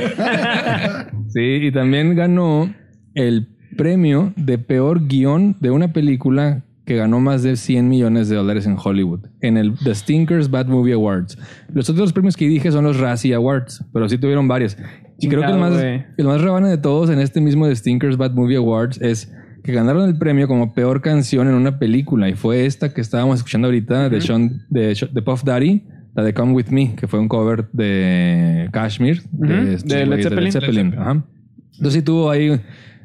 Sí, 1.29 1.41
y 1.41 1.71
también 1.73 2.15
ganó 2.17 2.73
el 3.15 3.49
premio 3.77 4.33
de 4.37 4.59
peor 4.59 5.07
guion 5.07 5.57
de 5.61 5.71
una 5.71 5.93
película 5.93 6.63
que 6.87 6.97
ganó 6.97 7.21
más 7.21 7.43
de 7.45 7.55
100 7.57 7.89
millones 7.89 8.29
de 8.29 8.35
dólares 8.37 8.67
en 8.67 8.77
Hollywood, 8.83 9.21
en 9.43 9.57
el 9.57 9.75
The 9.79 9.95
Stinkers 9.95 10.51
Bad 10.51 10.67
Movie 10.67 10.95
Awards. 10.95 11.39
Los 11.73 11.89
otros 11.89 12.13
premios 12.13 12.37
que 12.37 12.49
dije 12.49 12.73
son 12.73 12.85
los 12.85 12.99
Razzie 12.99 13.35
Awards, 13.35 13.85
pero 13.93 14.09
sí 14.09 14.19
tuvieron 14.19 14.49
varios. 14.49 14.77
Y 15.21 15.29
creo 15.29 15.43
que 15.43 15.53
el 15.53 15.59
más, 15.59 15.75
güey. 15.75 16.05
el 16.17 16.27
más 16.27 16.41
relevante 16.41 16.69
de 16.71 16.79
todos 16.79 17.11
en 17.11 17.21
este 17.21 17.41
mismo 17.41 17.69
The 17.69 17.77
Stinkers 17.77 18.17
Bad 18.17 18.33
Movie 18.33 18.57
Awards 18.57 19.01
es 19.01 19.33
que 19.63 19.73
ganaron 19.73 20.09
el 20.09 20.17
premio 20.19 20.49
como 20.49 20.73
peor 20.75 21.01
canción 21.03 21.49
en 21.49 21.55
una 21.55 21.79
película 21.79 22.29
y 22.29 22.35
fue 22.35 22.67
esta 22.67 22.93
que 22.95 23.01
estábamos 23.01 23.37
escuchando 23.39 23.69
ahorita 23.69 24.09
de 24.09 24.21
Sean 24.21 24.63
de, 24.71 24.95
de 25.13 25.23
Puff 25.23 25.45
Daddy, 25.45 25.85
la 26.15 26.23
de 26.23 26.35
Come 26.35 26.53
With 26.53 26.69
Me, 26.71 26.95
que 26.97 27.07
fue 27.07 27.19
un 27.21 27.29
cover 27.29 27.69
de 27.73 28.69
Kashmir 28.73 29.23
Ujú, 29.33 29.53
estos 29.53 29.85
de 29.89 29.99
Led 30.01 30.07
güeyes 30.07 30.25
Zeppelin. 30.25 30.45
Led 30.45 30.53
Zeppelin. 30.53 30.95
Ajá. 30.99 31.25
Entonces 31.73 31.93
sí 31.95 32.03
tuvo 32.03 32.31
ahí. 32.31 32.61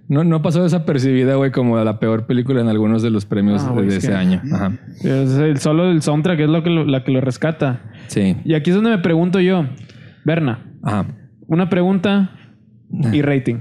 No, 0.07 0.23
no 0.23 0.41
pasó 0.43 0.61
desapercibida, 0.61 1.33
güey, 1.35 1.51
como 1.51 1.83
la 1.83 1.99
peor 1.99 2.27
película 2.27 2.61
en 2.61 2.67
algunos 2.67 3.01
de 3.01 3.09
los 3.09 3.25
premios 3.25 3.63
Ah, 3.63 3.69
de, 3.69 3.73
güey, 3.73 3.85
de 3.87 3.91
es 3.97 4.03
ese 4.03 4.09
que- 4.09 4.13
año. 4.17 4.41
Ajá. 4.53 4.77
Es 5.03 5.31
el, 5.37 5.57
solo 5.57 5.89
el 5.89 6.01
soundtrack 6.03 6.39
es 6.41 6.49
lo 6.49 6.61
que 6.61 6.69
lo, 6.69 6.85
la 6.85 7.03
que 7.03 7.11
lo 7.11 7.21
rescata. 7.21 7.81
Sí. 8.07 8.37
Y 8.45 8.53
aquí 8.53 8.69
es 8.69 8.75
donde 8.75 8.91
me 8.91 8.99
pregunto 8.99 9.39
yo, 9.39 9.65
Berna, 10.23 10.59
Ajá. 10.83 11.07
una 11.47 11.69
pregunta 11.69 12.31
y 13.11 13.21
rating. 13.23 13.55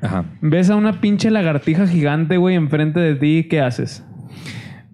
Ajá. 0.00 0.24
Ves 0.40 0.70
a 0.70 0.76
una 0.76 1.00
pinche 1.00 1.30
lagartija 1.30 1.86
gigante, 1.86 2.36
güey, 2.36 2.54
enfrente 2.56 3.00
de 3.00 3.14
ti, 3.14 3.46
¿qué 3.48 3.60
haces? 3.60 4.04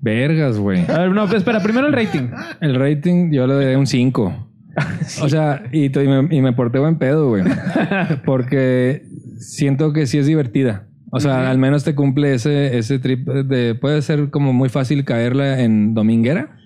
Vergas, 0.01 0.59
güey. 0.59 0.85
A 0.91 0.99
ver, 1.01 1.11
no, 1.13 1.25
espera, 1.25 1.61
primero 1.61 1.87
el 1.87 1.93
rating. 1.93 2.29
El 2.61 2.75
rating 2.75 3.31
yo 3.33 3.47
le 3.47 3.55
doy 3.55 3.75
un 3.75 3.87
5. 3.87 4.51
O 5.23 5.29
sea, 5.29 5.63
y, 5.73 5.89
me, 5.91 6.35
y 6.37 6.41
me 6.41 6.53
porté 6.53 6.79
buen 6.81 6.99
pedo, 6.99 7.29
güey. 7.29 7.45
Porque 8.25 9.03
siento 9.39 9.93
que 9.93 10.07
sí 10.07 10.19
es 10.19 10.27
divertida. 10.27 10.87
O 11.13 11.21
sea, 11.21 11.49
al 11.49 11.59
menos 11.59 11.85
te 11.85 11.95
cumple 11.95 12.35
ese, 12.35 12.77
ese 12.77 12.99
trip 12.99 13.25
de... 13.29 13.77
Puede 13.77 14.03
ser 14.03 14.31
como 14.31 14.53
muy 14.53 14.69
fácil 14.69 15.05
caerla 15.05 15.61
en 15.61 15.95
dominguera. 15.95 16.57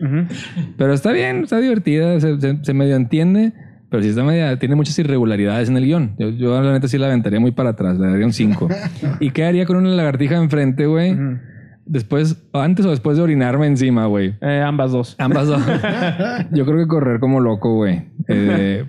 Pero 0.78 0.94
está 0.94 1.12
bien, 1.12 1.42
está 1.42 1.58
divertida, 1.58 2.18
se, 2.18 2.40
se- 2.40 2.64
se 2.64 2.72
medio 2.74 2.96
entiende. 2.96 3.52
Pero 3.90 4.02
sí 4.02 4.10
está 4.10 4.22
media... 4.22 4.58
Tiene 4.58 4.74
muchas 4.74 4.98
irregularidades 4.98 5.68
en 5.68 5.76
el 5.76 5.84
guion. 5.84 6.14
Yo, 6.18 6.30
yo 6.30 6.60
la 6.60 6.72
neta 6.72 6.88
sí 6.88 6.98
la 6.98 7.06
aventaría 7.06 7.40
muy 7.40 7.52
para 7.52 7.70
atrás. 7.70 7.98
Le 7.98 8.08
daría 8.08 8.26
un 8.26 8.32
5. 8.32 8.68
¿Y 9.20 9.30
qué 9.30 9.44
haría 9.44 9.64
con 9.64 9.76
una 9.76 9.88
lagartija 9.90 10.36
enfrente, 10.36 10.86
güey? 10.86 11.16
Después... 11.86 12.36
Antes 12.52 12.84
o 12.84 12.90
después 12.90 13.16
de 13.16 13.22
orinarme 13.22 13.66
encima, 13.66 14.06
güey. 14.06 14.34
Eh, 14.42 14.62
ambas 14.64 14.92
dos. 14.92 15.16
Ambas 15.18 15.46
dos. 15.46 15.62
Yo 16.52 16.66
creo 16.66 16.78
que 16.78 16.86
correr 16.86 17.18
como 17.18 17.40
loco, 17.40 17.74
güey. 17.74 18.02
Eh, 18.28 18.84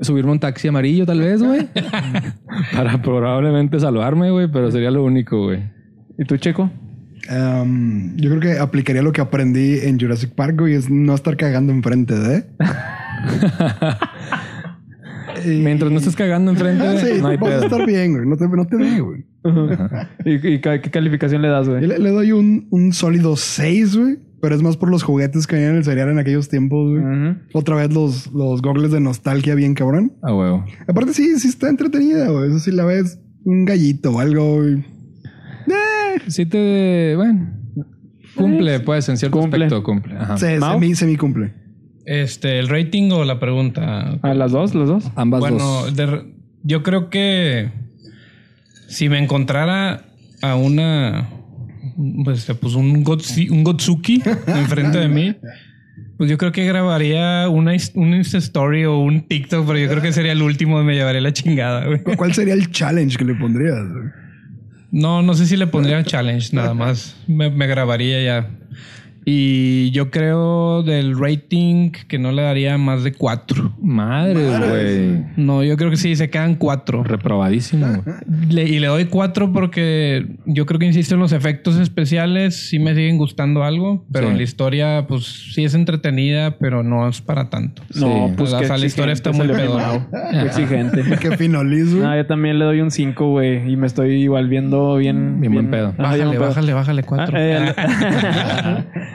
subirme 0.00 0.32
un 0.32 0.40
taxi 0.40 0.68
amarillo, 0.68 1.06
tal 1.06 1.20
vez, 1.20 1.42
güey. 1.42 1.68
Para 2.74 3.00
probablemente 3.02 3.80
salvarme, 3.80 4.30
güey, 4.30 4.48
pero 4.48 4.70
sería 4.70 4.90
lo 4.90 5.04
único, 5.04 5.44
güey. 5.44 5.60
¿Y 6.18 6.24
tú, 6.24 6.36
Checo? 6.36 6.70
Um, 7.30 8.16
yo 8.16 8.30
creo 8.30 8.40
que 8.40 8.58
aplicaría 8.58 9.02
lo 9.02 9.12
que 9.12 9.20
aprendí 9.20 9.78
en 9.82 9.98
Jurassic 9.98 10.34
Park, 10.34 10.58
güey, 10.58 10.74
es 10.74 10.90
no 10.90 11.14
estar 11.14 11.36
cagando 11.36 11.72
enfrente 11.72 12.18
de. 12.18 12.44
Y- 15.44 15.48
Mientras 15.62 15.90
no 15.90 15.98
estés 15.98 16.14
cagando 16.16 16.50
enfrente, 16.50 16.98
sí, 16.98 17.20
no 17.20 17.28
hay 17.28 17.36
vas 17.36 17.62
a 17.62 17.64
estar 17.64 17.86
bien, 17.86 18.12
güey. 18.14 18.26
No 18.26 18.36
te, 18.36 18.46
no 18.48 18.66
te 18.66 18.76
ve, 18.76 19.00
güey. 19.00 19.24
¿Y, 20.24 20.46
y 20.54 20.60
ca- 20.60 20.80
qué 20.80 20.90
calificación 20.90 21.42
le 21.42 21.48
das, 21.48 21.66
Yo 21.66 21.72
güey? 21.72 21.86
le, 21.86 21.98
le 21.98 22.10
doy 22.10 22.32
un, 22.32 22.66
un 22.70 22.92
sólido 22.92 23.36
6, 23.36 23.96
güey. 23.96 24.18
Pero 24.40 24.56
es 24.56 24.62
más 24.62 24.76
por 24.76 24.90
los 24.90 25.04
juguetes 25.04 25.46
que 25.46 25.54
venían 25.54 25.72
en 25.72 25.78
el 25.78 25.84
cereal 25.84 26.08
en 26.10 26.18
aquellos 26.18 26.48
tiempos, 26.48 26.90
güey. 26.90 27.02
Ujú. 27.02 27.36
Otra 27.54 27.76
vez 27.76 27.92
los, 27.94 28.32
los 28.32 28.60
gogles 28.60 28.90
de 28.90 28.98
nostalgia 29.00 29.54
bien 29.54 29.74
cabrón. 29.74 30.12
A 30.22 30.34
huevo. 30.34 30.64
Aparte, 30.88 31.14
sí, 31.14 31.38
sí 31.38 31.46
está 31.48 31.68
entretenida, 31.68 32.28
güey. 32.28 32.48
Eso 32.50 32.58
sí 32.58 32.72
la 32.72 32.84
ves 32.84 33.20
un 33.44 33.64
gallito 33.64 34.10
o 34.10 34.18
algo, 34.20 34.56
güey. 34.56 34.74
Eh, 35.68 36.20
Sí 36.26 36.44
te... 36.46 37.14
Bueno. 37.16 37.50
Cumple, 38.34 38.80
pues, 38.80 39.08
en 39.08 39.16
cierto 39.16 39.38
Cumple. 39.38 39.66
aspecto 39.66 39.84
cumple. 39.84 40.16
Ajá. 40.16 40.36
se, 40.38 40.58
¿Mau? 40.58 40.74
semi, 40.74 40.94
semi 40.96 41.16
cumple. 41.16 41.54
Este, 42.04 42.58
el 42.58 42.68
rating 42.68 43.10
o 43.12 43.24
la 43.24 43.38
pregunta. 43.38 44.18
¿A 44.22 44.34
las 44.34 44.52
dos? 44.52 44.74
¿Los 44.74 44.88
dos? 44.88 45.10
Ambas 45.16 45.40
bueno, 45.40 45.58
dos. 45.58 45.94
de- 45.96 46.24
yo 46.64 46.82
creo 46.82 47.10
que 47.10 47.70
si 48.88 49.08
me 49.08 49.18
encontrara 49.18 50.04
a 50.42 50.54
una, 50.56 51.28
pues, 52.24 52.46
pues 52.60 52.74
un, 52.74 53.04
Gotsi- 53.04 53.50
un 53.50 53.64
Gotsuki 53.64 54.22
enfrente 54.46 54.98
de 54.98 55.08
mí, 55.08 55.34
pues 56.18 56.30
yo 56.30 56.38
creo 56.38 56.52
que 56.52 56.64
grabaría 56.66 57.48
una, 57.48 57.72
un 57.94 58.14
Insta 58.14 58.38
Story 58.38 58.84
o 58.84 58.98
un 58.98 59.22
TikTok, 59.22 59.66
pero 59.66 59.78
yo 59.78 59.88
creo 59.88 60.02
que 60.02 60.12
sería 60.12 60.32
el 60.32 60.42
último 60.42 60.80
y 60.80 60.84
me 60.84 60.94
llevaría 60.94 61.20
la 61.20 61.32
chingada, 61.32 61.86
güey. 61.86 62.02
¿Cu- 62.02 62.16
¿Cuál 62.16 62.32
sería 62.34 62.54
el 62.54 62.70
challenge 62.70 63.16
que 63.16 63.24
le 63.24 63.34
pondrías? 63.34 63.78
No, 64.90 65.22
no 65.22 65.34
sé 65.34 65.46
si 65.46 65.56
le 65.56 65.66
pondría 65.66 66.02
challenge, 66.04 66.54
nada 66.54 66.74
más. 66.74 67.16
Me, 67.26 67.48
me 67.50 67.66
grabaría 67.66 68.22
ya. 68.22 68.50
Y 69.24 69.90
yo 69.92 70.10
creo 70.10 70.82
del 70.82 71.18
rating 71.18 71.90
que 72.08 72.18
no 72.18 72.32
le 72.32 72.42
daría 72.42 72.76
más 72.78 73.04
de 73.04 73.12
cuatro. 73.12 73.72
Madre, 73.80 74.46
güey. 74.58 75.24
No, 75.36 75.62
yo 75.62 75.76
creo 75.76 75.90
que 75.90 75.96
sí, 75.96 76.16
se 76.16 76.28
quedan 76.30 76.56
cuatro. 76.56 77.04
Reprobadísimo. 77.04 77.86
güey. 77.86 78.16
Le- 78.50 78.64
y 78.68 78.78
le 78.80 78.88
doy 78.88 79.04
cuatro 79.04 79.52
porque 79.52 80.26
yo 80.46 80.66
creo 80.66 80.78
que 80.80 80.86
insisto 80.86 81.14
en 81.14 81.20
los 81.20 81.32
efectos 81.32 81.78
especiales, 81.78 82.68
sí 82.68 82.78
me 82.78 82.94
siguen 82.94 83.16
gustando 83.18 83.62
algo, 83.62 84.04
pero 84.12 84.26
Sí. 84.26 84.30
en 84.32 84.36
la 84.38 84.42
historia, 84.42 85.06
pues 85.06 85.24
sí 85.54 85.64
es 85.64 85.74
entretenida, 85.74 86.58
pero 86.58 86.82
no 86.82 87.08
es 87.08 87.20
para 87.20 87.48
tanto. 87.48 87.82
No, 87.94 88.28
Sí. 88.28 88.34
pues 88.36 88.52
O 88.52 88.58
qué 88.58 88.66
sea, 88.66 88.76
la 88.78 88.86
historia 88.86 89.12
está 89.12 89.30
muy. 89.32 89.46
Qué 89.46 90.40
exigente. 90.46 91.02
Qué 91.20 91.36
fino, 91.36 91.62
Liz, 91.62 91.90
güey. 91.94 92.02
No, 92.06 92.16
yo 92.16 92.26
también 92.26 92.58
le 92.58 92.64
doy 92.64 92.80
un 92.80 92.90
5, 92.90 93.28
güey. 93.30 93.70
Y 93.72 93.76
me 93.76 93.86
estoy 93.86 94.14
igual 94.22 94.48
viendo 94.48 94.96
bien... 94.96 95.40
Bien 95.40 95.52
buen 95.52 95.70
pedo. 95.70 95.94
Bájale, 95.96 96.38
bájale, 96.38 96.72
bájale 96.72 97.02
cuatro. 97.04 97.36
Ah, 97.36 97.40
eh, 97.40 98.84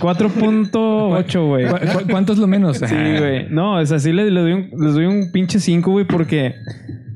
4.8, 0.00 1.46
güey. 1.46 1.66
¿Cu- 1.66 1.76
cu- 1.98 2.06
¿Cuánto 2.10 2.32
es 2.32 2.38
lo 2.38 2.46
menos? 2.46 2.78
Sí, 2.78 2.86
güey. 3.18 3.48
No, 3.50 3.74
o 3.78 3.86
sea, 3.86 3.98
sí 3.98 4.12
le, 4.12 4.30
le 4.30 4.40
doy 4.40 4.52
un, 4.52 4.70
les 4.80 4.94
doy 4.94 5.06
un 5.06 5.30
pinche 5.32 5.58
5, 5.60 5.90
güey, 5.90 6.06
porque... 6.06 6.54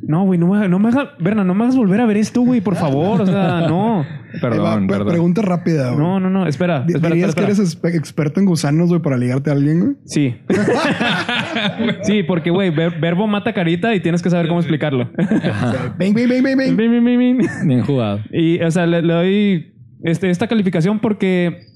No, 0.05 0.24
güey, 0.24 0.36
no 0.38 0.48
me, 0.48 0.68
no 0.68 0.80
me 0.80 0.88
hagas... 0.88 1.11
Berna, 1.20 1.44
no 1.44 1.55
me 1.55 1.62
hagas 1.62 1.76
volver 1.76 2.00
a 2.00 2.07
ver 2.07 2.16
esto, 2.16 2.40
güey, 2.40 2.61
por 2.61 2.74
favor. 2.74 3.20
O 3.20 3.26
sea, 3.26 3.66
no. 3.68 3.98
Va, 4.34 4.40
Perdón, 4.40 4.86
perdón. 4.86 5.09
Pregunta 5.09 5.42
rápida, 5.42 5.90
güey. 5.90 5.98
No, 5.98 6.18
no, 6.18 6.28
no. 6.30 6.46
Espera, 6.46 6.80
Di- 6.80 6.94
espera, 6.94 7.14
¿Dirías 7.14 7.28
espera, 7.28 7.46
que 7.48 7.53
eres 7.53 7.78
experto 7.94 8.40
en 8.40 8.46
gusanos, 8.46 8.88
güey, 8.88 9.00
para 9.03 9.16
ligarte 9.18 9.50
a 9.50 9.53
alguien, 9.53 9.80
güey? 9.80 9.92
Sí. 10.07 10.34
sí, 12.03 12.22
porque, 12.24 12.50
güey, 12.50 12.70
ver- 12.70 12.98
verbo 12.98 13.26
mata 13.26 13.53
carita 13.53 13.94
y 13.94 14.00
tienes 14.00 14.22
que 14.22 14.30
saber 14.30 14.48
cómo 14.48 14.59
explicarlo. 14.61 15.09
Bing, 15.98 16.14
bing, 16.14 16.28
bing, 16.28 16.42
bing, 16.42 16.57
bing. 16.57 16.76
Bin, 16.76 16.90
bin, 16.90 17.05
bin, 17.05 17.38
bin. 17.38 17.48
Bien 17.66 17.82
jugado. 17.84 18.20
Y, 18.32 18.61
o 18.62 18.70
sea, 18.70 18.86
le, 18.86 19.03
le 19.03 19.12
doy 19.12 19.74
este, 20.03 20.30
esta 20.30 20.46
calificación 20.48 20.98
porque 20.98 21.66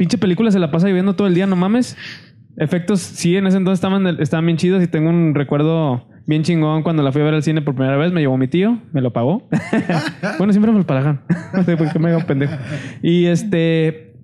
pinche 0.00 0.16
película 0.16 0.50
se 0.50 0.58
la 0.58 0.70
pasa 0.70 0.86
viviendo 0.86 1.14
todo 1.14 1.28
el 1.28 1.34
día, 1.34 1.46
no 1.46 1.56
mames. 1.56 1.94
Efectos, 2.56 3.00
sí, 3.00 3.36
en 3.36 3.46
ese 3.46 3.58
entonces 3.58 3.76
estaban, 3.84 4.06
estaban 4.18 4.46
bien 4.46 4.56
chidos 4.56 4.82
y 4.82 4.86
tengo 4.86 5.10
un 5.10 5.34
recuerdo 5.34 6.08
bien 6.24 6.42
chingón 6.42 6.82
cuando 6.82 7.02
la 7.02 7.12
fui 7.12 7.20
a 7.20 7.26
ver 7.26 7.34
al 7.34 7.42
cine 7.42 7.60
por 7.60 7.74
primera 7.74 7.98
vez. 7.98 8.10
Me 8.10 8.22
llevó 8.22 8.38
mi 8.38 8.48
tío, 8.48 8.80
me 8.94 9.02
lo 9.02 9.12
pagó. 9.12 9.46
bueno, 10.38 10.54
siempre 10.54 10.72
me 10.72 10.78
lo 10.78 10.86
pagan. 10.86 11.20
no 11.54 11.64
sé 11.64 11.76
por 11.76 11.92
qué 11.92 11.98
me 11.98 12.08
hago 12.08 12.20
pendejo. 12.20 12.54
Y 13.02 13.26
este, 13.26 14.14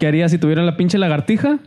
¿qué 0.00 0.08
haría 0.08 0.28
si 0.28 0.38
tuviera 0.38 0.64
la 0.64 0.76
pinche 0.76 0.98
lagartija? 0.98 1.60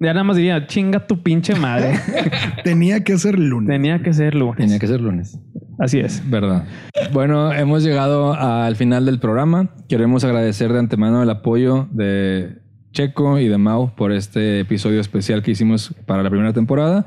Ya 0.00 0.14
nada 0.14 0.24
más 0.24 0.38
diría, 0.38 0.66
chinga 0.66 1.06
tu 1.06 1.22
pinche 1.22 1.54
madre. 1.54 1.98
Tenía 2.64 3.04
que 3.04 3.18
ser 3.18 3.38
lunes. 3.38 3.68
Tenía 3.68 4.02
que 4.02 4.14
ser 4.14 4.34
lunes. 4.34 4.56
Tenía 4.56 4.78
que 4.78 4.86
ser 4.86 5.02
lunes. 5.02 5.38
Así 5.78 5.98
es. 5.98 6.22
Verdad. 6.28 6.66
Bueno, 7.12 7.52
hemos 7.52 7.82
llegado 7.82 8.34
al 8.34 8.76
final 8.76 9.06
del 9.06 9.18
programa. 9.18 9.70
Queremos 9.88 10.24
agradecer 10.24 10.72
de 10.72 10.78
antemano 10.78 11.22
el 11.22 11.30
apoyo 11.30 11.88
de 11.90 12.58
Checo 12.92 13.38
y 13.38 13.48
de 13.48 13.58
Mau 13.58 13.94
por 13.94 14.12
este 14.12 14.60
episodio 14.60 15.00
especial 15.00 15.42
que 15.42 15.50
hicimos 15.50 15.94
para 16.06 16.22
la 16.22 16.30
primera 16.30 16.52
temporada. 16.52 17.06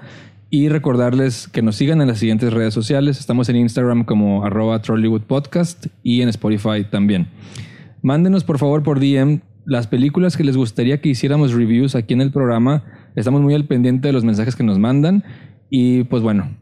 Y 0.50 0.70
recordarles 0.70 1.48
que 1.48 1.62
nos 1.62 1.76
sigan 1.76 2.02
en 2.02 2.08
las 2.08 2.20
siguientes 2.20 2.54
redes 2.54 2.74
sociales. 2.74 3.20
Estamos 3.20 3.50
en 3.50 3.58
Instagram 3.58 4.06
como 4.06 4.46
arroba 4.46 4.82
Podcast 5.28 5.88
y 6.04 6.22
en 6.22 6.30
Spotify 6.30 6.86
también. 6.90 7.28
Mándenos 8.02 8.44
por 8.44 8.58
favor 8.58 8.84
por 8.84 9.00
DM 9.00 9.42
las 9.66 9.88
películas 9.88 10.38
que 10.38 10.46
les 10.46 10.56
gustaría 10.56 11.02
que 11.02 11.10
hiciéramos 11.10 11.54
reviews 11.54 11.96
aquí 11.96 12.14
en 12.14 12.22
el 12.22 12.32
programa. 12.32 12.84
Estamos 13.16 13.42
muy 13.42 13.54
al 13.54 13.66
pendiente 13.66 14.08
de 14.08 14.14
los 14.14 14.24
mensajes 14.24 14.56
que 14.56 14.64
nos 14.64 14.80
mandan. 14.80 15.26
Y 15.70 16.06
pues 16.06 16.24
bueno, 16.24 16.56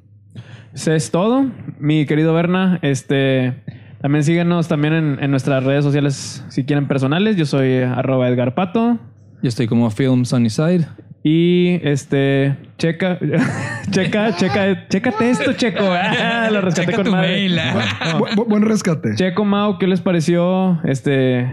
Eso 0.76 0.94
es 0.94 1.10
todo, 1.10 1.46
mi 1.80 2.06
querido 2.06 2.34
Berna. 2.34 2.80
Este, 2.82 3.54
también 4.02 4.24
síguenos 4.24 4.68
también 4.68 4.94
en, 4.94 5.18
en 5.24 5.32
nuestras 5.32 5.64
redes 5.64 5.84
sociales 5.84 6.44
si 6.50 6.66
quieren 6.66 6.88
personales. 6.88 7.38
Yo 7.38 7.46
soy 7.46 7.78
arroba 7.78 8.28
Edgar 8.28 8.54
Pato. 8.56 9.00
yo 9.42 9.50
estoy 9.50 9.68
como 9.68 9.90
Film 9.90 10.26
Sunnyside. 10.26 10.86
Y 11.24 11.80
este, 11.82 12.56
checa, 12.78 13.18
checa, 13.90 14.36
checa, 14.36 14.88
chécate 14.90 15.30
esto, 15.32 15.54
Checo. 15.54 15.84
Ah, 15.92 16.50
lo 16.52 16.62
rescaté 16.62 16.88
Checa 16.88 16.98
con 16.98 17.06
tu 17.06 17.12
madre. 17.12 17.30
mail. 17.30 17.58
ah. 17.60 18.18
Bu- 18.20 18.30
bu- 18.36 18.46
buen 18.48 18.62
rescate. 18.64 19.16
Checo 19.16 19.44
Mau, 19.44 19.80
¿qué 19.80 19.88
les 19.88 20.02
pareció? 20.02 20.80
Este, 20.84 21.50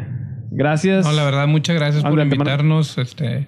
gracias. 0.51 1.07
No, 1.07 1.13
la 1.13 1.25
verdad, 1.25 1.47
muchas 1.47 1.77
gracias 1.77 2.03
por 2.03 2.11
Habla, 2.13 2.25
invitarnos. 2.25 2.99
Este, 2.99 3.47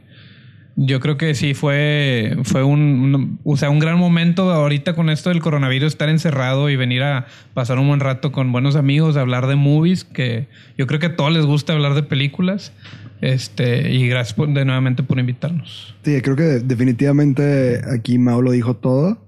yo 0.76 0.98
creo 1.00 1.16
que 1.16 1.34
sí 1.34 1.54
fue, 1.54 2.36
fue 2.42 2.64
un, 2.64 3.38
o 3.44 3.56
sea, 3.56 3.70
un 3.70 3.78
gran 3.78 3.98
momento 3.98 4.52
ahorita 4.52 4.94
con 4.94 5.08
esto 5.10 5.30
del 5.30 5.40
coronavirus, 5.40 5.88
estar 5.92 6.08
encerrado 6.08 6.68
y 6.70 6.76
venir 6.76 7.02
a 7.02 7.26
pasar 7.54 7.78
un 7.78 7.86
buen 7.88 8.00
rato 8.00 8.32
con 8.32 8.50
buenos 8.52 8.74
amigos, 8.76 9.16
hablar 9.16 9.46
de 9.46 9.54
movies, 9.56 10.04
que 10.04 10.46
yo 10.76 10.86
creo 10.86 10.98
que 11.00 11.06
a 11.06 11.16
todos 11.16 11.32
les 11.32 11.46
gusta 11.46 11.72
hablar 11.72 11.94
de 11.94 12.02
películas. 12.02 12.72
Este, 13.20 13.90
y 13.92 14.06
gracias 14.08 14.34
por- 14.34 14.52
de 14.52 14.64
nuevamente 14.66 15.02
por 15.02 15.18
invitarnos. 15.18 15.94
Sí, 16.04 16.20
creo 16.20 16.36
que 16.36 16.42
definitivamente 16.60 17.80
aquí 17.90 18.18
Mao 18.18 18.42
lo 18.42 18.50
dijo 18.50 18.74
todo. 18.74 19.18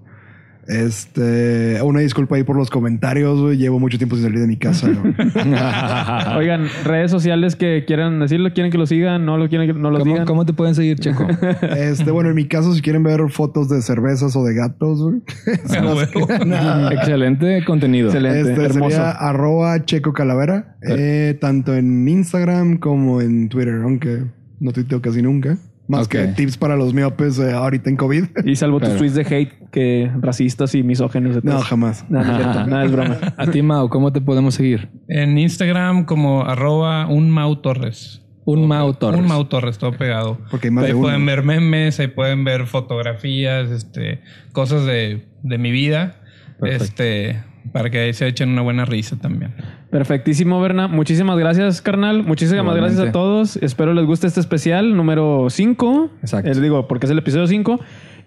Este, 0.67 1.81
una 1.81 2.01
disculpa 2.01 2.35
ahí 2.35 2.43
por 2.43 2.57
los 2.57 2.69
comentarios, 2.69 3.39
güey. 3.39 3.57
Llevo 3.57 3.79
mucho 3.79 3.97
tiempo 3.97 4.15
sin 4.15 4.25
salir 4.25 4.39
de 4.39 4.47
mi 4.47 4.57
casa. 4.57 4.89
Oigan, 6.37 6.67
redes 6.83 7.09
sociales 7.11 7.55
que 7.55 7.85
quieran 7.85 8.19
decirlo, 8.19 8.51
quieren 8.53 8.71
que 8.71 8.77
lo 8.77 8.85
sigan, 8.85 9.25
no 9.25 9.37
lo 9.37 9.47
quieren 9.49 9.67
que 9.67 9.73
no 9.79 9.91
lo 9.91 9.99
¿Cómo, 9.99 10.11
sigan. 10.11 10.27
cómo 10.27 10.45
te 10.45 10.53
pueden 10.53 10.75
seguir, 10.75 10.99
Checo? 10.99 11.25
Este, 11.77 12.11
bueno, 12.11 12.29
en 12.29 12.35
mi 12.35 12.47
caso, 12.47 12.73
si 12.73 12.81
quieren 12.81 13.03
ver 13.03 13.21
fotos 13.29 13.69
de 13.69 13.81
cervezas 13.81 14.35
o 14.35 14.43
de 14.43 14.53
gatos, 14.55 15.01
güey. 15.01 15.21
Ah. 16.51 16.89
Excelente 16.91 17.63
contenido. 17.65 18.07
Excelente, 18.07 18.51
Este 18.51 18.65
hermoso. 18.65 18.89
sería 18.91 19.11
arroba 19.11 19.85
Checo 19.85 20.13
Calavera, 20.13 20.77
eh, 20.81 21.37
tanto 21.39 21.75
en 21.75 22.07
Instagram 22.07 22.77
como 22.77 23.21
en 23.21 23.49
Twitter, 23.49 23.81
aunque 23.83 24.23
no 24.59 24.71
tuiteo 24.71 25.01
casi 25.01 25.21
nunca. 25.21 25.57
Más 25.87 26.07
que 26.07 26.27
tips 26.27 26.57
para 26.57 26.75
los 26.75 26.93
miopes 26.93 27.39
eh, 27.39 27.53
ahorita 27.53 27.89
en 27.89 27.95
COVID. 27.95 28.25
Y 28.45 28.55
salvo 28.55 28.79
tus 28.79 28.97
tweets 28.97 29.15
de 29.15 29.21
hate 29.21 29.69
que 29.71 30.11
racistas 30.19 30.75
y 30.75 30.83
misógenos. 30.83 31.43
no, 31.43 31.59
jamás. 31.59 32.05
No, 32.09 32.23
no 32.23 32.31
es 32.31 32.37
cierto. 32.37 32.65
Nada 32.67 32.85
es 32.85 32.91
broma. 32.91 33.17
A 33.37 33.47
ti, 33.47 33.61
Mao, 33.61 33.89
¿cómo 33.89 34.11
te 34.11 34.21
podemos 34.21 34.55
seguir? 34.55 34.89
En 35.07 35.37
Instagram 35.37 36.05
como 36.05 36.43
arroba 36.43 37.07
un 37.07 37.29
Mau 37.29 37.55
Torres. 37.57 38.21
Un 38.43 38.67
Mau 38.67 38.93
Torres. 38.93 39.19
Un 39.19 39.27
Mau 39.27 39.45
Torres, 39.45 39.77
todo 39.77 39.91
pegado. 39.91 40.39
Porque 40.51 40.67
hay 40.67 40.71
más 40.71 40.83
ahí 40.85 40.91
de 40.91 40.95
uno. 40.95 41.03
pueden 41.03 41.25
ver 41.25 41.43
memes, 41.43 41.99
ahí 41.99 42.07
pueden 42.07 42.43
ver 42.43 42.65
fotografías, 42.65 43.69
este, 43.71 44.21
cosas 44.51 44.85
de, 44.85 45.25
de 45.43 45.57
mi 45.57 45.71
vida. 45.71 46.21
Perfecto. 46.59 46.83
Este, 46.83 47.43
para 47.71 47.89
que 47.89 47.99
ahí 47.99 48.13
se 48.13 48.27
echen 48.27 48.49
una 48.49 48.61
buena 48.61 48.85
risa 48.85 49.17
también. 49.17 49.53
Perfectísimo, 49.89 50.59
Berna. 50.61 50.87
Muchísimas 50.87 51.37
gracias, 51.37 51.81
carnal. 51.81 52.23
Muchísimas 52.23 52.63
Igualmente. 52.63 52.95
gracias 52.95 53.09
a 53.09 53.11
todos. 53.11 53.57
Espero 53.57 53.93
les 53.93 54.05
guste 54.05 54.27
este 54.27 54.39
especial 54.39 54.95
número 54.95 55.47
5. 55.49 56.09
Exacto. 56.21 56.49
Les 56.49 56.61
digo, 56.61 56.87
porque 56.87 57.05
es 57.05 57.11
el 57.11 57.17
episodio 57.19 57.47
5. 57.47 57.79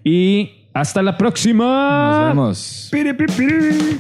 Y 0.02 0.52
hasta 0.72 1.02
la 1.02 1.18
próxima. 1.18 2.10
Nos 2.18 2.28
vemos. 2.28 2.88
Piri, 2.90 3.12
piri, 3.12 3.32
piri. 3.32 3.98